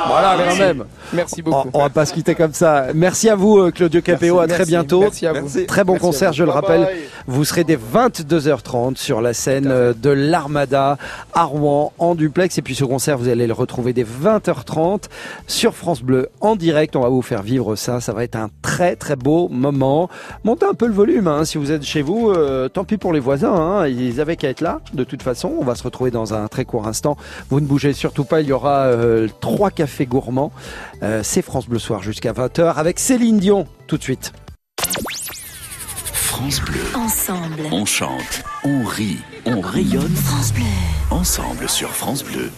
voilà 0.08 0.36
quand 0.50 0.56
même. 0.58 0.84
Merci 1.14 1.42
beaucoup. 1.42 1.70
On, 1.74 1.80
va 1.80 1.90
pas 1.90 2.06
se 2.06 2.14
quitter 2.14 2.36
comme 2.36 2.54
ça. 2.54 2.88
Merci 2.94 3.30
à 3.30 3.36
vous 3.36 3.58
euh, 3.58 3.72
Claudio 3.72 4.02
Capéo, 4.02 4.40
à 4.40 4.48
très 4.48 4.66
bientôt. 4.66 5.02
Merci 5.02 5.26
à 5.26 5.34
vous. 5.34 5.66
Très 5.66 5.84
bon 5.84 5.98
concert, 5.98 6.34
je 6.34 6.44
le 6.44 6.52
rappelle. 6.52 6.88
Vous 7.28 7.44
serez 7.46 7.64
dès 7.64 7.78
22h30 7.78 8.98
sur 8.98 9.22
la 9.22 9.34
scène 9.34 9.68
euh, 9.68 9.94
de 9.94 10.10
l'Armada 10.10 10.98
à 11.34 11.44
Rouen 11.44 11.94
en 11.98 12.16
duplex. 12.16 12.58
Et 12.58 12.62
puis 12.62 12.76
ce 12.76 12.86
concert, 12.86 13.18
vous 13.18 13.28
allez 13.28 13.48
le 13.48 13.54
retrouver 13.54 13.94
dès 13.94 14.06
20h30 14.06 15.04
sur 15.48 15.76
France 15.76 16.02
Bleu 16.02 16.30
en 16.42 16.56
direct. 16.56 16.96
On 16.96 17.02
va 17.02 17.10
vous 17.10 17.22
faire 17.22 17.44
vivre 17.44 17.76
ça. 17.76 18.02
Ça 18.02 18.14
va 18.14 18.24
être 18.24 18.36
un 18.36 18.50
très 18.62 18.96
très 18.96 19.16
beau 19.16 19.50
moment. 19.50 20.10
Montez 20.44 20.66
un 20.66 20.74
peu 20.74 20.88
le 20.88 20.94
volume 20.94 21.28
hein, 21.28 21.46
si 21.46 21.58
vous 21.58 21.72
êtes 21.72 21.84
chez 21.84 22.02
vous. 22.02 22.30
Euh, 22.30 22.70
tant 22.70 22.84
pis 22.84 22.98
pour 22.98 23.14
les 23.14 23.20
voisins. 23.20 23.54
Hein. 23.54 23.88
Ils 23.88 24.22
avaient 24.22 24.36
qu'à 24.36 24.50
être 24.50 24.62
là. 24.62 24.82
De 24.94 25.04
toute 25.04 25.24
façon, 25.24 25.54
on 25.60 25.64
va 25.64 25.76
se 25.76 25.84
retrouver 25.84 26.12
dans 26.12 26.34
un 26.34 26.48
très 26.48 26.66
court 26.66 26.88
instant. 26.88 27.18
Vous 27.50 27.60
ne 27.60 27.66
bougez 27.66 27.94
surtout 27.94 28.24
pas. 28.24 28.42
Il 28.42 28.48
y 28.48 28.52
aura 28.52 28.86
euh, 28.86 29.28
trois 29.42 29.72
cafés 29.72 30.06
gourmands. 30.06 30.52
C'est 31.24 31.42
France 31.42 31.68
Bleu 31.68 31.80
Soir 31.80 32.02
jusqu'à 32.02 32.34
20h 32.34 32.76
avec 32.76 33.00
Céline 33.00 33.40
Dion 33.40 33.68
tout 33.88 33.98
de 33.98 34.04
suite. 34.04 34.34
France 36.14 36.62
Bleu. 36.62 36.82
Ensemble. 36.94 37.64
On 37.72 37.86
chante, 37.86 38.44
on 38.64 38.84
rit, 38.84 39.18
on 39.46 39.60
rayonne. 39.60 40.16
France 40.16 40.54
Bleu. 40.54 40.64
Ensemble 41.10 41.68
sur 41.68 41.90
France 41.90 42.24
Bleu. 42.24 42.52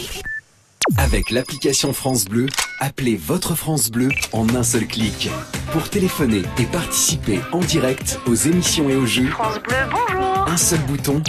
Avec 0.98 1.30
l'application 1.30 1.94
France 1.94 2.26
Bleu, 2.26 2.48
appelez 2.80 3.16
votre 3.16 3.56
France 3.56 3.90
Bleu 3.90 4.10
en 4.34 4.48
un 4.56 4.64
seul 4.64 4.86
clic. 4.86 5.30
Pour 5.72 5.90
téléphoner 5.90 6.42
et 6.58 6.66
participer 6.66 7.40
en 7.52 7.60
direct 7.60 8.20
aux 8.26 8.36
émissions 8.36 8.90
et 8.90 8.96
aux 8.96 9.06
jeux. 9.06 9.28
France 9.28 9.60
Bleu, 9.60 9.78
bonjour. 9.90 10.46
Un 10.48 10.58
seul 10.58 10.80
bouton 10.80 11.22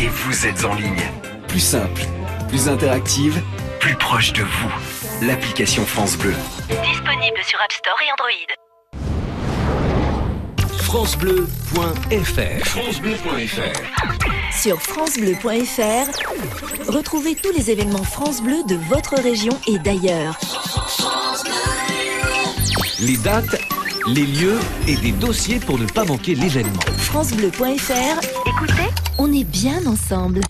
et 0.00 0.08
vous 0.08 0.46
êtes 0.46 0.64
en 0.64 0.74
ligne. 0.74 1.10
Plus 1.46 1.60
simple, 1.60 2.02
plus 2.48 2.68
interactive, 2.68 3.40
plus 3.78 3.94
proche 3.96 4.32
de 4.32 4.42
vous. 4.42 4.72
L'application 5.26 5.86
France 5.86 6.18
Bleu. 6.18 6.34
Disponible 6.68 7.38
sur 7.46 7.58
App 7.60 7.72
Store 7.72 7.96
et 8.02 8.12
Android 8.12 8.30
francebleu.fr. 10.80 12.66
Sur 14.52 14.82
francebleu.fr, 14.82 16.90
retrouvez 16.92 17.34
tous 17.34 17.50
les 17.52 17.70
événements 17.70 18.04
France 18.04 18.42
Bleu 18.42 18.62
de 18.68 18.76
votre 18.88 19.16
région 19.20 19.58
et 19.66 19.78
d'ailleurs. 19.78 20.38
Les 23.00 23.16
dates, 23.16 23.56
les 24.06 24.26
lieux 24.26 24.60
et 24.86 24.96
des 24.96 25.12
dossiers 25.12 25.58
pour 25.58 25.78
ne 25.78 25.86
pas 25.86 26.04
manquer 26.04 26.34
l'événement. 26.34 26.82
francebleu.fr. 26.98 28.20
Écoutez, 28.46 28.90
on 29.18 29.32
est 29.32 29.44
bien 29.44 29.86
ensemble. 29.86 30.42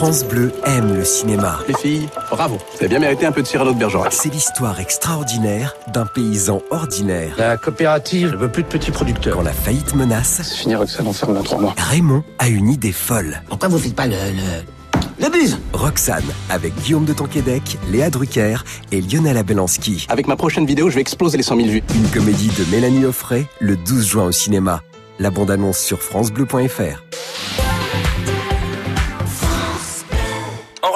France 0.00 0.24
Bleu 0.24 0.50
aime 0.64 0.94
le 0.94 1.04
cinéma. 1.04 1.58
Les 1.68 1.74
filles, 1.74 2.08
bravo. 2.30 2.56
Vous 2.56 2.78
avez 2.78 2.88
bien 2.88 3.00
mérité 3.00 3.26
un 3.26 3.32
peu 3.32 3.42
de 3.42 3.46
Cyrano 3.46 3.74
de 3.74 3.78
Bergerac. 3.78 4.10
C'est 4.14 4.32
l'histoire 4.32 4.80
extraordinaire 4.80 5.74
d'un 5.92 6.06
paysan 6.06 6.62
ordinaire. 6.70 7.34
La 7.36 7.58
coopérative 7.58 8.30
ne 8.30 8.36
veut 8.38 8.50
plus 8.50 8.62
de 8.62 8.68
petits 8.68 8.92
producteurs. 8.92 9.36
Quand 9.36 9.42
la 9.42 9.52
faillite 9.52 9.94
menace... 9.94 10.40
C'est 10.42 10.56
fini, 10.56 10.74
Roxane, 10.74 11.06
on 11.06 11.12
ferme 11.12 11.34
dans 11.34 11.42
trois 11.42 11.58
mois. 11.58 11.74
Raymond 11.76 12.24
a 12.38 12.48
une 12.48 12.70
idée 12.70 12.92
folle. 12.92 13.42
Pourquoi 13.50 13.68
vous 13.68 13.78
faites 13.78 13.94
pas 13.94 14.06
le... 14.06 14.14
le... 14.14 15.22
Le 15.22 15.30
buzz? 15.30 15.58
Roxane, 15.74 16.24
avec 16.48 16.74
Guillaume 16.76 17.04
de 17.04 17.12
Tonquédec, 17.12 17.76
Léa 17.92 18.08
Drucker 18.08 18.56
et 18.92 19.02
Lionel 19.02 19.36
Abelanski. 19.36 20.06
Avec 20.08 20.26
ma 20.28 20.36
prochaine 20.36 20.64
vidéo, 20.64 20.88
je 20.88 20.94
vais 20.94 21.02
exploser 21.02 21.36
les 21.36 21.42
100 21.42 21.56
000 21.56 21.68
vues. 21.68 21.82
Une 21.94 22.08
comédie 22.08 22.48
de 22.58 22.64
Mélanie 22.74 23.04
Offray, 23.04 23.44
le 23.58 23.76
12 23.76 24.06
juin 24.06 24.24
au 24.24 24.32
cinéma. 24.32 24.82
La 25.18 25.30
bande-annonce 25.30 25.78
sur 25.78 26.00
francebleu.fr. 26.00 27.02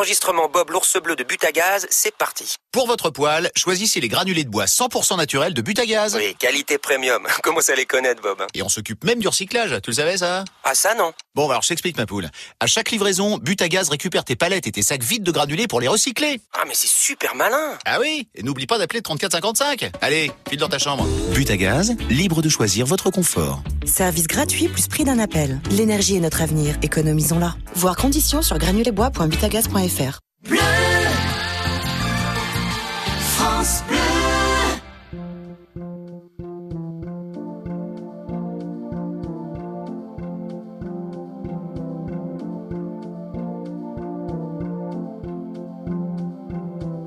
Enregistrement 0.05 0.50
Bob 0.52 0.68
l'ours 0.68 0.98
bleu 1.02 1.16
de 1.16 1.24
Butagaz, 1.24 1.86
c'est 1.88 2.14
parti. 2.14 2.57
Pour 2.72 2.86
votre 2.86 3.09
poêle, 3.09 3.50
choisissez 3.57 4.00
les 4.00 4.09
granulés 4.09 4.44
de 4.44 4.50
bois 4.50 4.66
100% 4.66 5.16
naturels 5.16 5.55
de 5.55 5.62
Butagaz. 5.62 6.14
Oui, 6.14 6.36
qualité 6.38 6.76
premium. 6.76 7.26
Comment 7.42 7.62
ça 7.62 7.74
les 7.74 7.86
connaître, 7.86 8.20
Bob? 8.20 8.42
Et 8.52 8.61
on 8.62 8.68
s'occupe 8.68 9.02
même 9.02 9.18
du 9.18 9.28
recyclage, 9.28 9.70
tu 9.82 9.88
le 9.88 9.94
savais 9.94 10.18
ça? 10.18 10.44
Ah 10.62 10.74
ça 10.74 10.94
non. 10.94 11.14
Bon, 11.34 11.48
alors 11.48 11.62
je 11.62 11.68
t'explique 11.68 11.96
ma 11.96 12.05
poule. 12.05 12.28
À 12.61 12.66
chaque 12.66 12.90
livraison, 12.90 13.38
Butagaz 13.38 13.88
récupère 13.88 14.24
tes 14.24 14.36
palettes 14.36 14.66
et 14.66 14.72
tes 14.72 14.82
sacs 14.82 15.02
vides 15.02 15.22
de 15.22 15.30
granulés 15.30 15.68
pour 15.68 15.80
les 15.80 15.88
recycler. 15.88 16.38
Ah 16.52 16.64
mais 16.68 16.74
c'est 16.74 16.90
super 16.90 17.34
malin. 17.34 17.78
Ah 17.86 17.98
oui, 17.98 18.28
et 18.34 18.42
n'oublie 18.42 18.66
pas 18.66 18.76
d'appeler 18.76 19.00
3455. 19.00 19.90
Allez, 20.02 20.30
file 20.50 20.61
dans 20.61 20.68
ta 20.68 20.78
chambre. 20.78 21.07
Butagaz, 21.32 21.96
libre 22.11 22.42
de 22.42 22.50
choisir 22.50 22.84
votre 22.84 23.09
confort. 23.09 23.62
Service 23.86 24.26
gratuit 24.26 24.68
plus 24.68 24.86
prix 24.86 25.05
d'un 25.05 25.18
appel. 25.18 25.62
L'énergie 25.70 26.16
est 26.16 26.20
notre 26.20 26.42
avenir, 26.42 26.76
économisons-la. 26.82 27.55
Voir 27.74 27.96
conditions 27.96 28.40
sur 28.40 28.56
granulesbois.butagaz.fr 28.58 30.20
Bleu 30.48 30.58
France 33.18 33.82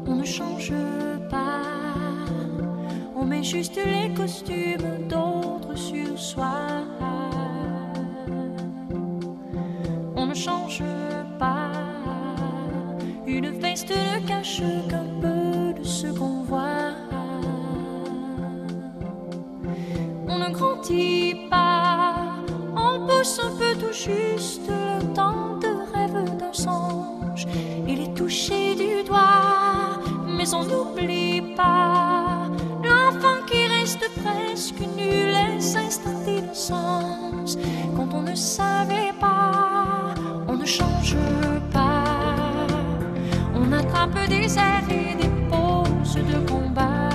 On 0.05 0.15
ne 0.15 0.25
change 0.25 0.73
pas, 1.29 1.61
on 3.15 3.25
met 3.25 3.43
juste 3.43 3.77
les 3.77 4.13
costumes 4.13 5.07
d'autres 5.07 5.77
sur 5.77 6.19
soi. 6.19 6.83
Change 10.37 10.83
pas 11.39 11.71
une 13.25 13.49
veste 13.59 13.89
ne 13.89 14.27
cache 14.27 14.61
qu'un 14.89 15.07
peu 15.21 15.73
de 15.79 15.83
ce 15.83 16.07
qu'on 16.07 16.43
voit. 16.43 16.93
On 20.27 20.37
ne 20.37 20.49
grandit 20.53 21.35
pas, 21.49 22.15
on 22.75 23.07
pousse 23.07 23.39
un 23.43 23.51
peu 23.57 23.73
tout 23.81 23.93
juste 23.93 24.69
le 24.69 25.13
temps 25.13 25.57
de 25.63 25.71
rêve 25.93 26.37
d'un 26.37 26.53
songe. 26.53 27.47
Il 27.87 28.01
est 28.01 28.13
touché 28.13 28.75
du 28.75 29.03
doigt, 29.07 29.99
mais 30.37 30.53
on 30.53 30.63
n'oublie 30.63 31.41
pas 31.55 32.47
l'enfant 32.83 33.39
qui 33.47 33.65
reste 33.79 34.07
presque 34.21 34.81
nul 34.95 35.33
et 35.57 35.59
s'installe 35.59 36.23
d'innocence. 36.25 37.57
Quand 37.95 38.13
on 38.13 38.21
ne 38.21 38.35
savait 38.35 39.13
pas, 39.19 40.13
change 40.67 41.15
pas. 41.71 42.03
On 43.55 43.71
attrape 43.71 44.19
des 44.27 44.57
airs 44.57 44.89
et 44.89 45.15
des 45.15 45.29
poses 45.49 46.15
de 46.15 46.51
combat. 46.51 47.09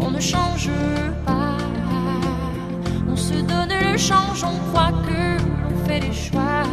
On 0.00 0.10
ne 0.10 0.20
change 0.20 0.70
pas. 1.24 1.56
On 3.08 3.14
se 3.14 3.34
donne 3.34 3.72
le 3.92 3.96
change, 3.96 4.42
on 4.42 4.56
croit 4.70 4.92
que 5.06 5.40
l'on 5.42 5.84
fait 5.86 6.00
des 6.00 6.12
choix. 6.12 6.64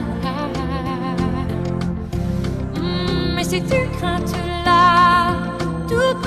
Hmm, 2.75 3.35
mais 3.35 3.43
c'est 3.43 3.57
une 3.59 3.91
crainte 3.97 4.33
là, 4.65 5.33
tout 5.87 6.26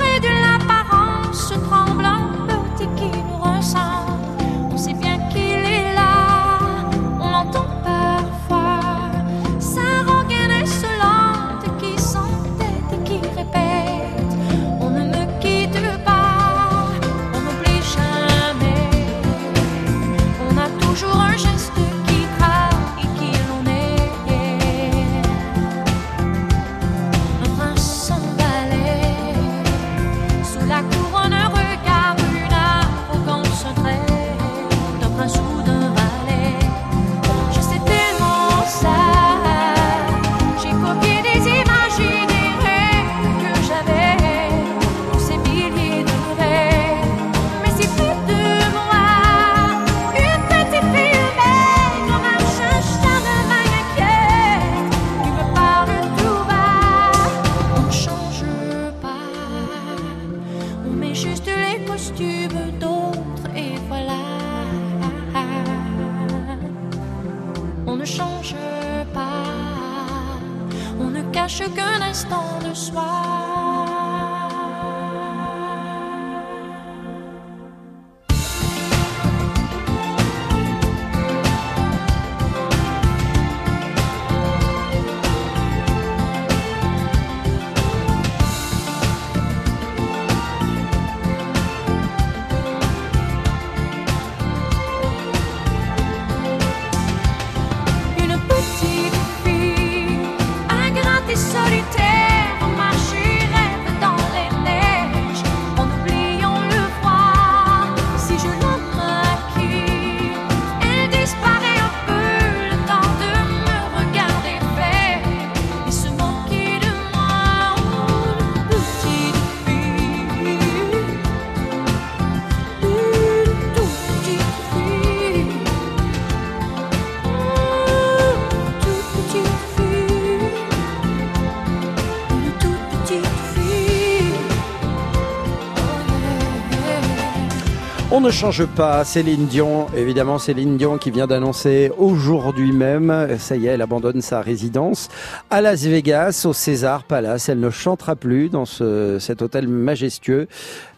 Ne 138.21 138.29
change 138.29 138.67
pas, 138.67 139.03
Céline 139.03 139.47
Dion, 139.47 139.87
évidemment 139.97 140.37
Céline 140.37 140.77
Dion 140.77 140.99
qui 140.99 141.09
vient 141.09 141.25
d'annoncer 141.25 141.91
aujourd'hui 141.97 142.71
même, 142.71 143.35
ça 143.39 143.55
y 143.55 143.65
est, 143.65 143.71
elle 143.71 143.81
abandonne 143.81 144.21
sa 144.21 144.41
résidence 144.41 145.09
à 145.49 145.59
Las 145.59 145.83
Vegas, 145.85 146.45
au 146.45 146.53
César 146.53 147.03
Palace. 147.03 147.49
Elle 147.49 147.59
ne 147.59 147.71
chantera 147.71 148.15
plus 148.15 148.49
dans 148.49 148.65
ce, 148.65 149.17
cet 149.19 149.41
hôtel 149.41 149.67
majestueux. 149.67 150.47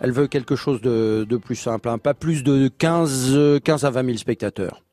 Elle 0.02 0.12
veut 0.12 0.28
quelque 0.28 0.58
chose 0.58 0.82
de, 0.82 1.26
de 1.28 1.38
plus 1.38 1.56
simple, 1.56 1.88
hein, 1.88 1.98
pas 1.98 2.14
plus 2.14 2.44
de 2.44 2.70
15, 2.78 3.62
15 3.64 3.86
à 3.86 3.90
20 3.90 4.06
000 4.06 4.18
spectateurs. 4.18 4.84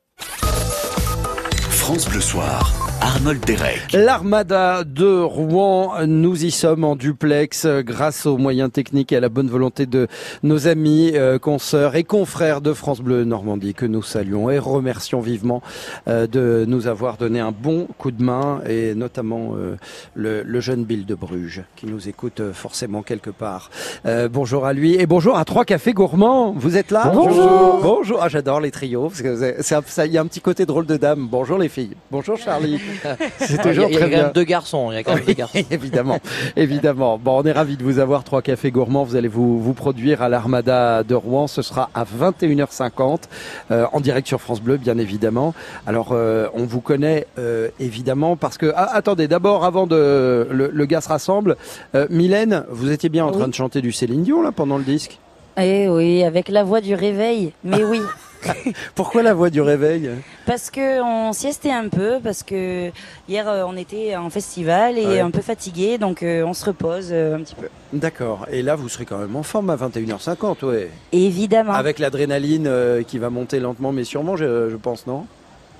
France 1.70 2.08
Bleu 2.08 2.20
Soir, 2.20 2.89
Arnold 3.02 3.42
Derek. 3.46 3.92
L'armada 3.94 4.84
de 4.84 5.20
Rouen, 5.22 5.92
nous 6.06 6.44
y 6.44 6.50
sommes 6.50 6.84
en 6.84 6.96
duplex 6.96 7.64
euh, 7.64 7.80
grâce 7.82 8.26
aux 8.26 8.36
moyens 8.36 8.70
techniques 8.70 9.10
et 9.12 9.16
à 9.16 9.20
la 9.20 9.30
bonne 9.30 9.48
volonté 9.48 9.86
de 9.86 10.06
nos 10.42 10.68
amis, 10.68 11.12
euh, 11.14 11.38
consoeurs 11.38 11.96
et 11.96 12.04
confrères 12.04 12.60
de 12.60 12.74
France 12.74 13.00
Bleu 13.00 13.24
Normandie 13.24 13.72
que 13.72 13.86
nous 13.86 14.02
saluons 14.02 14.50
et 14.50 14.58
remercions 14.58 15.20
vivement 15.20 15.62
euh, 16.08 16.26
de 16.26 16.66
nous 16.68 16.88
avoir 16.88 17.16
donné 17.16 17.40
un 17.40 17.52
bon 17.52 17.88
coup 17.96 18.10
de 18.10 18.22
main 18.22 18.60
et 18.68 18.94
notamment 18.94 19.54
euh, 19.56 19.76
le, 20.14 20.42
le 20.42 20.60
jeune 20.60 20.84
Bill 20.84 21.06
de 21.06 21.14
Bruges 21.14 21.62
qui 21.76 21.86
nous 21.86 22.06
écoute 22.06 22.42
forcément 22.52 23.00
quelque 23.02 23.30
part. 23.30 23.70
Euh, 24.04 24.28
bonjour 24.28 24.66
à 24.66 24.74
lui 24.74 24.94
et 24.96 25.06
bonjour 25.06 25.38
à 25.38 25.46
Trois 25.46 25.64
Cafés 25.64 25.94
Gourmands. 25.94 26.52
Vous 26.54 26.76
êtes 26.76 26.90
là? 26.90 27.10
Bonjour. 27.14 27.80
Bonjour. 27.82 28.18
Ah, 28.22 28.28
j'adore 28.28 28.60
les 28.60 28.70
trios 28.70 29.08
parce 29.08 29.22
que 29.22 29.36
c'est- 29.38 29.56
c'est 29.62 29.74
un- 29.74 29.82
ça- 29.86 30.04
il 30.06 30.12
y 30.12 30.18
a 30.18 30.20
un 30.20 30.26
petit 30.26 30.42
côté 30.42 30.66
drôle 30.66 30.84
de 30.84 30.98
dame. 30.98 31.26
Bonjour 31.30 31.56
les 31.56 31.70
filles. 31.70 31.96
Bonjour 32.10 32.36
Charlie. 32.36 32.78
C'est 33.38 33.60
toujours 33.62 33.88
Il 33.88 33.94
y 33.94 33.96
a- 33.96 33.96
il 33.96 33.96
y 33.96 33.96
a 33.96 33.98
très 34.00 34.10
quand 34.10 34.22
même 34.24 34.32
deux 34.34 34.44
garçons. 34.44 34.90
Il 34.90 34.94
y 34.94 34.98
a 34.98 35.02
quand 35.02 35.14
même 35.14 35.24
deux 35.24 35.32
garçons. 35.32 35.58
évidemment, 35.70 36.18
évidemment. 36.56 37.18
Bon, 37.18 37.40
on 37.40 37.44
est 37.44 37.52
ravis 37.52 37.76
de 37.76 37.82
vous 37.82 37.98
avoir, 37.98 38.24
Trois 38.24 38.42
Cafés 38.42 38.70
Gourmands. 38.70 39.04
Vous 39.04 39.16
allez 39.16 39.28
vous, 39.28 39.60
vous 39.60 39.74
produire 39.74 40.22
à 40.22 40.28
l'Armada 40.28 41.02
de 41.02 41.14
Rouen. 41.14 41.46
Ce 41.46 41.62
sera 41.62 41.90
à 41.94 42.04
21h50, 42.04 43.22
euh, 43.70 43.86
en 43.92 44.00
direct 44.00 44.26
sur 44.28 44.40
France 44.40 44.60
Bleu, 44.60 44.76
bien 44.76 44.98
évidemment. 44.98 45.54
Alors, 45.86 46.08
euh, 46.12 46.48
on 46.54 46.64
vous 46.64 46.80
connaît 46.80 47.26
euh, 47.38 47.68
évidemment 47.78 48.36
parce 48.36 48.58
que... 48.58 48.72
Ah, 48.74 48.90
attendez, 48.94 49.28
d'abord, 49.28 49.64
avant 49.64 49.86
de... 49.86 50.46
Le, 50.50 50.70
le 50.72 50.84
gars 50.86 51.00
se 51.00 51.08
rassemble. 51.08 51.56
Euh, 51.94 52.06
Mylène, 52.10 52.64
vous 52.70 52.90
étiez 52.90 53.08
bien 53.08 53.24
en 53.24 53.30
train 53.32 53.48
de 53.48 53.54
chanter 53.54 53.80
du 53.82 53.92
Céline 53.92 54.22
Dion, 54.22 54.42
là, 54.42 54.52
pendant 54.52 54.78
le 54.78 54.84
disque? 54.84 55.18
Eh 55.60 55.88
oui, 55.88 56.22
avec 56.22 56.48
la 56.48 56.64
voix 56.64 56.80
du 56.80 56.94
réveil. 56.94 57.52
Mais 57.64 57.82
oui. 57.84 58.00
Pourquoi 58.94 59.22
la 59.22 59.34
voix 59.34 59.50
du 59.50 59.60
réveil? 59.60 60.10
Parce 60.46 60.70
que 60.70 61.02
on 61.02 61.32
siestait 61.32 61.70
un 61.72 61.88
peu, 61.88 62.18
parce 62.22 62.42
que 62.42 62.90
hier 63.28 63.48
euh, 63.48 63.64
on 63.66 63.76
était 63.76 64.16
en 64.16 64.30
festival 64.30 64.98
et 64.98 65.06
Ouais. 65.06 65.20
un 65.20 65.30
peu 65.30 65.40
fatigué, 65.42 65.98
donc 65.98 66.22
euh, 66.22 66.42
on 66.44 66.54
se 66.54 66.64
repose 66.64 67.08
euh, 67.12 67.36
un 67.36 67.40
petit 67.40 67.54
peu. 67.54 67.68
D'accord. 67.92 68.46
Et 68.50 68.62
là, 68.62 68.76
vous 68.76 68.88
serez 68.88 69.04
quand 69.04 69.18
même 69.18 69.34
en 69.36 69.42
forme 69.42 69.70
à 69.70 69.76
21h50, 69.76 70.64
ouais. 70.64 70.90
Évidemment. 71.12 71.72
Avec 71.72 71.98
l'adrénaline 71.98 72.70
qui 73.06 73.18
va 73.18 73.30
monter 73.30 73.60
lentement 73.60 73.92
mais 73.92 74.04
sûrement, 74.04 74.36
je, 74.36 74.70
je 74.70 74.76
pense, 74.76 75.06
non? 75.06 75.26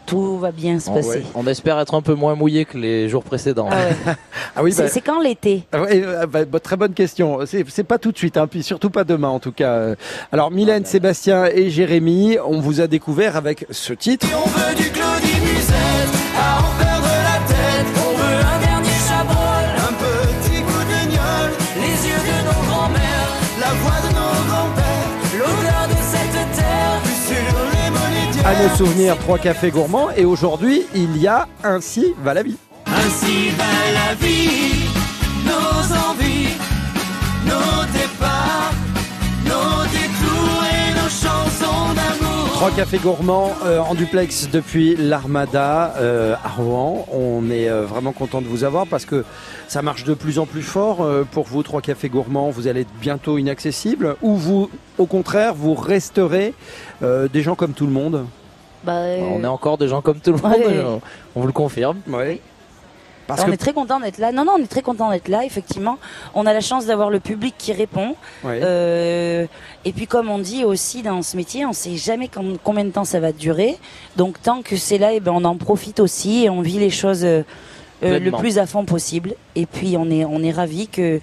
Tout 0.07 0.39
va 0.39 0.51
bien 0.51 0.81
se 0.81 0.91
On, 0.91 0.95
passer. 0.95 1.23
on 1.35 1.47
espère 1.47 1.79
être 1.79 1.95
un 1.95 2.03
peu 2.03 2.15
moins 2.15 2.35
mouillé 2.35 2.65
que 2.65 2.77
les 2.77 3.09
jours 3.09 3.23
précédents. 3.23 3.69
Ah 4.57 4.63
oui, 4.63 4.73
C'est 4.73 4.83
bah- 4.85 4.89
c'est 4.89 5.01
quand 5.01 5.21
l'été 5.21 5.65
Ah 5.73 5.83
ouais, 5.83 6.03
euh, 6.05 6.27
bah, 6.27 6.45
bah, 6.45 6.59
très 6.61 6.77
bonne 6.77 6.95
question. 6.95 7.39
C'est 7.47 7.85
pas 7.85 7.99
tout 7.99 8.11
de 8.13 8.19
suite, 8.19 8.37
hein, 8.37 8.47
puis 8.49 8.63
surtout 8.63 8.91
pas 8.91 9.05
demain 9.05 9.29
en 9.29 9.39
tout 9.39 9.53
cas. 9.53 9.95
Alors 10.33 10.51
Mylène, 10.51 10.85
Sébastien 10.85 11.47
et 11.47 11.71
Jérémy, 11.71 12.39
on 12.45 12.61
vous 12.61 12.81
a 12.81 12.87
découvert 12.87 13.37
avec 13.37 13.67
ce 13.71 13.93
titre. 13.93 14.27
On 14.35 14.49
veut 14.49 14.75
du 14.75 14.91
Claudie 14.91 15.41
Musette, 15.41 16.21
à 16.39 16.90
À 28.51 28.63
nos 28.65 28.75
souvenirs, 28.75 29.17
trois 29.17 29.39
cafés 29.39 29.71
gourmands. 29.71 30.11
Et 30.17 30.25
aujourd'hui, 30.25 30.83
il 30.93 31.17
y 31.19 31.29
a 31.29 31.47
Ainsi 31.63 32.15
va 32.21 32.35
la 32.35 32.43
vie. 32.43 32.57
Ainsi 32.85 33.51
va 33.51 33.65
la 33.95 34.15
vie, 34.17 34.89
nos 35.47 36.11
envies, 36.11 36.57
nos 37.45 37.85
départs, 37.93 38.73
nos 39.45 39.85
détours 39.85 40.65
et 40.65 40.95
nos 40.95 41.09
chansons 41.09 41.95
d'amour. 41.95 42.49
Trois 42.55 42.73
cafés 42.73 42.99
gourmands 42.99 43.53
euh, 43.65 43.79
en 43.79 43.95
duplex 43.95 44.49
depuis 44.51 44.97
l'Armada 44.97 45.95
euh, 45.99 46.35
à 46.45 46.49
Rouen. 46.49 47.07
On 47.13 47.49
est 47.53 47.71
euh, 47.71 47.87
vraiment 47.87 48.11
content 48.11 48.43
de 48.43 48.49
vous 48.49 48.65
avoir 48.65 48.89
parce 48.89 49.05
que 49.05 49.25
ça 49.69 49.81
marche 49.81 50.03
de 50.03 50.15
plus 50.15 50.41
en 50.41 50.47
plus 50.47 50.63
fort 50.63 51.09
pour 51.31 51.47
vous. 51.47 51.63
Trois 51.63 51.83
cafés 51.83 52.09
gourmands, 52.09 52.51
vous 52.51 52.67
allez 52.67 52.81
être 52.81 52.95
bientôt 53.01 53.39
inaccessibles 53.39 54.17
ou 54.23 54.35
vous, 54.35 54.69
au 54.99 55.07
contraire, 55.07 55.55
vous 55.55 55.75
resterez 55.75 56.53
des 57.01 57.43
gens 57.43 57.55
comme 57.55 57.75
tout 57.75 57.87
le 57.87 57.93
monde. 57.93 58.27
Bah, 58.85 58.93
euh, 58.93 59.21
On 59.35 59.45
est 59.45 59.47
encore 59.47 59.77
des 59.79 59.89
gens 59.89 60.01
comme 60.01 60.21
tout 60.21 60.33
le 60.33 60.39
monde. 60.39 60.53
Ouais. 60.53 60.83
on- 61.37 61.41
vous 61.41 61.47
le 61.47 61.53
confirme. 61.53 61.99
Parce 63.27 63.43
on 63.43 63.47
que- 63.47 63.53
est 63.53 63.57
très 63.59 63.73
content 63.73 64.01
d'être 64.01 64.19
là. 64.19 64.33
Non, 64.33 64.45
non, 64.45 64.55
on 64.59 64.63
est 64.63 64.67
très 64.67 64.83
content 64.83 65.09
d'être 65.11 65.29
là. 65.29 65.45
Effectivement, 65.45 65.99
on 66.35 66.47
a 66.47 66.53
la 66.53 66.61
chance 66.61 66.87
d'avoir 66.87 67.11
le 67.11 67.21
public 67.21 67.55
qui 67.57 67.73
répond. 67.73 68.17
Ouais. 68.43 68.59
Euh, 68.63 69.47
et 69.85 69.93
puis, 69.93 70.09
comme 70.09 70.29
on 70.31 70.39
dit 70.41 70.65
aussi 70.65 71.03
dans 71.03 71.23
ce 71.23 71.37
métier, 71.37 71.65
on 71.65 71.73
sait 71.73 71.97
jamais 71.97 72.27
com- 72.27 72.57
combien 72.65 72.85
de 72.85 72.91
temps 72.91 73.05
ça 73.05 73.21
va 73.21 73.31
durer. 73.31 73.79
Donc, 74.17 74.43
tant 74.43 74.63
que 74.63 74.77
c'est 74.77 74.99
là, 74.99 75.13
et 75.13 75.21
ben, 75.21 75.31
on 75.33 75.45
en 75.45 75.57
profite 75.57 76.01
aussi 76.01 76.45
et 76.45 76.51
on 76.51 76.61
vit 76.61 76.81
les 76.81 76.91
choses 76.91 77.25
euh, 77.25 77.43
euh, 78.03 78.19
le 78.19 78.31
plus 78.33 78.59
à 78.59 78.67
fond 78.67 78.85
possible. 78.85 79.35
Et 79.57 79.67
puis, 79.67 79.97
on 79.99 80.11
est, 80.11 80.25
on 80.25 80.43
est 80.43 80.51
ravis 80.53 80.89
que 80.89 81.21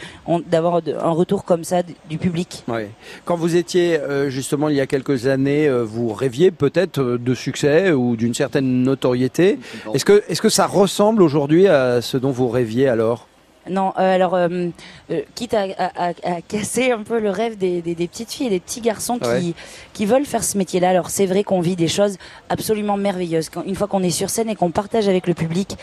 d'avoir 0.48 0.82
un 1.02 1.10
retour 1.12 1.44
comme 1.46 1.64
ça 1.64 1.82
du 2.10 2.18
public. 2.18 2.64
Ouais. 2.68 2.90
Quand 3.26 3.36
vous 3.36 3.56
étiez 3.56 3.98
euh, 4.00 4.30
justement 4.30 4.70
il 4.70 4.76
y 4.76 4.82
a 4.82 4.88
quelques 4.88 5.28
années, 5.28 5.68
euh, 5.68 5.84
vous 5.84 6.10
rêviez 6.14 6.52
peut-être 6.52 7.02
de 7.02 7.34
succès 7.36 7.92
ou 7.92 8.16
d'une 8.16 8.34
certaine 8.34 8.84
notoriété. 8.84 9.60
Est-ce 9.94 10.06
que, 10.06 10.24
est-ce 10.30 10.42
que 10.42 10.50
ça 10.50 10.68
ressemble 10.68 11.22
aujourd'hui 11.22 11.68
à 11.68 12.02
ce 12.02 12.18
dont 12.18 12.32
vous 12.32 12.48
rêviez 12.50 12.88
alors? 12.88 13.28
Non, 13.70 13.90
euh, 13.98 14.16
alors, 14.16 14.34
euh, 14.34 14.48
euh, 15.12 15.22
quitte 15.36 15.54
à, 15.54 15.64
à- 15.78 16.10
à- 16.10 16.36
à 16.38 16.42
casser 16.42 16.92
un 16.92 17.04
peu 17.04 17.20
le 17.20 17.30
rêve 17.30 17.58
des, 17.58 17.82
des- 17.82 17.96
des 17.96 18.08
petites 18.08 18.32
filles 18.32 18.48
et 18.48 18.50
des 18.52 18.60
petits 18.62 18.80
garçons 18.80 19.20
qui, 19.20 19.28
Ouais. 19.28 19.54
qui 19.92 20.06
veulent 20.06 20.24
faire 20.26 20.46
ce 20.46 20.58
métier-là, 20.58 20.90
alors 20.92 21.10
c'est 21.10 21.26
vrai 21.26 21.44
qu'on 21.44 21.60
vit 21.60 21.76
des 21.76 21.90
choses 21.90 22.16
absolument 22.48 22.96
merveilleuses. 22.96 23.50
Quand, 23.50 23.64
une 23.66 23.76
fois 23.76 23.88
qu'on 23.88 24.04
est 24.04 24.10
sur 24.10 24.30
scène 24.30 24.50
et 24.50 24.56
qu'on 24.56 24.72
partage 24.72 25.10
avec 25.10 25.28
le 25.28 25.34
public, 25.34 25.76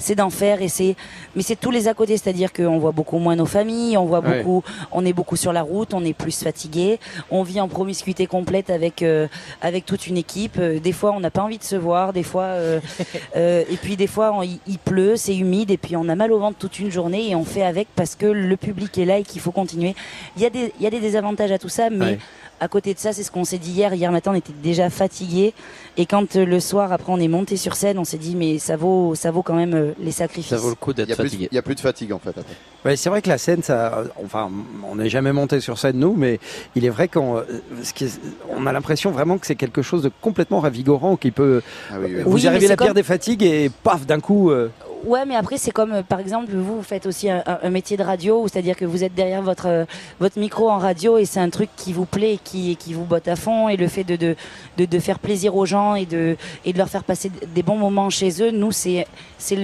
c'est 0.00 0.14
d'en 0.16 0.30
faire 0.30 0.60
et 0.62 0.68
c'est, 0.68 0.96
mais 1.36 1.42
c'est 1.42 1.54
tous 1.58 1.70
les 1.70 1.86
à 1.86 1.94
côté, 1.94 2.16
c'est-à-dire 2.16 2.52
qu'on 2.52 2.78
voit 2.78 2.90
beaucoup 2.92 3.18
moins 3.18 3.36
nos 3.36 3.46
familles, 3.46 3.96
on 3.96 4.06
voit 4.06 4.20
Ouais. 4.20 4.38
beaucoup, 4.42 4.64
on 4.92 5.04
est 5.06 5.12
beaucoup 5.12 5.36
sur 5.36 5.52
la 5.52 5.62
route, 5.62 5.94
on 5.94 6.04
est 6.04 6.12
plus 6.12 6.42
fatigué, 6.42 6.98
on 7.30 7.42
vit 7.44 7.60
en 7.60 7.68
promiscuité 7.68 8.26
complète 8.26 8.70
avec 8.70 9.02
euh, 9.02 9.28
avec 9.62 9.86
toute 9.86 10.06
une 10.06 10.16
équipe. 10.16 10.56
Euh, 10.58 10.80
Des 10.80 10.92
fois, 10.92 11.12
on 11.12 11.20
n'a 11.20 11.30
pas 11.30 11.42
envie 11.42 11.58
de 11.58 11.64
se 11.64 11.76
voir, 11.76 12.12
des 12.12 12.22
fois, 12.24 12.42
euh, 12.44 12.80
euh, 13.36 13.62
et 13.70 13.76
puis 13.76 13.96
des 13.96 14.06
fois, 14.06 14.40
il, 14.42 14.58
il 14.66 14.78
pleut, 14.78 15.16
c'est 15.16 15.36
humide, 15.36 15.70
et 15.70 15.76
puis 15.76 15.96
on 15.96 16.08
a 16.08 16.14
mal 16.14 16.32
au 16.32 16.38
ventre 16.38 16.58
toute 16.58 16.78
une 16.78 16.90
journée 16.90 17.30
et 17.30 17.34
on 17.36 17.44
fait 17.44 17.62
avec 17.62 17.88
parce 17.94 18.14
que 18.16 18.26
le 18.26 18.56
public 18.56 18.96
est 18.98 19.04
là 19.04 19.18
et 19.18 19.22
qu'il 19.22 19.40
faut 19.40 19.52
continuer. 19.52 19.94
Il 20.36 20.42
y 20.42 20.46
a 20.46 20.50
des 20.50 20.72
il 20.78 20.82
y 20.84 20.86
a 20.86 20.90
des 20.90 21.00
désavantages 21.00 21.52
à 21.52 21.58
tout 21.58 21.68
ça, 21.68 21.90
mais 21.90 22.04
Ouais. 22.04 22.18
à 22.60 22.68
côté 22.68 22.94
de 22.94 22.98
ça, 22.98 23.12
c'est 23.12 23.22
ce 23.22 23.30
qu'on 23.30 23.44
s'est 23.44 23.58
dit 23.58 23.70
hier. 23.72 23.92
Hier 23.94 24.10
matin, 24.10 24.32
on 24.32 24.34
était 24.34 24.52
déjà 24.62 24.88
fatigué. 24.90 25.52
Et 25.96 26.06
quand 26.06 26.36
euh, 26.36 26.44
le 26.46 26.60
soir, 26.60 26.92
après, 26.92 27.12
on 27.12 27.18
est 27.20 27.28
monté 27.28 27.56
sur 27.56 27.74
scène, 27.74 27.98
on 27.98 28.04
s'est 28.04 28.18
dit, 28.18 28.36
mais 28.36 28.58
ça 28.58 28.76
vaut, 28.76 29.14
ça 29.14 29.30
vaut 29.30 29.42
quand 29.42 29.54
même 29.54 29.74
euh, 29.74 29.89
le, 29.98 30.04
les 30.04 30.12
sacrifices. 30.12 30.50
Ça 30.50 30.56
vaut 30.56 30.68
le 30.70 30.74
coup 30.74 30.90
Il 30.92 30.94
d'être 30.94 31.08
y, 31.08 31.12
a 31.12 31.16
plus, 31.16 31.24
fatigué. 31.24 31.48
il 31.50 31.54
y 31.54 31.58
a 31.58 31.62
plus 31.62 31.74
de 31.74 31.80
fatigue 31.80 32.12
en 32.12 32.18
fait. 32.18 32.30
Après. 32.30 32.42
Ouais, 32.84 32.96
c'est 32.96 33.10
vrai 33.10 33.20
que 33.22 33.28
la 33.28 33.38
scène, 33.38 33.62
ça, 33.62 34.04
enfin, 34.24 34.50
on 34.90 34.96
n'est 34.96 35.08
jamais 35.10 35.32
monté 35.32 35.60
sur 35.60 35.78
scène 35.78 35.98
nous, 35.98 36.14
mais 36.16 36.40
il 36.74 36.84
est 36.84 36.88
vrai 36.90 37.08
qu'on, 37.08 37.36
euh, 37.38 37.42
ce 37.82 37.92
qui 37.92 38.04
est- 38.04 38.20
on 38.50 38.66
a 38.66 38.72
l'impression 38.72 39.10
vraiment 39.10 39.38
que 39.38 39.46
c'est 39.46 39.54
quelque 39.56 39.82
chose 39.82 40.02
de 40.02 40.10
complètement 40.20 40.60
ravigorant 40.60 41.16
qui 41.16 41.30
peut. 41.30 41.62
Ah 41.90 41.94
oui, 42.00 42.12
oui. 42.16 42.22
Vous 42.24 42.32
Oui, 42.32 42.46
arrivez 42.46 42.68
la 42.68 42.76
pire 42.76 42.86
comme- 42.86 42.94
des 42.94 43.02
fatigues 43.02 43.42
et 43.42 43.70
paf, 43.82 44.06
d'un 44.06 44.20
coup. 44.20 44.50
euh, 44.50 44.68
Ouais, 45.04 45.24
mais 45.24 45.34
après, 45.36 45.56
c'est 45.56 45.70
comme, 45.70 45.92
euh, 45.92 46.02
par 46.02 46.20
exemple, 46.20 46.52
vous, 46.52 46.76
vous 46.76 46.82
faites 46.82 47.06
aussi 47.06 47.30
un, 47.30 47.42
métier 47.70 47.96
de 47.96 48.02
radio, 48.02 48.46
c'est-à-dire 48.48 48.76
que 48.76 48.84
vous 48.84 49.02
êtes 49.02 49.14
derrière 49.14 49.40
votre, 49.42 49.66
euh, 49.66 49.84
votre 50.18 50.38
micro 50.38 50.70
en 50.70 50.78
radio 50.78 51.16
et 51.18 51.24
c'est 51.24 51.40
un 51.40 51.48
truc 51.50 51.70
qui 51.76 51.92
vous 51.92 52.04
plaît, 52.04 52.38
qui, 52.42 52.76
qui 52.76 52.92
vous 52.92 53.04
botte 53.04 53.26
à 53.28 53.36
fond. 53.36 53.68
Et 53.68 53.76
le 53.76 53.88
fait 53.88 54.04
de, 54.04 54.16
de, 54.16 54.36
de, 54.76 54.84
de 54.84 54.98
faire 54.98 55.18
plaisir 55.18 55.56
aux 55.56 55.66
gens 55.66 55.94
et 55.94 56.06
de, 56.06 56.36
et 56.64 56.72
de 56.72 56.78
leur 56.78 56.88
faire 56.88 57.04
passer 57.04 57.30
des 57.54 57.62
bons 57.62 57.76
moments 57.76 58.10
chez 58.10 58.42
eux, 58.42 58.50
nous, 58.50 58.72
c'est 58.72 59.06
c'est 59.38 59.56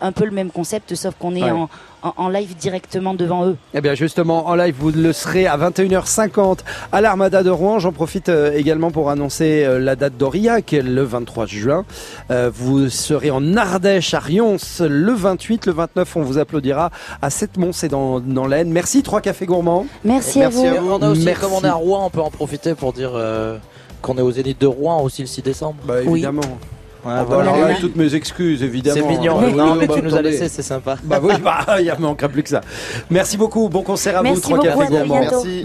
un 0.00 0.12
peu 0.12 0.24
le 0.24 0.30
même 0.30 0.50
concept, 0.50 0.94
sauf 0.94 1.14
qu'on 1.18 1.34
est 1.34 1.42
Ouais. 1.44 1.50
en, 1.50 1.68
en, 2.04 2.12
en 2.16 2.28
live 2.28 2.54
directement 2.56 3.14
devant 3.14 3.46
eux. 3.46 3.56
Eh 3.74 3.80
bien 3.80 3.94
justement, 3.94 4.46
en 4.46 4.54
live, 4.54 4.74
vous 4.78 4.90
le 4.92 5.12
serez 5.12 5.46
à 5.46 5.56
21h50 5.56 6.58
à 6.92 7.00
l'Armada 7.00 7.42
de 7.42 7.50
Rouen. 7.50 7.78
J'en 7.80 7.92
profite 7.92 8.28
euh, 8.28 8.52
également 8.52 8.90
pour 8.92 9.10
annoncer 9.10 9.64
euh, 9.64 9.78
la 9.80 9.96
date 9.96 10.16
d'Aurillac, 10.16 10.72
le 10.72 11.02
23 11.02 11.46
juin. 11.46 11.84
Euh, 12.30 12.50
vous 12.54 12.88
serez 12.90 13.30
en 13.30 13.56
Ardèche, 13.56 14.14
à 14.14 14.20
Rions, 14.20 14.56
le 14.80 15.12
28. 15.12 15.66
Le 15.66 15.72
29, 15.72 16.16
on 16.16 16.22
vous 16.22 16.38
applaudira 16.38 16.90
à 17.22 17.30
Sept-Mons 17.30 17.82
et 17.82 17.88
dans, 17.88 18.20
dans 18.20 18.46
l'Aisne. 18.46 18.70
Merci, 18.70 19.02
Trois 19.02 19.20
Cafés 19.20 19.46
Gourmands. 19.46 19.86
Merci, 20.04 20.38
Merci 20.40 20.66
à 20.66 20.80
vous. 20.80 20.88
On 20.90 21.02
a 21.02 21.08
aussi, 21.10 21.24
Merci. 21.24 21.40
comme 21.40 21.52
on 21.54 21.62
est 21.62 21.66
à 21.68 21.74
Rouen, 21.74 22.04
on 22.06 22.10
peut 22.10 22.20
en 22.20 22.30
profiter 22.30 22.74
pour 22.74 22.92
dire 22.92 23.12
euh, 23.14 23.56
qu'on 24.02 24.18
est 24.18 24.22
au 24.22 24.30
Zénith 24.30 24.60
de 24.60 24.66
Rouen 24.66 25.00
aussi 25.02 25.22
le 25.22 25.28
6 25.28 25.42
décembre. 25.42 25.76
Bah 25.86 26.02
évidemment. 26.02 26.42
Ouais, 26.42 26.48
Ah 27.06 27.24
bah, 27.24 27.24
voilà. 27.28 27.52
alors 27.52 27.68
là, 27.68 27.74
toutes 27.80 27.96
mes 27.96 28.14
excuses, 28.14 28.62
évidemment. 28.62 28.96
C'est 28.96 29.16
mignon. 29.16 29.40
Non, 29.50 29.74
mais 29.74 29.86
bah, 29.86 29.94
tu 29.96 30.02
nous 30.02 30.14
as 30.14 30.22
laissé, 30.22 30.48
c'est 30.48 30.62
sympa. 30.62 30.96
Bah 31.02 31.20
oui, 31.22 31.34
bah, 31.42 31.64
il 31.80 31.86
ne 31.86 31.96
manquera 32.00 32.28
plus 32.28 32.42
que 32.42 32.48
ça. 32.48 32.60
Merci 33.10 33.36
beaucoup. 33.36 33.68
Bon 33.68 33.82
concert 33.82 34.18
à 34.18 34.22
Merci 34.22 34.42
vous, 34.42 34.58
Trois 34.58 34.64
Cafés. 34.64 35.06
Merci. 35.06 35.62